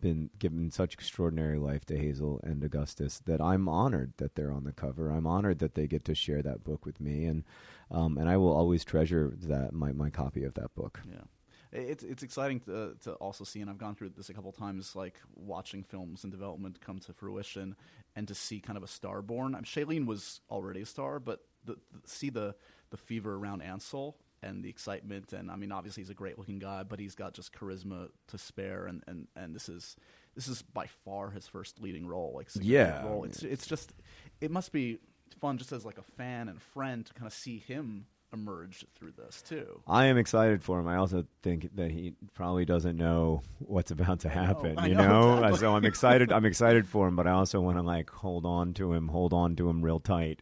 been 0.00 0.28
given 0.38 0.70
such 0.70 0.92
extraordinary 0.92 1.58
life 1.58 1.86
to 1.86 1.96
Hazel 1.96 2.40
and 2.44 2.62
Augustus 2.62 3.20
that 3.24 3.40
I'm 3.40 3.70
honored 3.70 4.12
that 4.18 4.34
they're 4.34 4.52
on 4.52 4.64
the 4.64 4.72
cover. 4.72 5.10
I'm 5.10 5.26
honored 5.26 5.60
that 5.60 5.74
they 5.74 5.86
get 5.86 6.04
to 6.04 6.14
share 6.14 6.42
that 6.42 6.62
book 6.62 6.84
with 6.84 7.00
me 7.00 7.24
and 7.24 7.44
um, 7.90 8.18
and 8.18 8.28
I 8.28 8.36
will 8.36 8.52
always 8.52 8.84
treasure 8.84 9.32
that 9.44 9.72
my, 9.72 9.92
my 9.92 10.10
copy 10.10 10.44
of 10.44 10.52
that 10.54 10.74
book. 10.74 11.00
Yeah. 11.10 11.24
It's 11.72 12.04
it's 12.04 12.22
exciting 12.22 12.60
to 12.60 12.96
to 13.04 13.12
also 13.14 13.44
see, 13.44 13.62
and 13.62 13.70
I've 13.70 13.78
gone 13.78 13.94
through 13.94 14.10
this 14.10 14.28
a 14.28 14.34
couple 14.34 14.52
times, 14.52 14.94
like 14.94 15.14
watching 15.34 15.82
films 15.82 16.22
in 16.22 16.28
development 16.28 16.82
come 16.82 16.98
to 16.98 17.14
fruition, 17.14 17.76
and 18.14 18.28
to 18.28 18.34
see 18.34 18.60
kind 18.60 18.76
of 18.76 18.82
a 18.82 18.86
star 18.86 19.22
born. 19.22 19.54
I'm 19.54 19.64
Shailene 19.64 20.04
was 20.04 20.42
already 20.50 20.82
a 20.82 20.86
star, 20.86 21.18
but 21.18 21.40
the, 21.64 21.76
the, 21.90 22.00
see 22.04 22.28
the 22.28 22.54
the 22.90 22.98
fever 22.98 23.36
around 23.36 23.62
Ansel 23.62 24.18
and 24.42 24.64
the 24.64 24.68
excitement, 24.68 25.32
and 25.32 25.50
I 25.50 25.56
mean, 25.56 25.72
obviously 25.72 26.02
he's 26.02 26.10
a 26.10 26.14
great 26.14 26.38
looking 26.38 26.58
guy, 26.58 26.82
but 26.82 26.98
he's 26.98 27.14
got 27.14 27.34
just 27.34 27.52
charisma 27.52 28.08
to 28.28 28.38
spare, 28.38 28.86
and 28.86 29.02
and 29.06 29.28
and 29.36 29.54
this 29.54 29.68
is 29.68 29.96
this 30.34 30.48
is 30.48 30.62
by 30.62 30.86
far 31.04 31.30
his 31.30 31.46
first 31.46 31.80
leading 31.80 32.06
role, 32.06 32.32
like 32.34 32.48
Yeah. 32.60 33.04
role. 33.06 33.24
It's 33.24 33.42
it's 33.42 33.66
just 33.66 33.92
it 34.40 34.50
must 34.50 34.72
be 34.72 34.98
fun 35.40 35.58
just 35.58 35.72
as 35.72 35.84
like 35.84 35.98
a 35.98 36.02
fan 36.02 36.48
and 36.48 36.60
friend 36.60 37.06
to 37.06 37.14
kind 37.14 37.26
of 37.26 37.32
see 37.32 37.58
him 37.58 38.06
emerge 38.32 38.84
through 38.94 39.12
this 39.12 39.42
too. 39.42 39.82
I 39.86 40.06
am 40.06 40.16
excited 40.16 40.62
for 40.62 40.80
him. 40.80 40.88
I 40.88 40.96
also 40.96 41.26
think 41.42 41.68
that 41.76 41.90
he 41.90 42.14
probably 42.34 42.64
doesn't 42.64 42.96
know 42.96 43.42
what's 43.58 43.90
about 43.90 44.20
to 44.20 44.30
I 44.30 44.34
know, 44.34 44.46
happen. 44.46 44.84
You 44.90 44.94
know, 44.94 45.08
know, 45.08 45.32
exactly. 45.38 45.58
so 45.58 45.76
I'm 45.76 45.84
excited. 45.84 46.32
I'm 46.32 46.44
excited 46.46 46.86
for 46.88 47.06
him, 47.08 47.14
but 47.16 47.26
I 47.26 47.32
also 47.32 47.60
want 47.60 47.76
to 47.76 47.82
like 47.82 48.08
hold 48.10 48.46
on 48.46 48.72
to 48.74 48.92
him, 48.94 49.08
hold 49.08 49.32
on 49.34 49.54
to 49.56 49.68
him 49.68 49.82
real 49.82 50.00
tight. 50.00 50.40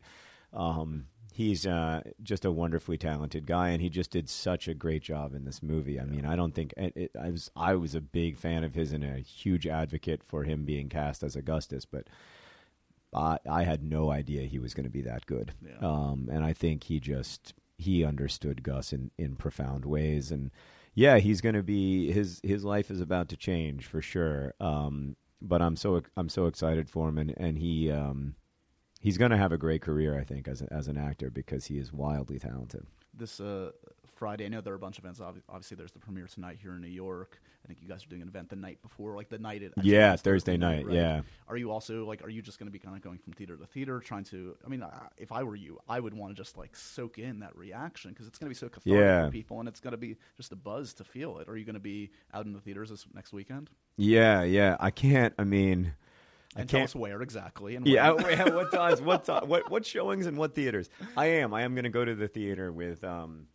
Um, 0.52 1.06
he's 1.32 1.66
uh, 1.66 2.02
just 2.22 2.44
a 2.44 2.50
wonderfully 2.50 2.96
talented 2.98 3.46
guy, 3.46 3.70
and 3.70 3.80
he 3.82 3.88
just 3.88 4.10
did 4.10 4.28
such 4.28 4.68
a 4.68 4.74
great 4.74 5.02
job 5.02 5.34
in 5.34 5.44
this 5.44 5.62
movie. 5.62 6.00
I 6.00 6.04
mean, 6.04 6.24
I 6.24 6.36
don't 6.36 6.54
think 6.54 6.72
it, 6.76 6.92
it, 6.96 7.10
I 7.20 7.30
was 7.30 7.50
I 7.56 7.74
was 7.74 7.94
a 7.94 8.00
big 8.00 8.36
fan 8.36 8.64
of 8.64 8.74
his 8.74 8.92
and 8.92 9.04
a 9.04 9.18
huge 9.18 9.66
advocate 9.66 10.22
for 10.24 10.44
him 10.44 10.64
being 10.64 10.88
cast 10.88 11.22
as 11.22 11.36
Augustus, 11.36 11.84
but. 11.84 12.06
I, 13.12 13.38
I 13.50 13.64
had 13.64 13.82
no 13.82 14.12
idea 14.12 14.42
he 14.42 14.60
was 14.60 14.72
going 14.72 14.84
to 14.84 14.88
be 14.90 15.02
that 15.02 15.26
good, 15.26 15.52
Yeah. 15.66 15.78
um, 15.84 16.28
and 16.30 16.44
I 16.44 16.52
think 16.52 16.84
he 16.84 17.00
just 17.00 17.54
he 17.76 18.04
understood 18.04 18.62
Gus 18.62 18.92
in, 18.92 19.10
in 19.18 19.34
profound 19.34 19.84
ways, 19.84 20.30
and 20.30 20.52
yeah, 20.94 21.18
he's 21.18 21.40
going 21.40 21.56
to 21.56 21.62
be 21.64 22.12
his 22.12 22.40
his 22.44 22.62
life 22.64 22.88
is 22.88 23.00
about 23.00 23.28
to 23.30 23.36
change 23.36 23.84
for 23.84 24.00
sure. 24.00 24.54
Um, 24.60 25.16
but 25.42 25.60
I'm 25.60 25.74
so 25.74 26.00
I'm 26.16 26.28
so 26.28 26.46
excited 26.46 26.88
for 26.88 27.08
him, 27.08 27.18
and 27.18 27.34
and 27.36 27.58
he 27.58 27.90
um, 27.90 28.36
he's 29.00 29.18
going 29.18 29.32
to 29.32 29.36
have 29.36 29.50
a 29.52 29.58
great 29.58 29.82
career, 29.82 30.16
I 30.18 30.22
think, 30.24 30.46
as 30.46 30.62
a, 30.62 30.72
as 30.72 30.86
an 30.88 30.96
actor 30.96 31.30
because 31.30 31.66
he 31.66 31.78
is 31.78 31.92
wildly 31.92 32.38
talented. 32.38 32.86
this 33.12 33.40
uh, 33.40 33.72
Friday. 34.14 34.44
I 34.44 34.48
know 34.48 34.60
there 34.60 34.72
are 34.74 34.76
a 34.76 34.78
bunch 34.78 34.98
of 34.98 35.04
events. 35.04 35.20
Obviously, 35.48 35.76
there's 35.76 35.92
the 35.92 35.98
premiere 35.98 36.26
tonight 36.26 36.58
here 36.60 36.72
in 36.74 36.80
New 36.82 36.88
York. 36.88 37.40
I 37.64 37.68
think 37.68 37.80
you 37.82 37.88
guys 37.88 38.04
are 38.04 38.08
doing 38.08 38.22
an 38.22 38.28
event 38.28 38.48
the 38.50 38.56
night 38.56 38.80
before, 38.82 39.14
like 39.16 39.28
the 39.28 39.38
night 39.38 39.62
it. 39.62 39.72
Yeah, 39.82 40.16
Thursday 40.16 40.56
night, 40.56 40.86
right? 40.86 40.94
yeah. 40.94 41.20
Are 41.48 41.56
you 41.58 41.70
also 41.70 42.04
like? 42.06 42.22
Are 42.24 42.28
you 42.30 42.40
just 42.42 42.58
going 42.58 42.66
to 42.68 42.72
be 42.72 42.78
kind 42.78 42.96
of 42.96 43.02
going 43.02 43.18
from 43.18 43.32
theater 43.34 43.56
to 43.56 43.66
theater, 43.66 44.00
trying 44.00 44.24
to? 44.24 44.56
I 44.64 44.68
mean, 44.68 44.84
if 45.18 45.30
I 45.32 45.42
were 45.42 45.56
you, 45.56 45.78
I 45.88 46.00
would 46.00 46.14
want 46.14 46.34
to 46.34 46.42
just 46.42 46.56
like 46.56 46.74
soak 46.74 47.18
in 47.18 47.40
that 47.40 47.54
reaction 47.56 48.10
because 48.12 48.26
it's 48.26 48.38
going 48.38 48.46
to 48.46 48.54
be 48.54 48.58
so 48.58 48.68
cathartic 48.68 48.92
Yeah. 49.00 49.26
for 49.26 49.30
people, 49.32 49.60
and 49.60 49.68
it's 49.68 49.80
going 49.80 49.92
to 49.92 49.98
be 49.98 50.16
just 50.36 50.52
a 50.52 50.56
buzz 50.56 50.94
to 50.94 51.04
feel 51.04 51.38
it. 51.38 51.48
Are 51.48 51.56
you 51.56 51.64
going 51.66 51.74
to 51.74 51.80
be 51.80 52.10
out 52.34 52.46
in 52.46 52.52
the 52.54 52.60
theaters 52.60 52.88
this 52.90 53.06
next 53.14 53.32
weekend? 53.32 53.68
Yeah, 53.96 54.42
yeah. 54.42 54.76
I 54.80 54.90
can't. 54.90 55.34
I 55.38 55.44
mean, 55.44 55.92
I 56.56 56.60
And 56.60 56.68
tell 56.68 56.80
can't. 56.80 56.88
us 56.90 56.96
where 56.96 57.22
exactly. 57.22 57.76
And 57.76 57.86
Yeah, 57.86 58.10
when. 58.12 58.24
yeah, 58.30 58.48
what 58.50 58.72
times? 58.72 59.00
What 59.10 59.26
what 59.48 59.70
what 59.70 59.86
showings 59.86 60.26
and 60.26 60.36
what 60.36 60.54
theaters? 60.54 60.88
I 61.16 61.26
am. 61.26 61.54
I 61.54 61.62
am 61.62 61.74
going 61.74 61.84
to 61.84 61.90
go 61.90 62.04
to 62.04 62.14
the 62.14 62.28
theater 62.28 62.72
with 62.72 63.04
um 63.04 63.46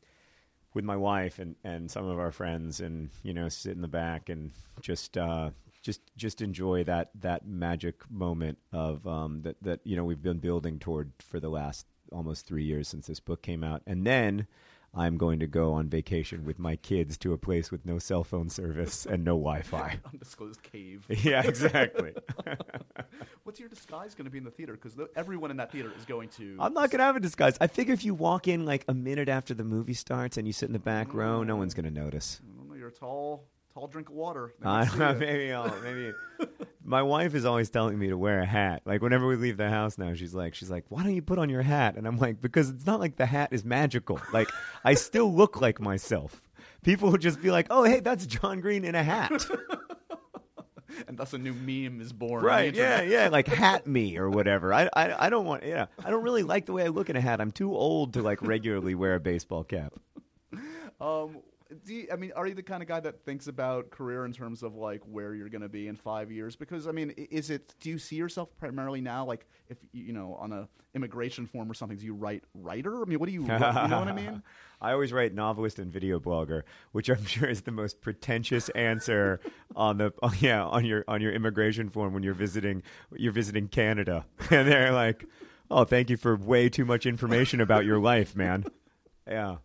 with 0.74 0.86
my 0.86 0.96
wife 0.96 1.40
and 1.40 1.56
and 1.64 1.90
some 1.92 2.06
of 2.08 2.20
our 2.20 2.32
friends, 2.32 2.80
and 2.80 3.10
you 3.24 3.34
know, 3.34 3.50
sit 3.50 3.74
in 3.74 3.82
the 3.82 3.88
back 3.88 4.30
and 4.30 4.52
just 4.82 5.18
uh 5.18 5.52
just 5.82 6.02
just 6.16 6.42
enjoy 6.42 6.84
that 6.86 7.10
that 7.20 7.46
magic 7.46 8.10
moment 8.10 8.58
of 8.72 9.06
um 9.06 9.42
that 9.44 9.58
that 9.62 9.80
you 9.84 9.96
know 9.96 10.04
we've 10.06 10.22
been 10.24 10.40
building 10.40 10.80
toward 10.80 11.12
for 11.20 11.40
the 11.40 11.50
last 11.50 11.86
almost 12.12 12.46
three 12.48 12.64
years 12.64 12.88
since 12.88 13.08
this 13.08 13.20
book 13.20 13.42
came 13.42 13.64
out, 13.64 13.82
and 13.86 14.06
then. 14.06 14.48
I'm 14.96 15.18
going 15.18 15.40
to 15.40 15.48
go 15.48 15.74
on 15.74 15.90
vacation 15.90 16.46
with 16.46 16.58
my 16.58 16.78
kids 16.78 17.18
to 17.18 17.34
a 17.34 17.38
place 17.38 17.70
with 17.70 17.86
no 17.86 18.00
cell 18.00 18.24
phone 18.24 18.50
service 18.50 19.06
and 19.06 19.26
no 19.26 19.32
Wi-Fi. 19.32 20.00
Undisclosed 20.14 20.64
cave. 20.64 21.06
yeah, 21.10 21.46
exactly. 21.46 22.14
What's 23.44 23.60
your 23.60 23.68
disguise 23.68 24.16
going 24.16 24.26
to 24.26 24.32
be 24.32 24.38
in 24.38 24.46
the 24.46 24.52
theater? 24.52 24.74
Because 24.74 24.98
everyone 25.16 25.52
in 25.52 25.58
that 25.58 25.72
theater 25.72 25.92
is 25.98 26.06
going 26.06 26.30
to. 26.30 26.56
I'm 26.60 26.74
not 26.74 26.92
gonna 26.92 27.04
have 27.04 27.18
a 27.18 27.20
disguise. 27.20 27.58
I 27.60 27.68
figure 27.68 27.94
if 27.94 28.06
you 28.06 28.14
walk 28.14 28.48
in 28.48 28.66
like 28.66 28.86
a 28.88 28.94
minute 28.94 29.28
after 29.28 29.54
the 29.54 29.64
movie 29.64 29.94
starts 29.94 30.38
and 30.38 30.48
you 30.48 30.54
sit 30.54 30.68
in 30.68 30.74
the 30.74 30.80
back 30.80 31.14
row, 31.14 31.44
no 31.44 31.58
one's 31.58 31.74
mm. 31.74 31.78
gonna 31.78 31.92
notice. 31.92 32.40
I 32.44 32.58
don't 32.58 32.70
know, 32.70 32.76
you're 32.76 32.92
tall, 32.92 33.48
tall 33.76 33.88
drink 33.88 34.10
of 34.10 34.16
water. 34.16 34.54
I 34.64 34.86
don't 34.86 34.98
know, 34.98 35.14
maybe 35.14 35.52
I'll, 35.52 35.74
maybe. 35.82 36.14
My 36.84 37.04
wife 37.04 37.36
is 37.36 37.46
always 37.46 37.70
telling 37.70 38.00
me 38.00 38.08
to 38.08 38.18
wear 38.18 38.40
a 38.40 38.46
hat. 38.46 38.84
Like 38.86 39.02
whenever 39.02 39.28
we 39.28 39.36
leave 39.36 39.58
the 39.58 39.70
house 39.70 39.98
now, 39.98 40.14
she's 40.14 40.34
like, 40.34 40.56
she's 40.56 40.70
like, 40.70 40.86
why 40.90 41.04
don't 41.04 41.16
you 41.16 41.22
put 41.22 41.40
on 41.40 41.50
your 41.50 41.64
hat? 41.64 41.96
And 41.96 42.08
I'm 42.08 42.18
like, 42.18 42.42
because 42.42 42.70
it's 42.70 42.86
not 42.86 43.00
like 43.00 43.18
the 43.18 43.26
hat 43.26 43.50
is 43.52 43.66
magical. 43.66 44.20
Like 44.32 44.50
I 44.84 44.94
still 44.94 45.34
look 45.34 45.62
like 45.62 45.80
myself. 45.80 46.42
People 46.84 47.12
would 47.12 47.22
just 47.22 47.42
be 47.42 47.52
like, 47.52 47.68
oh 47.70 47.84
hey, 47.84 48.00
that's 48.00 48.26
John 48.26 48.62
Green 48.62 48.86
in 48.86 48.96
a 48.96 49.04
hat. 49.04 49.48
and 51.08 51.18
thus 51.18 51.34
a 51.34 51.40
new 51.40 51.54
meme 51.54 52.00
is 52.02 52.14
born. 52.14 52.38
on 52.38 52.42
the 52.44 52.48
right? 52.48 52.74
Yeah, 52.74 53.02
yeah, 53.02 53.30
like 53.30 53.48
hat 53.48 53.88
me 53.88 54.18
or 54.18 54.30
whatever. 54.30 54.72
I, 54.72 54.88
I 54.94 55.26
I 55.26 55.30
don't 55.30 55.46
want. 55.46 55.66
Yeah, 55.66 55.88
I 56.04 56.12
don't 56.12 56.24
really 56.24 56.44
like 56.44 56.68
the 56.68 56.74
way 56.74 56.84
I 56.84 56.90
look 56.90 57.10
in 57.10 57.16
a 57.16 57.22
hat. 57.22 57.42
I'm 57.42 57.52
too 57.52 57.76
old 57.76 58.14
to 58.14 58.22
like 58.22 58.42
regularly 58.44 58.94
wear 58.94 59.16
a 59.16 59.20
baseball 59.20 59.64
cap. 59.64 59.96
Um, 61.02 61.38
do 61.84 61.94
you, 61.94 62.08
I 62.12 62.16
mean, 62.16 62.32
are 62.36 62.46
you 62.46 62.54
the 62.54 62.64
kind 62.64 62.84
of 62.84 62.88
guy 62.88 63.00
that 63.00 63.24
thinks 63.26 63.48
about 63.48 63.90
career 63.90 64.26
in 64.26 64.34
terms 64.34 64.62
of 64.62 64.76
like 64.76 65.02
where 65.06 65.34
you're 65.34 65.50
going 65.50 65.62
to 65.62 65.70
be 65.70 65.88
in 65.88 65.96
five 65.96 66.32
years? 66.32 66.56
Because 66.56 66.88
I 66.88 66.92
mean, 66.92 67.10
is 67.12 67.50
it? 67.50 67.74
Do 67.80 67.90
you 67.90 67.98
see 67.98 68.16
yourself 68.16 68.50
primarily 68.60 69.02
now, 69.02 69.26
like 69.26 69.48
if 69.68 69.78
you 69.92 70.14
know, 70.14 70.36
on 70.36 70.54
a 70.54 70.68
immigration 70.94 71.48
form 71.48 71.70
or 71.70 71.74
something? 71.74 71.98
Do 71.98 72.06
you 72.06 72.14
write 72.14 72.44
writer? 72.54 73.02
I 73.02 73.06
mean, 73.06 73.20
what 73.20 73.28
do 73.28 73.34
you? 73.34 73.42
you 73.42 73.48
know 73.48 73.58
what 73.58 74.08
I 74.08 74.14
mean? 74.14 74.44
I 74.82 74.92
always 74.92 75.12
write 75.12 75.34
novelist 75.34 75.80
and 75.80 75.92
video 75.92 76.20
blogger, 76.20 76.64
which 76.92 77.10
I'm 77.10 77.26
sure 77.26 77.50
is 77.50 77.64
the 77.64 77.72
most 77.72 78.02
pretentious 78.02 78.70
answer 78.70 79.40
on 79.76 79.98
the 79.98 80.14
oh, 80.22 80.34
yeah 80.40 80.64
on 80.64 80.86
your 80.86 81.04
on 81.08 81.22
your 81.22 81.32
immigration 81.32 81.90
form 81.90 82.14
when 82.14 82.22
you're 82.22 82.34
visiting 82.36 82.84
you're 83.16 83.32
visiting 83.32 83.70
Canada, 83.70 84.26
and 84.52 84.68
they're 84.68 84.92
like, 84.92 85.26
"Oh, 85.72 85.84
thank 85.84 86.12
you 86.12 86.18
for 86.18 86.36
way 86.36 86.70
too 86.70 86.86
much 86.86 87.08
information 87.08 87.60
about 87.60 87.86
your 87.86 88.00
life, 88.00 88.36
man." 88.36 88.66
yeah. 89.28 89.58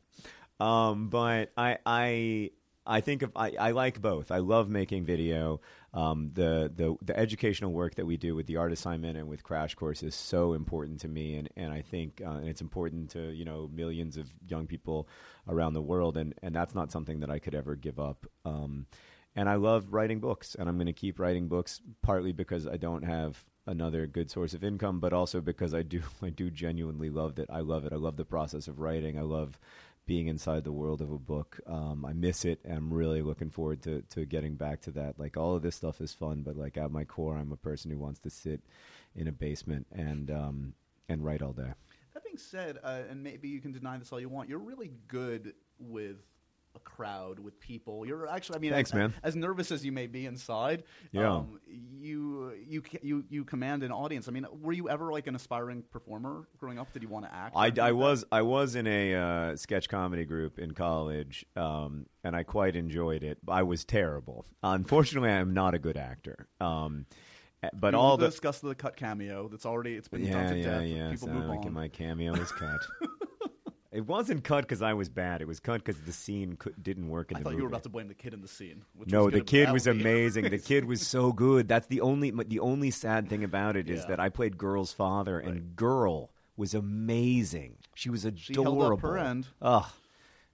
Um, 0.60 1.08
but 1.08 1.52
I 1.56 1.78
I 1.86 2.50
I 2.86 3.00
think 3.00 3.22
of 3.22 3.32
I, 3.36 3.52
I 3.58 3.70
like 3.70 4.00
both. 4.00 4.30
I 4.30 4.38
love 4.38 4.68
making 4.68 5.04
video. 5.04 5.60
Um, 5.92 6.30
the 6.34 6.70
the 6.74 6.96
the 7.02 7.18
educational 7.18 7.72
work 7.72 7.96
that 7.96 8.06
we 8.06 8.16
do 8.16 8.34
with 8.34 8.46
the 8.46 8.56
art 8.56 8.72
assignment 8.72 9.16
and 9.16 9.28
with 9.28 9.42
Crash 9.42 9.74
Course 9.74 10.02
is 10.02 10.14
so 10.14 10.52
important 10.52 11.00
to 11.00 11.08
me, 11.08 11.36
and 11.36 11.48
and 11.56 11.72
I 11.72 11.82
think 11.82 12.20
uh, 12.24 12.30
and 12.30 12.48
it's 12.48 12.60
important 12.60 13.10
to 13.10 13.30
you 13.32 13.44
know 13.44 13.70
millions 13.72 14.16
of 14.16 14.28
young 14.46 14.66
people 14.66 15.08
around 15.48 15.74
the 15.74 15.82
world, 15.82 16.16
and 16.16 16.34
and 16.42 16.54
that's 16.54 16.74
not 16.74 16.92
something 16.92 17.20
that 17.20 17.30
I 17.30 17.38
could 17.38 17.54
ever 17.54 17.74
give 17.74 17.98
up. 17.98 18.26
Um, 18.44 18.86
and 19.36 19.48
I 19.48 19.54
love 19.54 19.92
writing 19.92 20.20
books, 20.20 20.54
and 20.54 20.68
I'm 20.68 20.76
going 20.76 20.86
to 20.86 20.92
keep 20.92 21.18
writing 21.18 21.48
books 21.48 21.80
partly 22.02 22.32
because 22.32 22.66
I 22.66 22.76
don't 22.76 23.04
have 23.04 23.44
another 23.66 24.06
good 24.06 24.30
source 24.30 24.54
of 24.54 24.64
income, 24.64 25.00
but 25.00 25.12
also 25.12 25.40
because 25.40 25.74
I 25.74 25.82
do 25.82 26.02
I 26.22 26.30
do 26.30 26.50
genuinely 26.50 27.10
love 27.10 27.38
it. 27.38 27.48
I 27.50 27.60
love 27.60 27.84
it. 27.84 27.92
I 27.92 27.96
love 27.96 28.16
the 28.16 28.24
process 28.24 28.68
of 28.68 28.80
writing. 28.80 29.18
I 29.18 29.22
love 29.22 29.58
being 30.10 30.26
inside 30.26 30.64
the 30.64 30.72
world 30.72 31.00
of 31.00 31.12
a 31.12 31.18
book. 31.18 31.60
Um, 31.68 32.04
I 32.04 32.12
miss 32.12 32.44
it. 32.44 32.58
And 32.64 32.76
I'm 32.76 32.92
really 32.92 33.22
looking 33.22 33.48
forward 33.48 33.80
to 33.84 34.02
to 34.10 34.26
getting 34.26 34.56
back 34.56 34.80
to 34.82 34.90
that. 34.90 35.20
Like 35.20 35.36
all 35.36 35.54
of 35.54 35.62
this 35.62 35.76
stuff 35.76 36.00
is 36.00 36.12
fun, 36.12 36.42
but 36.42 36.56
like 36.56 36.76
at 36.76 36.90
my 36.90 37.04
core, 37.04 37.36
I'm 37.36 37.52
a 37.52 37.56
person 37.56 37.92
who 37.92 37.98
wants 37.98 38.18
to 38.22 38.30
sit 38.30 38.60
in 39.14 39.28
a 39.28 39.32
basement 39.32 39.86
and 39.92 40.28
um, 40.32 40.74
and 41.08 41.24
write 41.24 41.42
all 41.42 41.52
day. 41.52 41.74
That 42.12 42.24
being 42.24 42.38
said, 42.38 42.78
uh, 42.82 43.02
and 43.08 43.22
maybe 43.22 43.46
you 43.46 43.60
can 43.60 43.70
deny 43.70 43.98
this 43.98 44.10
all 44.10 44.18
you 44.18 44.28
want, 44.28 44.48
you're 44.48 44.58
really 44.58 44.90
good 45.06 45.54
with 45.78 46.16
a 46.74 46.78
crowd 46.78 47.38
with 47.38 47.58
people. 47.60 48.06
You're 48.06 48.28
actually, 48.28 48.56
I 48.56 48.58
mean, 48.60 48.72
Thanks, 48.72 48.90
as, 48.90 48.94
man. 48.94 49.14
as 49.22 49.36
nervous 49.36 49.70
as 49.72 49.84
you 49.84 49.92
may 49.92 50.06
be 50.06 50.26
inside, 50.26 50.84
Yeah. 51.12 51.32
um, 51.32 51.60
you 51.66 52.52
you 52.66 52.82
you 53.02 53.24
you 53.28 53.44
command 53.44 53.82
an 53.82 53.92
audience. 53.92 54.28
I 54.28 54.30
mean, 54.30 54.46
were 54.60 54.72
you 54.72 54.88
ever 54.88 55.12
like 55.12 55.26
an 55.26 55.34
aspiring 55.34 55.82
performer 55.90 56.48
growing 56.58 56.78
up? 56.78 56.92
Did 56.92 57.02
you 57.02 57.08
want 57.08 57.26
to 57.26 57.34
act? 57.34 57.54
I, 57.56 57.72
I 57.80 57.92
was 57.92 58.24
I 58.30 58.42
was 58.42 58.76
in 58.76 58.86
a 58.86 59.14
uh, 59.14 59.56
sketch 59.56 59.88
comedy 59.88 60.24
group 60.24 60.58
in 60.58 60.72
college, 60.72 61.44
um, 61.56 62.06
and 62.24 62.36
I 62.36 62.42
quite 62.44 62.76
enjoyed 62.76 63.22
it. 63.22 63.38
I 63.48 63.62
was 63.64 63.84
terrible. 63.84 64.46
Unfortunately, 64.62 65.30
I 65.30 65.38
am 65.38 65.52
not 65.54 65.74
a 65.74 65.78
good 65.78 65.96
actor. 65.96 66.48
Um, 66.60 67.06
eh, 67.62 67.68
but 67.74 67.94
all 67.94 68.16
the 68.16 68.26
discuss 68.26 68.60
the 68.60 68.74
cut 68.74 68.96
cameo. 68.96 69.48
That's 69.48 69.66
already 69.66 69.94
it's 69.94 70.08
been 70.08 70.22
done 70.22 70.30
yeah 70.30 70.50
to 70.50 70.56
yeah 70.58 70.64
death. 70.64 70.86
yeah. 70.86 71.10
People 71.10 71.28
so 71.28 71.34
move 71.34 71.46
like, 71.48 71.66
on. 71.66 71.72
my 71.72 71.88
cameo 71.88 72.32
was 72.32 72.52
cut. 72.52 72.80
it 73.92 74.06
wasn't 74.06 74.44
cut 74.44 74.62
because 74.62 74.82
I 74.82 74.92
was 74.94 75.08
bad. 75.08 75.40
It 75.42 75.48
was 75.48 75.58
cut 75.60 75.84
because 75.84 76.00
the 76.02 76.12
scene 76.12 76.56
could, 76.56 76.80
didn't 76.82 77.08
work 77.08 77.30
in 77.30 77.36
I 77.36 77.40
the 77.40 77.44
thought 77.44 77.50
movie. 77.50 77.60
you 77.60 77.64
were 77.64 77.68
about 77.70 77.82
to 77.84 77.88
blame 77.88 78.08
the 78.08 78.14
kid 78.14 78.32
in 78.34 78.40
the 78.40 78.48
scene. 78.48 78.84
Which 78.94 79.10
no, 79.10 79.30
the 79.30 79.40
kid 79.40 79.72
was 79.72 79.86
amazing. 79.86 80.48
the 80.50 80.58
kid 80.58 80.84
was 80.84 81.06
so 81.06 81.32
good. 81.32 81.66
That's 81.68 81.86
the 81.88 82.00
only 82.00 82.30
the 82.30 82.60
only 82.60 82.90
sad 82.90 83.28
thing 83.28 83.42
about 83.44 83.76
it 83.76 83.90
is 83.90 84.00
Yeah. 84.00 84.06
that 84.08 84.20
I 84.20 84.28
played 84.28 84.56
Girl's 84.58 84.92
father, 84.92 85.38
and 85.40 85.74
Girl 85.76 86.30
was 86.56 86.74
amazing. 86.74 87.76
She 87.94 88.10
was 88.10 88.24
adorable. 88.24 88.42
She 88.42 88.54
held 88.54 88.92
up 88.92 89.00
her 89.00 89.18
end. 89.18 89.48
Ugh. 89.60 89.86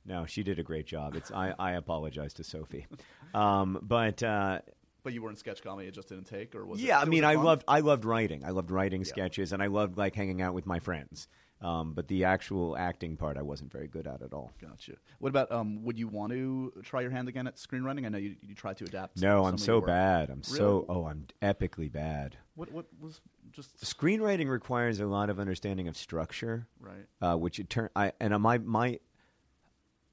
No, 0.04 0.24
she 0.24 0.42
did 0.44 0.58
a 0.58 0.62
great 0.62 0.86
job. 0.86 1.16
It's 1.16 1.30
I, 1.32 1.52
I 1.58 1.72
apologize 1.72 2.32
to 2.34 2.44
Sophie, 2.44 2.86
um, 3.34 3.78
but 3.82 4.22
uh, 4.22 4.60
But 5.02 5.12
you 5.12 5.20
were 5.22 5.30
in 5.30 5.36
sketch 5.36 5.62
comedy; 5.62 5.88
it 5.88 5.94
just 5.94 6.08
didn't 6.08 6.26
take, 6.28 6.54
or 6.54 6.64
was 6.64 6.80
it? 6.80 6.84
yeah, 6.86 7.00
I 7.00 7.04
mean, 7.06 7.24
it 7.24 7.26
I 7.26 7.34
fun? 7.34 7.44
loved 7.44 7.64
I 7.66 7.80
loved 7.80 8.04
writing. 8.04 8.44
I 8.44 8.50
loved 8.50 8.70
writing 8.70 9.04
sketches, 9.04 9.52
and 9.52 9.60
I 9.62 9.66
loved 9.66 9.98
like 9.98 10.14
hanging 10.14 10.40
out 10.40 10.54
with 10.54 10.64
my 10.64 10.78
friends. 10.78 11.26
Um, 11.66 11.94
but 11.94 12.06
the 12.06 12.22
actual 12.24 12.76
acting 12.78 13.16
part, 13.16 13.36
I 13.36 13.42
wasn't 13.42 13.72
very 13.72 13.88
good 13.88 14.06
at 14.06 14.22
at 14.22 14.32
all. 14.32 14.52
Gotcha. 14.62 14.92
What 15.18 15.30
about 15.30 15.50
um? 15.50 15.82
Would 15.82 15.98
you 15.98 16.06
want 16.06 16.32
to 16.32 16.72
try 16.84 17.00
your 17.00 17.10
hand 17.10 17.28
again 17.28 17.48
at 17.48 17.56
screenwriting? 17.56 18.06
I 18.06 18.08
know 18.08 18.18
you, 18.18 18.36
you 18.40 18.54
tried 18.54 18.76
to 18.76 18.84
adapt. 18.84 19.20
No, 19.20 19.46
I'm 19.46 19.58
so 19.58 19.80
bad. 19.80 20.30
I'm 20.30 20.44
so 20.44 20.86
oh, 20.88 21.06
I'm 21.06 21.26
epically 21.42 21.90
bad. 21.90 22.36
What 22.54 22.70
what 22.70 22.86
was 23.00 23.20
just 23.50 23.80
Screenwriting 23.80 24.48
requires 24.48 25.00
a 25.00 25.06
lot 25.06 25.28
of 25.28 25.40
understanding 25.40 25.88
of 25.88 25.96
structure, 25.96 26.68
right? 26.78 27.06
uh, 27.20 27.36
which 27.36 27.58
it 27.58 27.68
turn 27.68 27.90
I 27.96 28.12
and 28.20 28.38
my 28.40 28.58
my. 28.58 29.00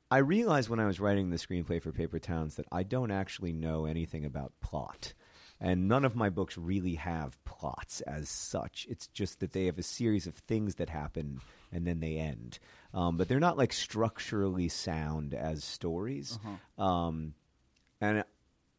I 0.09 0.17
realized 0.17 0.69
when 0.69 0.79
I 0.79 0.85
was 0.85 0.99
writing 0.99 1.29
the 1.29 1.37
screenplay 1.37 1.81
for 1.81 1.91
Paper 1.91 2.19
Towns 2.19 2.55
that 2.55 2.65
I 2.71 2.83
don't 2.83 3.11
actually 3.11 3.51
know 3.51 3.85
anything 3.85 4.25
about 4.25 4.53
plot. 4.59 5.13
And 5.59 5.87
none 5.87 6.03
of 6.03 6.15
my 6.15 6.29
books 6.29 6.57
really 6.57 6.95
have 6.95 7.41
plots 7.45 8.01
as 8.01 8.27
such. 8.29 8.85
It's 8.89 9.07
just 9.07 9.39
that 9.39 9.53
they 9.53 9.65
have 9.65 9.77
a 9.79 9.83
series 9.83 10.27
of 10.27 10.35
things 10.35 10.75
that 10.75 10.89
happen 10.89 11.39
and 11.71 11.87
then 11.87 11.99
they 12.01 12.17
end. 12.17 12.59
Um, 12.93 13.15
but 13.17 13.27
they're 13.29 13.39
not 13.39 13.57
like 13.57 13.71
structurally 13.71 14.67
sound 14.67 15.33
as 15.33 15.63
stories. 15.63 16.37
Um, 16.77 17.33
and 18.01 18.25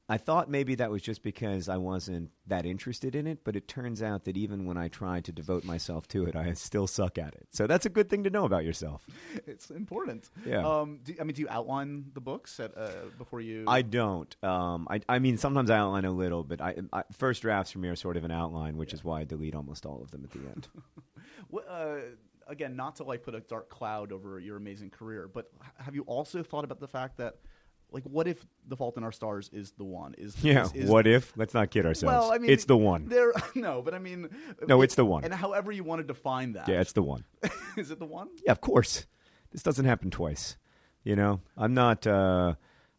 I 0.06 0.18
thought 0.18 0.50
maybe 0.50 0.74
that 0.74 0.90
was 0.90 1.00
just 1.00 1.22
because 1.22 1.68
I 1.68 1.78
wasn't 1.78 2.30
that 2.46 2.66
interested 2.66 3.14
in 3.14 3.26
it, 3.26 3.38
but 3.42 3.56
it 3.56 3.66
turns 3.66 4.02
out 4.02 4.24
that 4.24 4.36
even 4.36 4.66
when 4.66 4.76
I 4.76 4.88
try 4.88 5.20
to 5.20 5.32
devote 5.32 5.64
myself 5.64 6.06
to 6.08 6.26
it, 6.26 6.36
I 6.36 6.52
still 6.52 6.86
suck 6.86 7.16
at 7.16 7.34
it. 7.34 7.48
So 7.52 7.66
that's 7.66 7.86
a 7.86 7.88
good 7.88 8.10
thing 8.10 8.24
to 8.24 8.30
know 8.30 8.44
about 8.44 8.64
yourself. 8.64 9.06
It's 9.46 9.70
important. 9.70 10.30
Yeah. 10.44 10.66
Um. 10.66 11.00
Do, 11.04 11.14
I 11.20 11.24
mean, 11.24 11.34
do 11.34 11.42
you 11.42 11.48
outline 11.50 12.06
the 12.12 12.20
books 12.20 12.60
at 12.60 12.76
uh, 12.76 12.90
before 13.18 13.40
you? 13.40 13.64
I 13.66 13.82
don't. 13.82 14.34
Um, 14.42 14.86
I, 14.90 15.00
I 15.08 15.18
mean, 15.18 15.38
sometimes 15.38 15.70
I 15.70 15.78
outline 15.78 16.04
a 16.04 16.12
little, 16.12 16.44
but 16.44 16.60
I, 16.60 16.76
I 16.92 17.04
first 17.12 17.42
drafts 17.42 17.72
for 17.72 17.78
me 17.78 17.88
are 17.88 17.96
sort 17.96 18.16
of 18.16 18.24
an 18.24 18.30
outline, 18.30 18.76
which 18.76 18.92
is 18.92 19.04
why 19.04 19.20
I 19.20 19.24
delete 19.24 19.54
almost 19.54 19.86
all 19.86 20.02
of 20.02 20.10
them 20.10 20.24
at 20.24 20.30
the 20.30 20.40
end. 20.48 20.68
What, 21.48 21.66
uh, 21.68 21.96
again, 22.46 22.76
not 22.76 22.96
to 22.96 23.04
like 23.04 23.22
put 23.22 23.34
a 23.34 23.40
dark 23.40 23.68
cloud 23.68 24.12
over 24.12 24.38
your 24.40 24.56
amazing 24.56 24.90
career, 24.90 25.28
but 25.32 25.50
have 25.78 25.94
you 25.94 26.02
also 26.02 26.42
thought 26.42 26.64
about 26.64 26.80
the 26.80 26.88
fact 26.88 27.18
that, 27.18 27.36
like, 27.94 28.04
what 28.04 28.26
if 28.26 28.44
The 28.66 28.76
Fault 28.76 28.96
in 28.96 29.04
Our 29.04 29.12
Stars 29.12 29.48
is 29.52 29.70
the 29.72 29.84
one? 29.84 30.14
Is 30.18 30.36
yeah. 30.42 30.64
is, 30.64 30.72
is 30.72 30.90
what 30.90 31.06
if? 31.06 31.32
Let's 31.36 31.54
not 31.54 31.70
kid 31.70 31.86
ourselves. 31.86 32.12
Well, 32.12 32.32
I 32.32 32.38
mean, 32.38 32.50
it's 32.50 32.64
the 32.64 32.76
one. 32.76 33.06
There, 33.08 33.32
no, 33.54 33.82
but 33.82 33.94
I 33.94 34.00
mean, 34.00 34.28
No, 34.66 34.82
it's 34.82 34.96
the 34.96 35.04
one. 35.04 35.24
And 35.24 35.32
however 35.32 35.70
you 35.70 35.84
want 35.84 36.00
to 36.00 36.06
define 36.06 36.52
that, 36.54 36.68
Yeah, 36.68 36.80
it's 36.80 36.92
the 36.92 37.02
one. 37.02 37.24
is 37.76 37.92
it 37.92 38.00
the 38.00 38.04
one? 38.04 38.28
Yeah, 38.44 38.52
of 38.52 38.60
course. 38.60 39.06
This 39.52 39.62
doesn't 39.62 39.84
happen 39.84 40.10
twice. 40.10 40.56
You 41.04 41.14
know, 41.14 41.40
I'm 41.56 41.74
not. 41.74 42.06
Uh, 42.06 42.54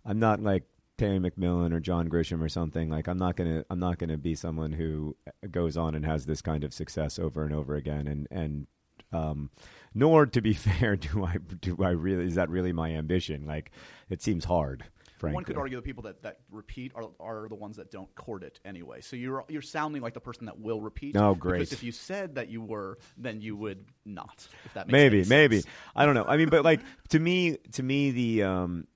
I'm 0.06 0.20
not 0.20 0.42
like 0.42 0.64
Terry 0.98 1.20
McMillan 1.20 1.74
or 1.74 1.80
John 1.80 2.08
Grisham 2.08 2.42
or 2.42 2.48
something. 2.48 2.90
Like, 2.90 3.08
I'm 3.08 3.18
not 3.18 3.36
gonna. 3.36 3.66
I'm 3.70 3.80
not 3.80 3.98
gonna 3.98 4.18
be 4.18 4.36
someone 4.36 4.72
who 4.72 5.18
goes 5.52 5.76
on 5.76 5.96
and 5.96 6.06
has 6.06 6.26
this 6.26 6.42
kind 6.42 6.64
of 6.64 6.74
success 6.74 7.20
over 7.20 7.44
and 7.44 7.54
over 7.54 7.76
again. 7.76 8.08
And 8.08 8.28
and 8.32 8.68
um, 9.16 9.50
nor, 9.94 10.26
to 10.26 10.42
be 10.42 10.54
fair, 10.68 10.96
do 10.96 11.26
I 11.26 11.38
do 11.38 11.78
I 11.82 11.92
really 11.92 12.26
is 12.26 12.36
that 12.36 12.50
really 12.50 12.74
my 12.74 12.92
ambition? 12.92 13.46
Like, 13.46 13.72
it 14.10 14.22
seems 14.22 14.46
hard. 14.46 14.86
Frankly, 15.18 15.36
One 15.36 15.44
could 15.46 15.58
argue 15.58 15.78
the 15.78 15.82
people 15.82 16.04
that, 16.04 16.22
that 16.24 16.40
repeat 16.52 16.92
are, 16.94 17.06
are 17.22 17.48
the 17.48 17.56
ones 17.56 17.78
that 17.78 17.90
don't 17.90 18.14
court 18.16 18.44
it 18.44 18.60
anyway. 18.66 19.00
So 19.00 19.16
you're 19.16 19.46
you're 19.48 19.62
sounding 19.62 20.02
like 20.02 20.14
the 20.14 20.20
person 20.20 20.46
that 20.48 20.60
will 20.60 20.82
repeat. 20.82 21.16
Oh, 21.16 21.34
great. 21.34 21.60
Because 21.60 21.72
if 21.72 21.84
you 21.84 21.94
said 21.94 22.36
that 22.36 22.50
you 22.50 22.62
were, 22.62 22.98
then 23.18 23.40
you 23.40 23.56
would 23.56 23.86
not. 24.04 24.48
If 24.66 24.74
that 24.74 24.88
makes 24.88 24.92
maybe 24.92 25.26
maybe 25.26 25.64
i 25.96 26.06
don't 26.06 26.16
know 26.16 26.26
i 26.26 26.38
mean 26.38 26.50
but 26.50 26.64
like 26.64 26.82
to 27.10 27.20
me 27.20 27.58
to 27.74 27.84
me 27.84 28.12
the 28.12 28.44
um 28.44 28.88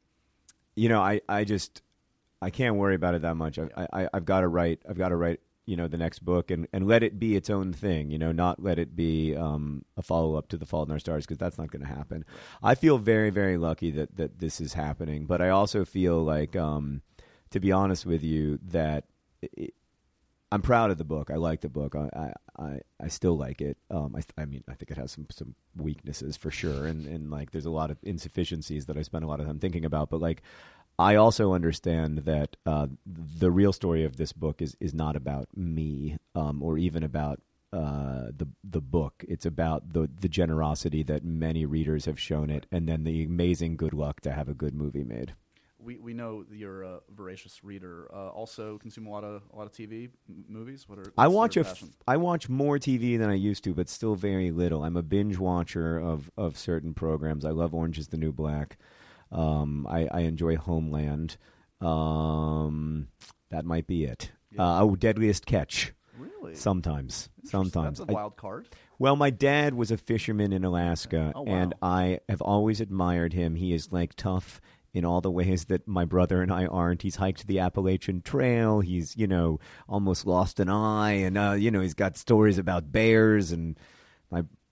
you 0.75 0.89
know 0.89 1.01
i 1.01 1.21
i 1.27 1.43
just 1.43 1.81
i 2.41 2.49
can't 2.49 2.75
worry 2.75 2.95
about 2.95 3.15
it 3.15 3.21
that 3.23 3.35
much 3.35 3.59
i 3.59 3.87
i 3.91 4.09
i've 4.13 4.25
got 4.25 4.41
to 4.41 4.47
write 4.47 4.79
i've 4.89 4.97
got 4.97 5.09
to 5.09 5.15
write 5.15 5.39
you 5.69 5.75
know 5.75 5.87
the 5.87 5.97
next 5.97 6.25
book 6.25 6.49
and 6.49 6.67
and 6.73 6.87
let 6.87 7.03
it 7.03 7.19
be 7.19 7.35
its 7.35 7.47
own 7.47 7.71
thing 7.71 8.09
you 8.09 8.17
know 8.17 8.31
not 8.31 8.61
let 8.61 8.79
it 8.79 8.95
be 8.95 9.35
um 9.35 9.85
a 9.97 10.01
follow-up 10.01 10.47
to 10.47 10.57
the 10.57 10.65
fault 10.65 10.89
in 10.89 10.91
our 10.91 10.97
stars 10.97 11.25
because 11.25 11.37
that's 11.37 11.59
not 11.59 11.69
going 11.69 11.85
to 11.85 11.87
happen 11.87 12.25
i 12.63 12.73
feel 12.73 12.97
very 12.97 13.29
very 13.29 13.55
lucky 13.55 13.91
that 13.91 14.15
that 14.17 14.39
this 14.39 14.59
is 14.59 14.73
happening 14.73 15.27
but 15.27 15.41
i 15.41 15.49
also 15.49 15.85
feel 15.85 16.23
like 16.23 16.55
um 16.55 17.03
to 17.51 17.59
be 17.59 17.71
honest 17.71 18.03
with 18.03 18.23
you 18.23 18.57
that 18.63 19.03
it, 19.43 19.75
I'm 20.51 20.63
proud 20.63 20.89
of 20.89 20.97
the 20.97 21.03
book. 21.03 21.29
I 21.29 21.35
like 21.35 21.61
the 21.61 21.69
book. 21.69 21.95
I 21.95 22.33
I, 22.57 22.79
I, 22.99 23.07
still 23.07 23.37
like 23.37 23.61
it. 23.61 23.77
Um, 23.91 24.15
I, 24.17 24.41
I 24.41 24.45
mean, 24.45 24.63
I 24.67 24.73
think 24.73 24.89
it 24.89 24.97
has 24.97 25.11
some 25.11 25.27
some 25.29 25.53
weaknesses 25.77 26.37
for 26.37 26.49
sure, 26.49 26.87
and 26.87 27.05
and 27.05 27.29
like 27.29 27.51
there's 27.51 27.67
a 27.67 27.69
lot 27.71 27.91
of 27.91 27.99
insufficiencies 28.01 28.87
that 28.87 28.97
I 28.97 29.03
spend 29.03 29.23
a 29.23 29.27
lot 29.27 29.39
of 29.39 29.45
time 29.45 29.59
thinking 29.59 29.85
about. 29.85 30.09
But 30.09 30.21
like, 30.21 30.41
I 30.99 31.15
also 31.15 31.53
understand 31.53 32.19
that 32.19 32.57
uh, 32.65 32.87
the 33.05 33.51
real 33.51 33.71
story 33.71 34.03
of 34.03 34.17
this 34.17 34.33
book 34.33 34.61
is 34.61 34.75
is 34.81 34.93
not 34.93 35.15
about 35.15 35.47
me, 35.55 36.17
um, 36.35 36.61
or 36.61 36.77
even 36.77 37.03
about 37.03 37.39
uh, 37.71 38.31
the 38.35 38.49
the 38.63 38.81
book. 38.81 39.23
It's 39.27 39.45
about 39.45 39.93
the 39.93 40.09
the 40.19 40.27
generosity 40.27 41.01
that 41.03 41.23
many 41.23 41.65
readers 41.65 42.03
have 42.03 42.19
shown 42.19 42.49
it, 42.49 42.65
and 42.69 42.87
then 42.87 43.05
the 43.05 43.23
amazing 43.23 43.77
good 43.77 43.93
luck 43.93 44.19
to 44.21 44.33
have 44.33 44.49
a 44.49 44.53
good 44.53 44.75
movie 44.75 45.05
made. 45.05 45.35
We 45.81 45.97
we 45.97 46.13
know 46.13 46.43
you're 46.51 46.83
a 46.83 46.99
voracious 47.15 47.63
reader. 47.63 48.09
Uh, 48.13 48.27
also, 48.27 48.77
consume 48.79 49.07
a 49.07 49.09
lot 49.09 49.23
of 49.23 49.43
a 49.53 49.55
lot 49.55 49.67
of 49.67 49.71
TV 49.71 50.09
m- 50.27 50.43
movies. 50.49 50.89
What 50.89 50.99
are 50.99 51.13
I 51.17 51.29
watch 51.29 51.55
a 51.55 51.61
f-? 51.61 51.81
I 52.09 52.17
watch 52.17 52.49
more 52.49 52.77
TV 52.77 53.17
than 53.17 53.29
I 53.29 53.35
used 53.35 53.63
to, 53.63 53.73
but 53.73 53.87
still 53.87 54.15
very 54.15 54.51
little. 54.51 54.83
I'm 54.83 54.97
a 54.97 55.03
binge 55.03 55.37
watcher 55.37 55.97
of 55.97 56.29
of 56.35 56.57
certain 56.57 56.93
programs. 56.93 57.45
I 57.45 57.51
love 57.51 57.73
Orange 57.73 57.97
Is 57.97 58.09
the 58.09 58.17
New 58.17 58.33
Black. 58.33 58.77
Um, 59.31 59.85
I, 59.89 60.07
I 60.11 60.19
enjoy 60.21 60.55
Homeland. 60.57 61.37
Um, 61.81 63.07
that 63.51 63.65
might 63.65 63.87
be 63.87 64.05
it. 64.05 64.31
Yeah. 64.51 64.63
Uh, 64.63 64.81
oh, 64.83 64.95
Deadliest 64.95 65.45
Catch. 65.45 65.93
Really? 66.17 66.55
Sometimes, 66.55 67.29
sometimes. 67.45 67.99
That's 67.99 68.09
a 68.09 68.11
I- 68.11 68.15
wild 68.15 68.35
card. 68.37 68.67
well, 68.97 69.15
my 69.15 69.29
dad 69.29 69.73
was 69.73 69.91
a 69.91 69.97
fisherman 69.97 70.51
in 70.51 70.65
Alaska, 70.65 71.31
Oh, 71.35 71.43
wow. 71.43 71.53
and 71.53 71.73
I 71.81 72.19
have 72.27 72.41
always 72.41 72.81
admired 72.81 73.31
him. 73.33 73.55
He 73.55 73.73
is 73.73 73.91
like 73.91 74.15
tough 74.15 74.59
in 74.93 75.05
all 75.05 75.21
the 75.21 75.31
ways 75.31 75.65
that 75.65 75.87
my 75.87 76.03
brother 76.03 76.41
and 76.41 76.51
I 76.51 76.65
aren't. 76.65 77.03
He's 77.03 77.17
hiked 77.17 77.45
the 77.47 77.59
Appalachian 77.59 78.21
Trail. 78.21 78.79
He's, 78.81 79.15
you 79.15 79.27
know, 79.27 79.59
almost 79.87 80.25
lost 80.25 80.59
an 80.59 80.67
eye, 80.69 81.11
and 81.13 81.37
uh, 81.37 81.51
you 81.57 81.71
know, 81.71 81.79
he's 81.81 81.93
got 81.93 82.17
stories 82.17 82.57
about 82.57 82.91
bears 82.91 83.51
and. 83.51 83.77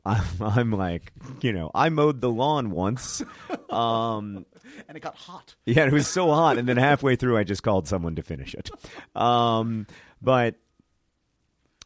I'm, 0.07 0.41
I'm 0.41 0.71
like, 0.71 1.11
you 1.41 1.53
know, 1.53 1.71
I 1.75 1.89
mowed 1.89 2.21
the 2.21 2.29
lawn 2.29 2.71
once. 2.71 3.21
Um, 3.69 4.45
and 4.87 4.97
it 4.97 5.01
got 5.01 5.15
hot. 5.15 5.55
yeah, 5.65 5.85
it 5.85 5.91
was 5.93 6.07
so 6.07 6.27
hot, 6.31 6.57
and 6.57 6.67
then 6.67 6.77
halfway 6.77 7.15
through, 7.15 7.37
I 7.37 7.43
just 7.43 7.63
called 7.63 7.87
someone 7.87 8.15
to 8.15 8.23
finish 8.23 8.53
it. 8.53 8.69
Um, 9.15 9.87
but 10.21 10.55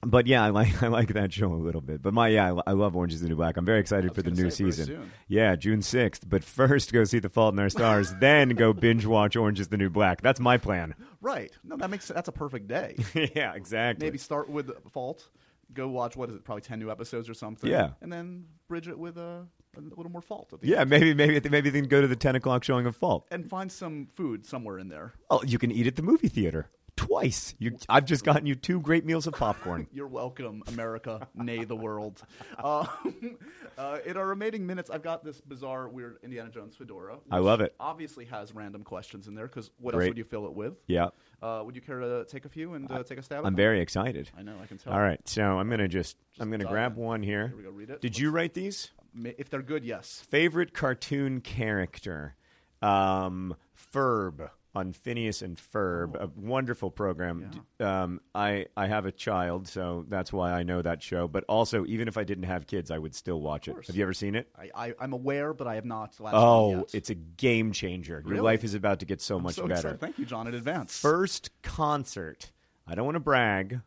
but 0.03 0.25
yeah, 0.25 0.43
I 0.43 0.49
like 0.49 0.81
I 0.81 0.87
like 0.87 1.13
that 1.13 1.31
show 1.31 1.53
a 1.53 1.55
little 1.55 1.81
bit. 1.81 2.01
But 2.01 2.13
my 2.13 2.29
yeah, 2.29 2.53
I, 2.53 2.71
I 2.71 2.73
love 2.73 2.95
Orange 2.95 3.13
Is 3.13 3.21
the 3.21 3.29
New 3.29 3.35
Black. 3.35 3.57
I'm 3.57 3.65
very 3.65 3.79
excited 3.79 4.13
for 4.15 4.21
the 4.21 4.31
new 4.31 4.49
season. 4.49 4.85
soon. 4.85 5.11
Yeah, 5.27 5.55
June 5.55 5.81
sixth. 5.81 6.27
But 6.27 6.43
first, 6.43 6.91
go 6.91 7.03
see 7.03 7.19
The 7.19 7.29
Fault 7.29 7.53
in 7.53 7.59
Our 7.59 7.69
Stars, 7.69 8.13
then 8.19 8.49
go 8.49 8.73
binge 8.73 9.05
watch 9.05 9.35
Orange 9.35 9.59
Is 9.59 9.67
the 9.67 9.77
New 9.77 9.89
Black. 9.89 10.21
That's 10.21 10.39
my 10.39 10.57
plan. 10.57 10.95
Right. 11.21 11.51
No, 11.63 11.77
that 11.77 11.89
makes 11.89 12.07
that's 12.07 12.27
a 12.27 12.31
perfect 12.31 12.67
day. 12.67 12.95
yeah, 13.35 13.53
exactly. 13.53 14.05
Maybe 14.07 14.17
start 14.17 14.49
with 14.49 14.71
Fault. 14.91 15.27
Go 15.73 15.87
watch 15.87 16.15
what 16.15 16.29
is 16.29 16.35
it? 16.35 16.43
Probably 16.43 16.61
ten 16.61 16.79
new 16.79 16.91
episodes 16.91 17.29
or 17.29 17.33
something. 17.33 17.69
Yeah. 17.69 17.91
And 18.01 18.11
then 18.11 18.45
bridge 18.67 18.87
it 18.87 18.97
with 18.97 19.17
a, 19.17 19.45
a 19.77 19.79
little 19.81 20.11
more 20.11 20.21
Fault. 20.21 20.51
At 20.53 20.61
the 20.61 20.67
Yeah, 20.67 20.81
end. 20.81 20.89
maybe 20.89 21.13
maybe 21.13 21.49
maybe 21.49 21.69
they 21.69 21.79
can 21.79 21.89
go 21.89 22.01
to 22.01 22.07
the 22.07 22.15
ten 22.15 22.35
o'clock 22.35 22.63
showing 22.63 22.85
of 22.85 22.95
Fault. 22.95 23.27
And 23.31 23.49
find 23.49 23.71
some 23.71 24.07
food 24.15 24.45
somewhere 24.45 24.79
in 24.79 24.89
there. 24.89 25.13
Oh, 25.29 25.41
you 25.45 25.57
can 25.57 25.71
eat 25.71 25.87
at 25.87 25.95
the 25.95 26.01
movie 26.03 26.27
theater 26.27 26.69
twice. 27.01 27.55
You, 27.57 27.77
I've 27.89 28.05
just 28.05 28.23
gotten 28.23 28.45
you 28.45 28.53
two 28.55 28.79
great 28.79 29.05
meals 29.05 29.25
of 29.25 29.33
popcorn. 29.33 29.87
You're 29.93 30.07
welcome, 30.07 30.61
America, 30.67 31.27
nay 31.33 31.63
the 31.63 31.75
world. 31.75 32.21
Uh, 32.57 32.85
uh, 33.77 33.97
in 34.05 34.17
our 34.17 34.27
remaining 34.27 34.67
minutes, 34.67 34.89
I've 34.89 35.01
got 35.01 35.23
this 35.23 35.41
bizarre, 35.41 35.89
weird 35.89 36.17
Indiana 36.23 36.49
Jones 36.49 36.75
fedora. 36.75 37.17
I 37.31 37.39
love 37.39 37.61
it. 37.61 37.73
Obviously 37.79 38.25
has 38.25 38.53
random 38.53 38.83
questions 38.83 39.27
in 39.27 39.33
there 39.33 39.47
because 39.47 39.71
what 39.79 39.95
else 39.95 40.05
would 40.05 40.17
you 40.17 40.23
fill 40.23 40.45
it 40.45 40.53
with? 40.53 40.73
Yeah, 40.87 41.09
Uh, 41.41 41.63
would 41.65 41.75
you 41.75 41.81
care 41.81 41.99
to 41.99 42.25
take 42.25 42.45
a 42.45 42.49
few 42.49 42.75
and 42.75 42.89
uh, 42.91 43.01
take 43.03 43.17
a 43.17 43.23
stab? 43.23 43.39
at 43.39 43.45
I'm 43.47 43.55
very 43.55 43.81
excited. 43.81 44.29
I 44.37 44.43
know. 44.43 44.57
I 44.61 44.67
can 44.67 44.77
tell. 44.77 44.93
All 44.93 45.01
right, 45.01 45.27
so 45.27 45.41
I'm 45.43 45.69
gonna 45.69 45.87
just, 45.87 46.17
I'm 46.39 46.51
gonna 46.51 46.65
grab 46.65 46.97
in. 46.97 47.03
one 47.03 47.23
here. 47.23 47.47
Here 47.47 47.57
we 47.57 47.63
go. 47.63 47.71
Read 47.71 47.89
it. 47.89 48.01
Did 48.01 48.19
you 48.19 48.29
write 48.29 48.53
these? 48.53 48.91
If 49.23 49.49
they're 49.49 49.61
good, 49.63 49.83
yes. 49.83 50.23
Favorite 50.29 50.73
cartoon 50.73 51.41
character? 51.41 52.35
Um, 52.81 53.55
Ferb 53.93 54.49
on 54.73 54.93
Phineas 54.93 55.41
and 55.41 55.57
Ferb, 55.57 56.15
a 56.15 56.29
wonderful 56.39 56.91
program. 56.91 57.49
D- 57.77 57.83
Um, 57.83 58.21
I 58.33 58.67
I 58.77 58.87
have 58.87 59.05
a 59.05 59.11
child, 59.11 59.67
so 59.67 60.05
that's 60.07 60.31
why 60.31 60.53
I 60.53 60.63
know 60.63 60.81
that 60.81 61.03
show. 61.03 61.27
But 61.27 61.43
also, 61.49 61.85
even 61.85 62.07
if 62.07 62.17
I 62.17 62.23
didn't 62.23 62.45
have 62.45 62.67
kids, 62.67 62.89
I 62.91 62.97
would 62.97 63.13
still 63.13 63.41
watch 63.41 63.67
it. 63.67 63.75
Have 63.87 63.95
you 63.97 64.03
ever 64.03 64.13
seen 64.13 64.35
it? 64.35 64.47
I, 64.57 64.69
I, 64.87 64.93
I'm 64.99 65.11
aware, 65.13 65.53
but 65.53 65.67
I 65.67 65.75
have 65.75 65.85
not. 65.85 66.15
Oh, 66.21 66.77
yet. 66.77 66.95
it's 66.95 67.09
a 67.09 67.15
game 67.15 67.73
changer. 67.73 68.23
Your 68.25 68.41
life 68.41 68.63
is 68.63 68.73
about 68.73 68.99
to 69.01 69.05
get 69.05 69.21
so 69.21 69.39
much 69.39 69.55
so 69.55 69.63
better. 69.63 69.73
excited. 69.73 69.99
Thank 69.99 70.17
you, 70.19 70.25
John, 70.25 70.47
in 70.47 70.53
advance. 70.55 70.97
First 70.99 71.49
concert. 71.63 72.51
I 72.87 72.95
don't 72.95 73.05
want 73.05 73.15
to 73.15 73.19
brag. 73.19 73.81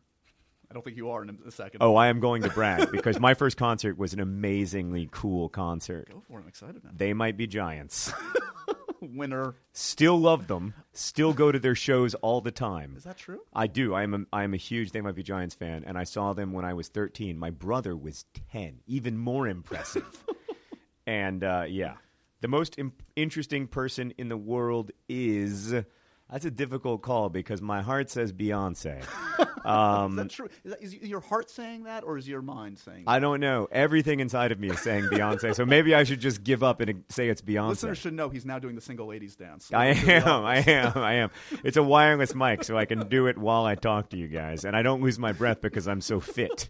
I 0.69 0.73
don't 0.73 0.83
think 0.83 0.97
you 0.97 1.09
are 1.11 1.21
in 1.23 1.37
a 1.47 1.51
second. 1.51 1.77
Oh, 1.81 1.95
I 1.95 2.07
am 2.07 2.19
going 2.19 2.41
to 2.43 2.49
brag 2.49 2.91
because 2.91 3.19
my 3.19 3.33
first 3.33 3.55
concert 3.57 3.97
was 3.97 4.13
an 4.13 4.19
amazingly 4.19 5.07
cool 5.11 5.47
concert. 5.49 6.09
Go 6.11 6.21
for 6.27 6.39
it. 6.39 6.43
I'm 6.43 6.47
excited 6.47 6.83
now. 6.83 6.89
They 6.95 7.13
might 7.13 7.37
be 7.37 7.47
giants. 7.47 8.11
Winner. 9.13 9.55
Still 9.73 10.19
love 10.19 10.47
them. 10.47 10.73
Still 10.93 11.33
go 11.33 11.51
to 11.51 11.59
their 11.59 11.75
shows 11.75 12.13
all 12.15 12.41
the 12.41 12.51
time. 12.51 12.95
Is 12.97 13.03
that 13.03 13.17
true? 13.17 13.41
I 13.53 13.67
do. 13.67 13.93
I 13.93 14.03
am 14.03 14.13
a, 14.13 14.19
I 14.33 14.43
am 14.43 14.53
a 14.53 14.57
huge 14.57 14.91
They 14.91 15.01
Might 15.01 15.15
Be 15.15 15.23
Giants 15.23 15.55
fan, 15.55 15.83
and 15.85 15.97
I 15.97 16.03
saw 16.03 16.33
them 16.33 16.53
when 16.53 16.65
I 16.65 16.73
was 16.73 16.87
13. 16.87 17.37
My 17.37 17.49
brother 17.49 17.95
was 17.95 18.25
10. 18.51 18.79
Even 18.87 19.17
more 19.17 19.47
impressive. 19.47 20.23
and 21.07 21.43
uh, 21.43 21.65
yeah, 21.67 21.95
the 22.41 22.47
most 22.47 22.79
Im- 22.79 22.93
interesting 23.15 23.67
person 23.67 24.13
in 24.17 24.29
the 24.29 24.37
world 24.37 24.91
is. 25.07 25.73
That's 26.31 26.43
a 26.43 26.51
difficult 26.51 27.03
call 27.03 27.29
because 27.29 27.61
my 27.61 27.83
heart 27.83 28.09
says 28.09 28.33
Beyonce. 28.33 28.99
is 29.01 29.05
that 29.37 29.69
um, 29.69 30.27
true? 30.27 30.49
Is, 30.63 30.71
that, 30.71 30.81
is 30.81 30.93
your 30.95 31.19
heart 31.19 31.51
saying 31.51 31.83
that, 31.83 32.03
or 32.03 32.17
is 32.17 32.27
your 32.27 32.41
mind 32.41 32.79
saying 32.79 33.05
that? 33.05 33.11
I 33.11 33.19
don't 33.19 33.39
know. 33.39 33.67
Everything 33.71 34.19
inside 34.19 34.51
of 34.51 34.59
me 34.59 34.69
is 34.69 34.79
saying 34.79 35.05
Beyonce, 35.05 35.55
so 35.55 35.67
maybe 35.67 35.93
I 35.93 36.03
should 36.03 36.19
just 36.19 36.43
give 36.43 36.63
up 36.63 36.81
and 36.81 37.03
say 37.09 37.29
it's 37.29 37.41
Beyonce. 37.43 37.69
Listeners 37.69 37.97
should 37.99 38.13
know 38.13 38.29
he's 38.29 38.45
now 38.45 38.57
doing 38.57 38.73
the 38.73 38.81
single 38.81 39.07
ladies 39.07 39.35
dance. 39.35 39.71
I 39.71 39.93
to 39.93 40.05
the 40.05 40.13
am. 40.13 40.45
I 40.45 40.57
am. 40.57 40.91
I 40.95 41.13
am. 41.13 41.29
It's 41.63 41.77
a 41.77 41.83
wireless 41.83 42.33
mic, 42.33 42.63
so 42.63 42.75
I 42.75 42.85
can 42.85 43.07
do 43.07 43.27
it 43.27 43.37
while 43.37 43.65
I 43.65 43.75
talk 43.75 44.09
to 44.09 44.17
you 44.17 44.27
guys, 44.27 44.65
and 44.65 44.75
I 44.75 44.81
don't 44.81 45.03
lose 45.03 45.19
my 45.19 45.31
breath 45.31 45.61
because 45.61 45.87
I'm 45.87 46.01
so 46.01 46.19
fit. 46.19 46.69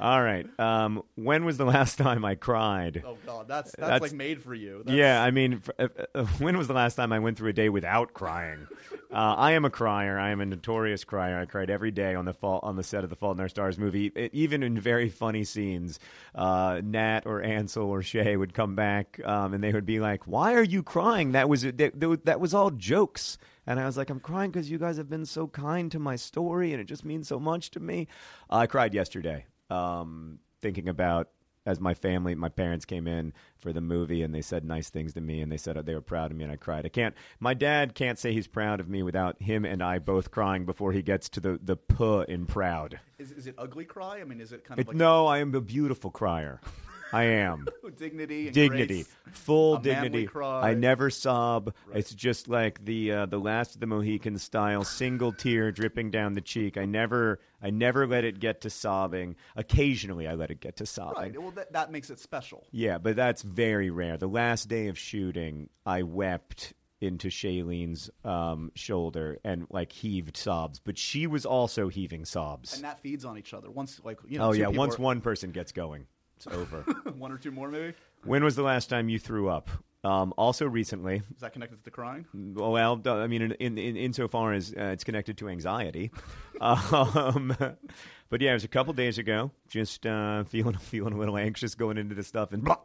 All 0.00 0.22
right. 0.22 0.46
Um, 0.60 1.02
when 1.16 1.44
was 1.44 1.56
the 1.58 1.64
last 1.64 1.98
time 1.98 2.24
I 2.24 2.34
cried? 2.36 3.02
Oh 3.06 3.16
God, 3.26 3.48
that's 3.48 3.72
that's, 3.72 3.80
That's- 3.80 4.00
like 4.00 4.12
made 4.12 4.42
for 4.42 4.54
you. 4.54 4.82
That's, 4.84 4.96
Yeah, 4.96 5.22
I 5.22 5.30
mean, 5.30 5.54
f- 5.54 5.70
uh, 5.78 6.02
uh, 6.14 6.24
when 6.38 6.56
was 6.56 6.68
the 6.68 6.74
last 6.74 6.94
time 6.94 7.12
I 7.12 7.18
went 7.18 7.36
through 7.36 7.50
a 7.50 7.52
day 7.52 7.68
without 7.68 8.12
crying? 8.14 8.68
Uh, 9.10 9.34
I 9.36 9.52
am 9.52 9.64
a 9.64 9.70
crier. 9.70 10.18
I 10.18 10.30
am 10.30 10.40
a 10.40 10.46
notorious 10.46 11.02
crier. 11.02 11.40
I 11.40 11.46
cried 11.46 11.70
every 11.70 11.90
day 11.90 12.14
on 12.14 12.26
the 12.26 12.34
fall, 12.34 12.60
on 12.62 12.76
the 12.76 12.82
set 12.82 13.04
of 13.04 13.10
the 13.10 13.16
Fault 13.16 13.36
in 13.36 13.40
Our 13.40 13.48
Stars 13.48 13.78
movie, 13.78 14.12
E- 14.16 14.28
even 14.32 14.62
in 14.62 14.78
very 14.78 15.08
funny 15.08 15.44
scenes. 15.44 15.98
Uh, 16.34 16.80
Nat 16.84 17.22
or 17.24 17.42
Ansel 17.42 17.88
or 17.88 18.02
Shay 18.02 18.36
would 18.36 18.52
come 18.54 18.74
back, 18.76 19.18
um, 19.24 19.54
and 19.54 19.64
they 19.64 19.72
would 19.72 19.86
be 19.86 19.98
like, 19.98 20.26
"Why 20.26 20.54
are 20.54 20.62
you 20.62 20.82
crying? 20.82 21.32
That 21.32 21.48
was 21.48 21.62
that, 21.62 21.78
that 21.98 22.20
that 22.26 22.38
was 22.40 22.52
all 22.54 22.70
jokes." 22.70 23.38
And 23.66 23.80
I 23.80 23.86
was 23.86 23.96
like, 23.96 24.10
"I'm 24.10 24.20
crying 24.20 24.50
because 24.50 24.70
you 24.70 24.78
guys 24.78 24.96
have 24.98 25.08
been 25.10 25.26
so 25.26 25.48
kind 25.48 25.90
to 25.92 25.98
my 25.98 26.16
story, 26.16 26.72
and 26.72 26.80
it 26.80 26.84
just 26.84 27.04
means 27.04 27.26
so 27.28 27.40
much 27.40 27.70
to 27.72 27.80
me." 27.80 28.08
I 28.50 28.66
cried 28.66 28.92
yesterday, 28.94 29.46
um, 29.70 30.38
thinking 30.62 30.88
about 30.88 31.28
as 31.66 31.80
my 31.80 31.92
family, 31.92 32.34
my 32.34 32.48
parents 32.48 32.86
came 32.86 33.06
in 33.06 33.34
for 33.58 33.74
the 33.74 33.80
movie 33.82 34.22
and 34.22 34.34
they 34.34 34.40
said 34.40 34.64
nice 34.64 34.88
things 34.88 35.12
to 35.12 35.20
me 35.20 35.42
and 35.42 35.52
they 35.52 35.58
said 35.58 35.76
they 35.84 35.94
were 35.94 36.00
proud 36.00 36.30
of 36.30 36.36
me 36.36 36.44
and 36.44 36.52
I 36.52 36.56
cried. 36.56 36.86
I 36.86 36.88
can't. 36.88 37.14
My 37.40 37.52
dad 37.52 37.94
can't 37.94 38.18
say 38.18 38.32
he's 38.32 38.46
proud 38.46 38.80
of 38.80 38.88
me 38.88 39.02
without 39.02 39.42
him 39.42 39.66
and 39.66 39.82
I 39.82 39.98
both 39.98 40.30
crying 40.30 40.64
before 40.64 40.92
he 40.92 41.02
gets 41.02 41.28
to 41.30 41.40
the 41.40 41.60
the 41.62 41.76
puh 41.76 42.24
in 42.26 42.46
proud. 42.46 43.00
Is, 43.18 43.32
is 43.32 43.46
it 43.46 43.54
ugly 43.58 43.84
cry? 43.84 44.20
I 44.20 44.24
mean, 44.24 44.40
is 44.40 44.52
it 44.52 44.64
kind 44.64 44.80
It, 44.80 44.84
of 44.84 44.88
like 44.88 44.96
no, 44.96 45.26
I 45.26 45.38
am 45.38 45.54
a 45.54 45.60
beautiful 45.60 46.10
crier. 46.10 46.60
I 47.12 47.24
am. 47.24 47.66
dignity? 47.96 48.46
And 48.46 48.54
dignity, 48.54 49.04
grace? 49.04 49.16
full 49.32 49.76
A 49.76 49.82
dignity. 49.82 50.28
I 50.34 50.74
never 50.74 51.10
sob. 51.10 51.74
It's 51.94 52.14
just 52.14 52.48
like 52.48 52.84
the 52.84 53.12
uh, 53.12 53.26
the 53.26 53.38
last 53.38 53.74
of 53.74 53.80
the 53.80 53.86
Mohican 53.86 54.38
style, 54.38 54.84
single 54.84 55.32
tear 55.32 55.72
dripping 55.72 56.10
down 56.10 56.34
the 56.34 56.40
cheek. 56.40 56.76
I 56.76 56.84
never 56.84 57.40
I 57.62 57.70
never 57.70 58.06
let 58.06 58.24
it 58.24 58.40
get 58.40 58.62
to 58.62 58.70
sobbing. 58.70 59.36
Occasionally, 59.56 60.28
I 60.28 60.34
let 60.34 60.50
it 60.50 60.60
get 60.60 60.76
to 60.76 60.86
sobbing. 60.86 61.22
Right. 61.22 61.40
Well, 61.40 61.52
that, 61.52 61.72
that 61.72 61.90
makes 61.90 62.10
it 62.10 62.20
special. 62.20 62.66
Yeah, 62.70 62.98
but 62.98 63.16
that's 63.16 63.42
very 63.42 63.90
rare. 63.90 64.16
The 64.16 64.28
last 64.28 64.68
day 64.68 64.88
of 64.88 64.98
shooting, 64.98 65.70
I 65.84 66.02
wept 66.02 66.74
into 67.00 67.28
Shailene's 67.28 68.10
um, 68.24 68.72
shoulder 68.74 69.38
and 69.44 69.66
like 69.70 69.92
heaved 69.92 70.36
sobs, 70.36 70.80
but 70.80 70.98
she 70.98 71.26
was 71.26 71.46
also 71.46 71.88
heaving 71.88 72.24
sobs. 72.24 72.74
And 72.74 72.84
that 72.84 73.00
feeds 73.00 73.24
on 73.24 73.38
each 73.38 73.54
other. 73.54 73.70
Once, 73.70 74.00
like 74.04 74.18
you 74.26 74.38
know. 74.38 74.48
oh 74.48 74.52
yeah, 74.52 74.68
once 74.68 74.96
are- 74.96 75.02
one 75.02 75.20
person 75.20 75.50
gets 75.50 75.72
going, 75.72 76.06
it's 76.38 76.46
over. 76.46 76.82
one 77.18 77.32
or 77.32 77.38
two 77.38 77.50
more, 77.50 77.68
maybe. 77.68 77.94
when 78.24 78.44
was 78.44 78.54
the 78.54 78.62
last 78.62 78.88
time 78.88 79.08
you 79.08 79.18
threw 79.18 79.48
up? 79.48 79.68
Um, 80.04 80.32
also 80.38 80.64
recently, 80.66 81.16
Is 81.34 81.40
that 81.40 81.52
connected 81.52 81.78
to 81.78 81.82
the 81.82 81.90
crying? 81.90 82.24
well, 82.32 83.02
I 83.04 83.26
mean, 83.26 83.42
in, 83.42 83.52
in, 83.52 83.78
in 83.78 83.96
insofar 83.96 84.52
as 84.52 84.72
uh, 84.72 84.84
it's 84.84 85.02
connected 85.02 85.36
to 85.38 85.48
anxiety. 85.48 86.12
um, 86.60 87.56
but 88.30 88.40
yeah, 88.40 88.50
it 88.50 88.54
was 88.54 88.64
a 88.64 88.68
couple 88.68 88.92
days 88.92 89.18
ago. 89.18 89.50
Just 89.68 90.06
uh, 90.06 90.44
feeling 90.44 90.76
feeling 90.76 91.14
a 91.14 91.18
little 91.18 91.36
anxious 91.36 91.74
going 91.74 91.98
into 91.98 92.14
this 92.14 92.28
stuff, 92.28 92.52
and 92.52 92.62
blah, 92.62 92.76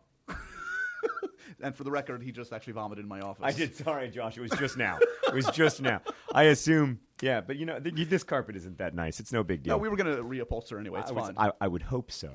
And 1.61 1.75
for 1.75 1.83
the 1.83 1.91
record, 1.91 2.23
he 2.23 2.31
just 2.31 2.51
actually 2.51 2.73
vomited 2.73 3.03
in 3.05 3.09
my 3.09 3.21
office. 3.21 3.43
I 3.43 3.51
did. 3.51 3.75
Sorry, 3.75 4.09
Josh. 4.09 4.37
It 4.37 4.41
was 4.41 4.51
just 4.51 4.75
now. 4.75 4.97
It 5.27 5.33
was 5.33 5.45
just 5.47 5.81
now. 5.81 6.01
I 6.33 6.43
assume. 6.43 6.99
Yeah, 7.21 7.41
but 7.41 7.57
you 7.57 7.65
know, 7.65 7.79
th- 7.79 8.09
this 8.09 8.23
carpet 8.23 8.55
isn't 8.57 8.79
that 8.79 8.93
nice. 8.95 9.19
It's 9.19 9.31
no 9.31 9.43
big 9.43 9.63
deal. 9.63 9.75
No, 9.75 9.77
we 9.77 9.87
were 9.87 9.95
going 9.95 10.13
to 10.15 10.23
reupholster 10.23 10.79
anyway. 10.79 10.99
It's 11.01 11.11
I, 11.11 11.13
was- 11.13 11.27
fine. 11.27 11.35
I, 11.37 11.51
I 11.61 11.67
would 11.67 11.83
hope 11.83 12.11
so. 12.11 12.33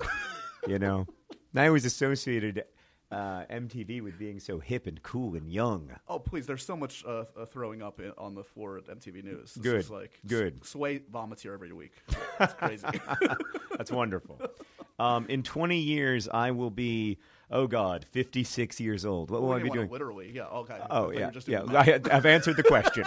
You 0.66 0.78
know, 0.78 1.06
and 1.52 1.60
I 1.60 1.66
always 1.66 1.84
associated 1.84 2.64
uh, 3.10 3.44
MTV 3.50 4.02
with 4.02 4.18
being 4.18 4.38
so 4.38 4.58
hip 4.58 4.86
and 4.86 5.02
cool 5.02 5.34
and 5.34 5.50
young. 5.50 5.90
Oh 6.08 6.18
please! 6.18 6.46
There's 6.46 6.64
so 6.64 6.76
much 6.76 7.04
uh, 7.06 7.24
uh, 7.36 7.46
throwing 7.46 7.82
up 7.82 8.00
in, 8.00 8.12
on 8.18 8.34
the 8.34 8.44
floor 8.44 8.76
at 8.78 8.84
MTV 8.84 9.24
News. 9.24 9.54
This 9.54 9.62
Good, 9.62 9.80
is 9.80 9.90
like 9.90 10.18
good. 10.26 10.58
S- 10.62 10.70
Sway 10.70 11.00
vomits 11.10 11.42
here 11.42 11.54
every 11.54 11.72
week. 11.72 11.92
It's 12.40 12.54
crazy. 12.54 12.86
That's 13.76 13.90
wonderful. 13.90 14.40
Um, 15.00 15.26
in 15.28 15.42
20 15.42 15.76
years, 15.76 16.28
I 16.28 16.52
will 16.52 16.70
be, 16.70 17.18
oh 17.50 17.66
God, 17.66 18.06
56 18.12 18.80
years 18.80 19.04
old. 19.04 19.32
What 19.32 19.42
will 19.42 19.52
I 19.52 19.60
be 19.60 19.70
doing? 19.70 19.90
Literally, 19.90 20.30
yeah. 20.32 20.46
Okay. 20.46 20.78
Oh 20.88 21.10
yeah, 21.10 21.30
just 21.30 21.48
yeah. 21.48 21.62
I, 21.68 22.00
I've 22.12 22.26
answered 22.26 22.56
the 22.56 22.62
question. 22.62 23.04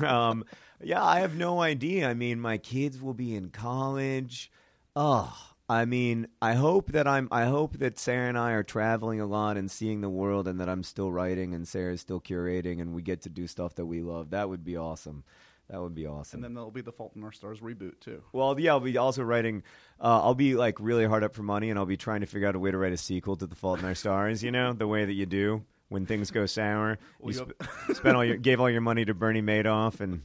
um, 0.04 0.44
yeah, 0.82 1.04
I 1.04 1.20
have 1.20 1.36
no 1.36 1.60
idea. 1.60 2.08
I 2.08 2.14
mean, 2.14 2.40
my 2.40 2.58
kids 2.58 3.00
will 3.00 3.14
be 3.14 3.34
in 3.34 3.50
college. 3.50 4.50
Oh, 4.96 5.36
I 5.68 5.84
mean, 5.84 6.28
I 6.40 6.54
hope 6.54 6.92
that 6.92 7.08
I'm. 7.08 7.28
I 7.32 7.44
hope 7.46 7.78
that 7.78 7.98
Sarah 7.98 8.28
and 8.28 8.38
I 8.38 8.52
are 8.52 8.62
traveling 8.62 9.20
a 9.20 9.26
lot 9.26 9.56
and 9.56 9.70
seeing 9.70 10.00
the 10.00 10.08
world, 10.08 10.46
and 10.46 10.60
that 10.60 10.68
I'm 10.68 10.84
still 10.84 11.10
writing 11.10 11.54
and 11.54 11.66
Sarah's 11.66 12.00
still 12.00 12.20
curating, 12.20 12.80
and 12.80 12.94
we 12.94 13.02
get 13.02 13.22
to 13.22 13.28
do 13.28 13.46
stuff 13.46 13.74
that 13.74 13.86
we 13.86 14.00
love. 14.00 14.30
That 14.30 14.48
would 14.48 14.64
be 14.64 14.76
awesome. 14.76 15.24
That 15.68 15.80
would 15.80 15.96
be 15.96 16.06
awesome. 16.06 16.38
And 16.38 16.44
then 16.44 16.54
there'll 16.54 16.70
be 16.70 16.82
the 16.82 16.92
Fault 16.92 17.12
in 17.16 17.24
Our 17.24 17.32
Stars 17.32 17.58
reboot 17.58 17.98
too. 17.98 18.22
Well, 18.32 18.58
yeah, 18.60 18.70
I'll 18.70 18.80
be 18.80 18.96
also 18.96 19.24
writing. 19.24 19.64
Uh, 20.00 20.20
I'll 20.22 20.34
be 20.36 20.54
like 20.54 20.78
really 20.78 21.04
hard 21.06 21.24
up 21.24 21.34
for 21.34 21.42
money, 21.42 21.70
and 21.70 21.78
I'll 21.78 21.86
be 21.86 21.96
trying 21.96 22.20
to 22.20 22.26
figure 22.26 22.46
out 22.46 22.54
a 22.54 22.60
way 22.60 22.70
to 22.70 22.78
write 22.78 22.92
a 22.92 22.96
sequel 22.96 23.36
to 23.36 23.46
The 23.46 23.56
Fault 23.56 23.80
in 23.80 23.84
Our 23.84 23.96
Stars. 23.96 24.44
You 24.44 24.52
know, 24.52 24.72
the 24.72 24.86
way 24.86 25.04
that 25.04 25.12
you 25.14 25.26
do 25.26 25.64
when 25.88 26.06
things 26.06 26.30
go 26.30 26.46
sour. 26.46 26.98
Well, 27.18 27.34
you 27.34 27.40
you 27.40 27.66
sp- 27.90 27.98
spent 27.98 28.16
all 28.16 28.24
your 28.24 28.36
gave 28.36 28.60
all 28.60 28.70
your 28.70 28.80
money 28.80 29.04
to 29.04 29.14
Bernie 29.14 29.42
Madoff, 29.42 30.00
and 30.00 30.22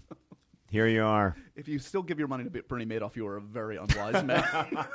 here 0.72 0.88
you 0.88 1.03
are. 1.03 1.36
If 1.55 1.67
you 1.67 1.80
still 1.80 2.01
give 2.01 2.17
your 2.17 2.30
money 2.30 2.45
to 2.45 2.49
Bernie 2.63 2.86
Madoff, 2.86 3.15
you 3.17 3.28
are 3.28 3.38
a 3.38 3.41
very 3.41 3.78
unwise 3.78 4.24
man. 4.24 4.43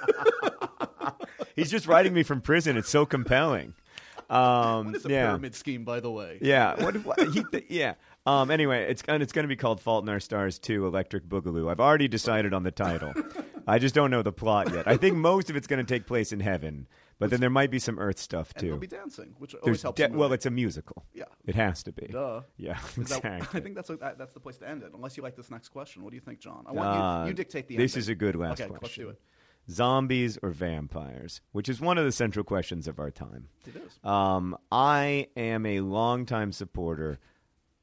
He's 1.55 1.71
just 1.71 1.87
writing 1.87 2.15
me 2.15 2.23
from 2.23 2.41
prison. 2.41 2.77
It's 2.77 2.89
so 2.89 3.07
compelling. 3.07 3.75
Um, 4.31 4.95
It's 4.95 5.05
a 5.05 5.11
yeah. 5.11 5.27
pyramid 5.27 5.55
scheme, 5.55 5.85
by 5.85 6.01
the 6.01 6.11
way. 6.11 6.39
Yeah. 6.41 6.83
What? 6.83 7.05
what 7.05 7.21
he, 7.29 7.45
yeah. 7.69 7.95
Um, 8.25 8.51
anyway, 8.51 8.91
it's 8.91 9.03
and 9.07 9.23
it's 9.23 9.33
going 9.33 9.45
to 9.45 9.49
be 9.49 9.55
called 9.55 9.81
Fault 9.81 10.03
in 10.03 10.09
Our 10.09 10.19
Stars 10.19 10.59
2 10.59 10.87
Electric 10.87 11.29
Boogaloo. 11.29 11.71
I've 11.71 11.79
already 11.79 12.09
decided 12.09 12.53
on 12.53 12.65
the 12.65 12.73
title. 12.73 13.13
I 13.69 13.79
just 13.79 13.95
don't 13.95 14.11
know 14.11 14.23
the 14.23 14.33
plot 14.33 14.73
yet. 14.73 14.89
I 14.89 14.97
think 14.97 15.17
most 15.17 15.51
of 15.51 15.57
it's 15.57 15.67
going 15.67 15.85
to 15.85 15.95
take 15.95 16.07
place 16.07 16.33
in 16.33 16.41
heaven, 16.41 16.89
but 17.19 17.31
then 17.31 17.41
there 17.41 17.51
might 17.51 17.71
be 17.71 17.79
some 17.79 17.99
Earth 17.99 18.19
stuff 18.19 18.53
And 18.57 18.65
there'll 18.65 18.77
too. 18.77 18.81
be 18.81 18.87
dancing, 18.87 19.35
which 19.39 19.55
always 19.55 19.65
There's 19.65 19.83
helps. 19.83 19.97
de- 19.97 20.09
movie. 20.09 20.19
well, 20.19 20.33
it's 20.33 20.47
a 20.47 20.51
musical. 20.51 21.05
yeah. 21.15 21.25
It 21.47 21.55
has 21.55 21.83
to 21.85 21.93
be. 21.93 22.09
Duh. 22.09 22.43
Yeah, 22.57 22.79
Is 22.79 22.95
that- 22.95 23.01
exactly. 23.25 23.59
I 23.61 23.63
think 23.63 23.75
that's 23.75 23.91
a, 23.91 23.97
that, 23.97 24.19
that's 24.19 24.33
the 24.33 24.41
place 24.41 24.57
to 24.59 24.69
end 24.69 24.83
it. 24.83 24.91
Unless 24.95 25.17
you 25.17 25.23
like 25.23 25.37
this 25.37 25.51
next 25.51 25.69
question, 25.71 26.03
what 26.03 26.11
do 26.11 26.17
you 26.17 26.21
think, 26.23 26.41
John? 26.41 26.65
I 26.67 26.73
want 26.73 26.89
Uh, 26.89 27.23
you. 27.23 27.29
You 27.29 27.35
dictate 27.35 27.69
the. 27.69 27.75
Answer. 27.77 27.83
This 27.85 27.95
ending. 27.95 28.01
is 28.03 28.09
a 28.09 28.15
good 28.15 28.37
last 28.37 28.61
okay, 28.61 28.69
question. 28.69 28.81
let's 28.83 28.95
do 28.97 29.09
it. 29.11 29.21
Zombies 29.69 30.39
or 30.43 30.51
vampires, 30.51 31.41
which 31.53 31.69
is 31.69 31.81
one 31.81 31.99
of 31.99 32.05
the 32.05 32.13
central 32.13 32.45
questions 32.45 32.87
of 32.87 32.99
our 33.01 33.11
time. 33.11 33.49
It 33.67 33.75
is. 33.77 33.99
Um, 34.09 34.57
I 34.71 35.27
am 35.37 35.67
a 35.67 35.81
longtime 35.81 36.53
supporter 36.53 37.19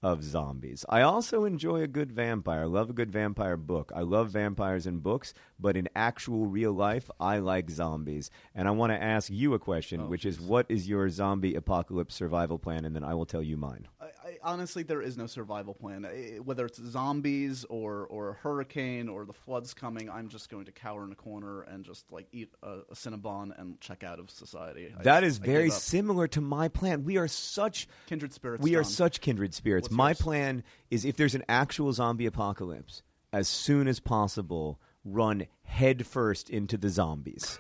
of 0.04 0.24
zombies. 0.24 0.86
I 0.90 1.02
also 1.02 1.46
enjoy 1.46 1.82
a 1.82 1.88
good 1.88 2.12
vampire. 2.12 2.64
I 2.64 2.66
love 2.66 2.90
a 2.90 2.94
good 2.94 3.12
vampire 3.12 3.56
book. 3.58 3.92
I 3.96 4.02
love 4.02 4.30
vampires 4.30 4.86
in 4.86 5.00
books, 5.00 5.34
but 5.60 5.78
in 5.78 5.88
actual 5.96 6.46
real 6.46 6.74
life, 6.74 7.10
I 7.20 7.40
like 7.40 7.70
zombies. 7.72 8.30
And 8.54 8.68
I 8.68 8.72
want 8.72 8.92
to 8.92 9.02
ask 9.02 9.30
you 9.32 9.54
a 9.54 9.60
question, 9.60 10.02
Oh, 10.02 10.06
which 10.08 10.26
is 10.26 10.40
what 10.42 10.66
is 10.70 10.88
your 10.88 11.08
zombie 11.10 11.56
apocalypse 11.56 12.16
survival 12.16 12.60
plan? 12.60 12.84
And 12.86 12.94
then 12.96 13.04
I 13.04 13.14
will 13.14 13.26
tell 13.26 13.42
you 13.42 13.56
mine. 13.58 13.88
I, 14.02 14.23
honestly, 14.44 14.84
there 14.84 15.02
is 15.02 15.18
no 15.18 15.26
survival 15.26 15.74
plan. 15.74 16.04
Whether 16.44 16.66
it's 16.66 16.82
zombies 16.82 17.66
or 17.70 18.06
or 18.08 18.30
a 18.30 18.34
hurricane 18.34 19.10
or 19.10 19.26
the 19.26 19.34
floods 19.34 19.74
coming, 19.74 20.10
I'm 20.10 20.28
just 20.30 20.50
going 20.50 20.66
to 20.66 20.72
cower 20.72 21.04
in 21.06 21.12
a 21.12 21.16
corner 21.16 21.62
and 21.62 21.84
just 21.84 22.12
like 22.12 22.28
eat 22.32 22.54
a, 22.62 22.80
a 22.92 22.94
Cinnabon 22.96 23.58
and 23.60 23.80
check 23.82 24.04
out 24.04 24.20
of 24.20 24.30
society. 24.30 24.94
I 24.98 25.04
That 25.04 25.22
just- 25.22 25.38
is 25.38 25.44
I 25.44 25.46
very 25.46 25.70
similar 25.70 26.28
to 26.30 26.42
my 26.42 26.68
plan. 26.68 27.04
We 27.04 27.18
are 27.18 27.28
such 27.28 27.88
kindred 28.08 28.34
spirits. 28.34 28.64
we 28.64 28.76
are 28.76 28.84
such 28.84 29.22
kindred 29.22 29.54
spirits. 29.54 29.86
What's 29.86 29.96
My 29.98 30.10
yours? 30.10 30.22
plan 30.22 30.64
is 30.92 31.06
if 31.06 31.16
there's 31.18 31.36
an 31.36 31.44
actual 31.50 31.92
zombie 31.94 32.26
apocalypse, 32.26 33.02
as 33.32 33.48
soon 33.48 33.88
as 33.88 34.00
possible, 34.00 34.80
run 35.04 35.48
headfirst 35.64 36.50
into 36.50 36.78
the 36.78 36.90
zombies. 36.90 37.58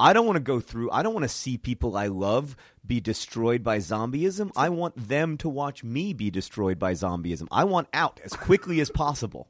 I 0.00 0.12
don't 0.12 0.26
want 0.26 0.36
to 0.36 0.40
go 0.40 0.60
through. 0.60 0.90
I 0.92 1.02
don't 1.02 1.12
want 1.12 1.24
to 1.24 1.28
see 1.28 1.58
people 1.58 1.96
I 1.96 2.06
love 2.06 2.56
be 2.86 3.00
destroyed 3.00 3.64
by 3.64 3.78
zombieism. 3.78 4.52
I 4.56 4.68
want 4.68 5.08
them 5.08 5.36
to 5.38 5.48
watch 5.48 5.82
me 5.82 6.12
be 6.12 6.30
destroyed 6.30 6.78
by 6.78 6.92
zombieism. 6.92 7.48
I 7.50 7.64
want 7.64 7.88
out 7.92 8.20
as 8.24 8.32
quickly 8.32 8.80
as 8.80 8.90
possible. 8.90 9.48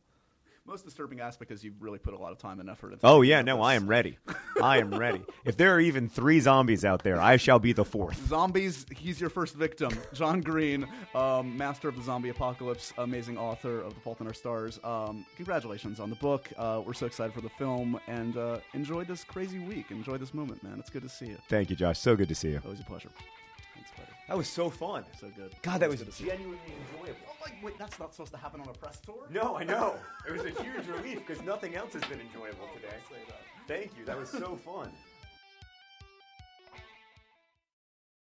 Most 0.69 0.85
disturbing 0.85 1.21
aspect 1.21 1.51
is 1.51 1.65
you've 1.65 1.81
really 1.81 1.99
put 1.99 2.13
a 2.13 2.19
lot 2.19 2.31
of 2.31 2.37
time 2.37 2.61
and 2.61 2.69
effort. 2.69 2.93
into 2.93 3.07
Oh 3.07 3.23
yeah, 3.23 3.41
no, 3.41 3.63
I 3.63 3.73
am 3.73 3.87
ready. 3.87 4.19
I 4.63 4.77
am 4.77 4.91
ready. 4.91 5.25
If 5.47 5.57
there 5.57 5.75
are 5.75 5.81
even 5.81 6.11
three 6.11 6.41
zombies 6.41 6.85
out 6.85 7.03
there, 7.03 7.19
I 7.19 7.39
shall 7.39 7.59
be 7.59 7.73
the 7.73 7.87
fourth. 7.87 8.29
Zombies, 8.29 8.85
he's 8.95 9.19
your 9.19 9.31
first 9.31 9.55
victim. 9.55 9.91
John 10.13 10.43
Green, 10.43 10.87
um, 11.15 11.57
master 11.57 11.89
of 11.89 11.97
the 11.97 12.03
zombie 12.03 12.29
apocalypse, 12.29 12.93
amazing 12.99 13.39
author 13.39 13.81
of 13.81 13.95
The 13.95 14.01
Fault 14.01 14.21
in 14.21 14.27
Our 14.27 14.35
Stars. 14.35 14.79
Um, 14.85 15.25
congratulations 15.37 16.01
on 16.01 16.11
the 16.11 16.17
book. 16.17 16.51
Uh, 16.59 16.83
we're 16.85 16.93
so 16.93 17.07
excited 17.07 17.33
for 17.33 17.41
the 17.41 17.49
film 17.49 17.99
and 18.07 18.37
uh, 18.37 18.59
enjoy 18.75 19.05
this 19.05 19.25
crazy 19.25 19.61
week. 19.61 19.91
Enjoy 19.91 20.19
this 20.19 20.35
moment, 20.35 20.63
man. 20.63 20.79
It's 20.79 20.91
good 20.91 21.03
to 21.03 21.09
see 21.09 21.29
you. 21.29 21.39
Thank 21.49 21.71
you, 21.71 21.77
Josh. 21.77 21.99
So 21.99 22.15
good 22.15 22.29
to 22.29 22.35
see 22.35 22.51
you. 22.51 22.61
Always 22.63 22.81
a 22.81 22.85
pleasure. 22.85 23.09
Thanks, 24.29 24.29
buddy. 24.29 24.33
That 24.33 24.37
was 24.37 24.49
so 24.49 24.71
fun. 24.71 25.05
So 25.21 25.29
good. 25.35 25.55
God, 25.63 25.81
that 25.81 25.87
Always 25.87 26.01
was 26.01 26.09
good 26.09 26.13
to 26.13 26.17
see 26.17 26.25
you. 26.25 26.31
genuinely 26.31 26.59
enjoyable. 26.93 27.21
Oh, 27.29 27.35
like, 27.43 27.55
wait, 27.63 27.79
that's 27.79 27.99
not 27.99 28.13
supposed 28.13 28.33
to 28.33 28.39
happen 28.39 28.61
on 28.61 28.69
a 28.69 28.73
press 28.73 29.01
tour? 29.01 29.27
No, 29.31 29.57
I 29.57 29.65
know. 29.65 29.95
It 30.29 30.33
was 30.33 30.45
a 30.45 30.63
huge 30.63 30.87
relief 30.87 31.27
because 31.27 31.43
nothing 31.43 31.75
else 31.75 31.95
has 31.95 32.05
been 32.05 32.21
enjoyable 32.21 32.69
oh, 32.71 32.75
today. 32.75 32.95
Thank 33.67 33.97
you. 33.99 34.05
That 34.05 34.19
was 34.19 34.29
so 34.29 34.57
fun. 34.57 34.91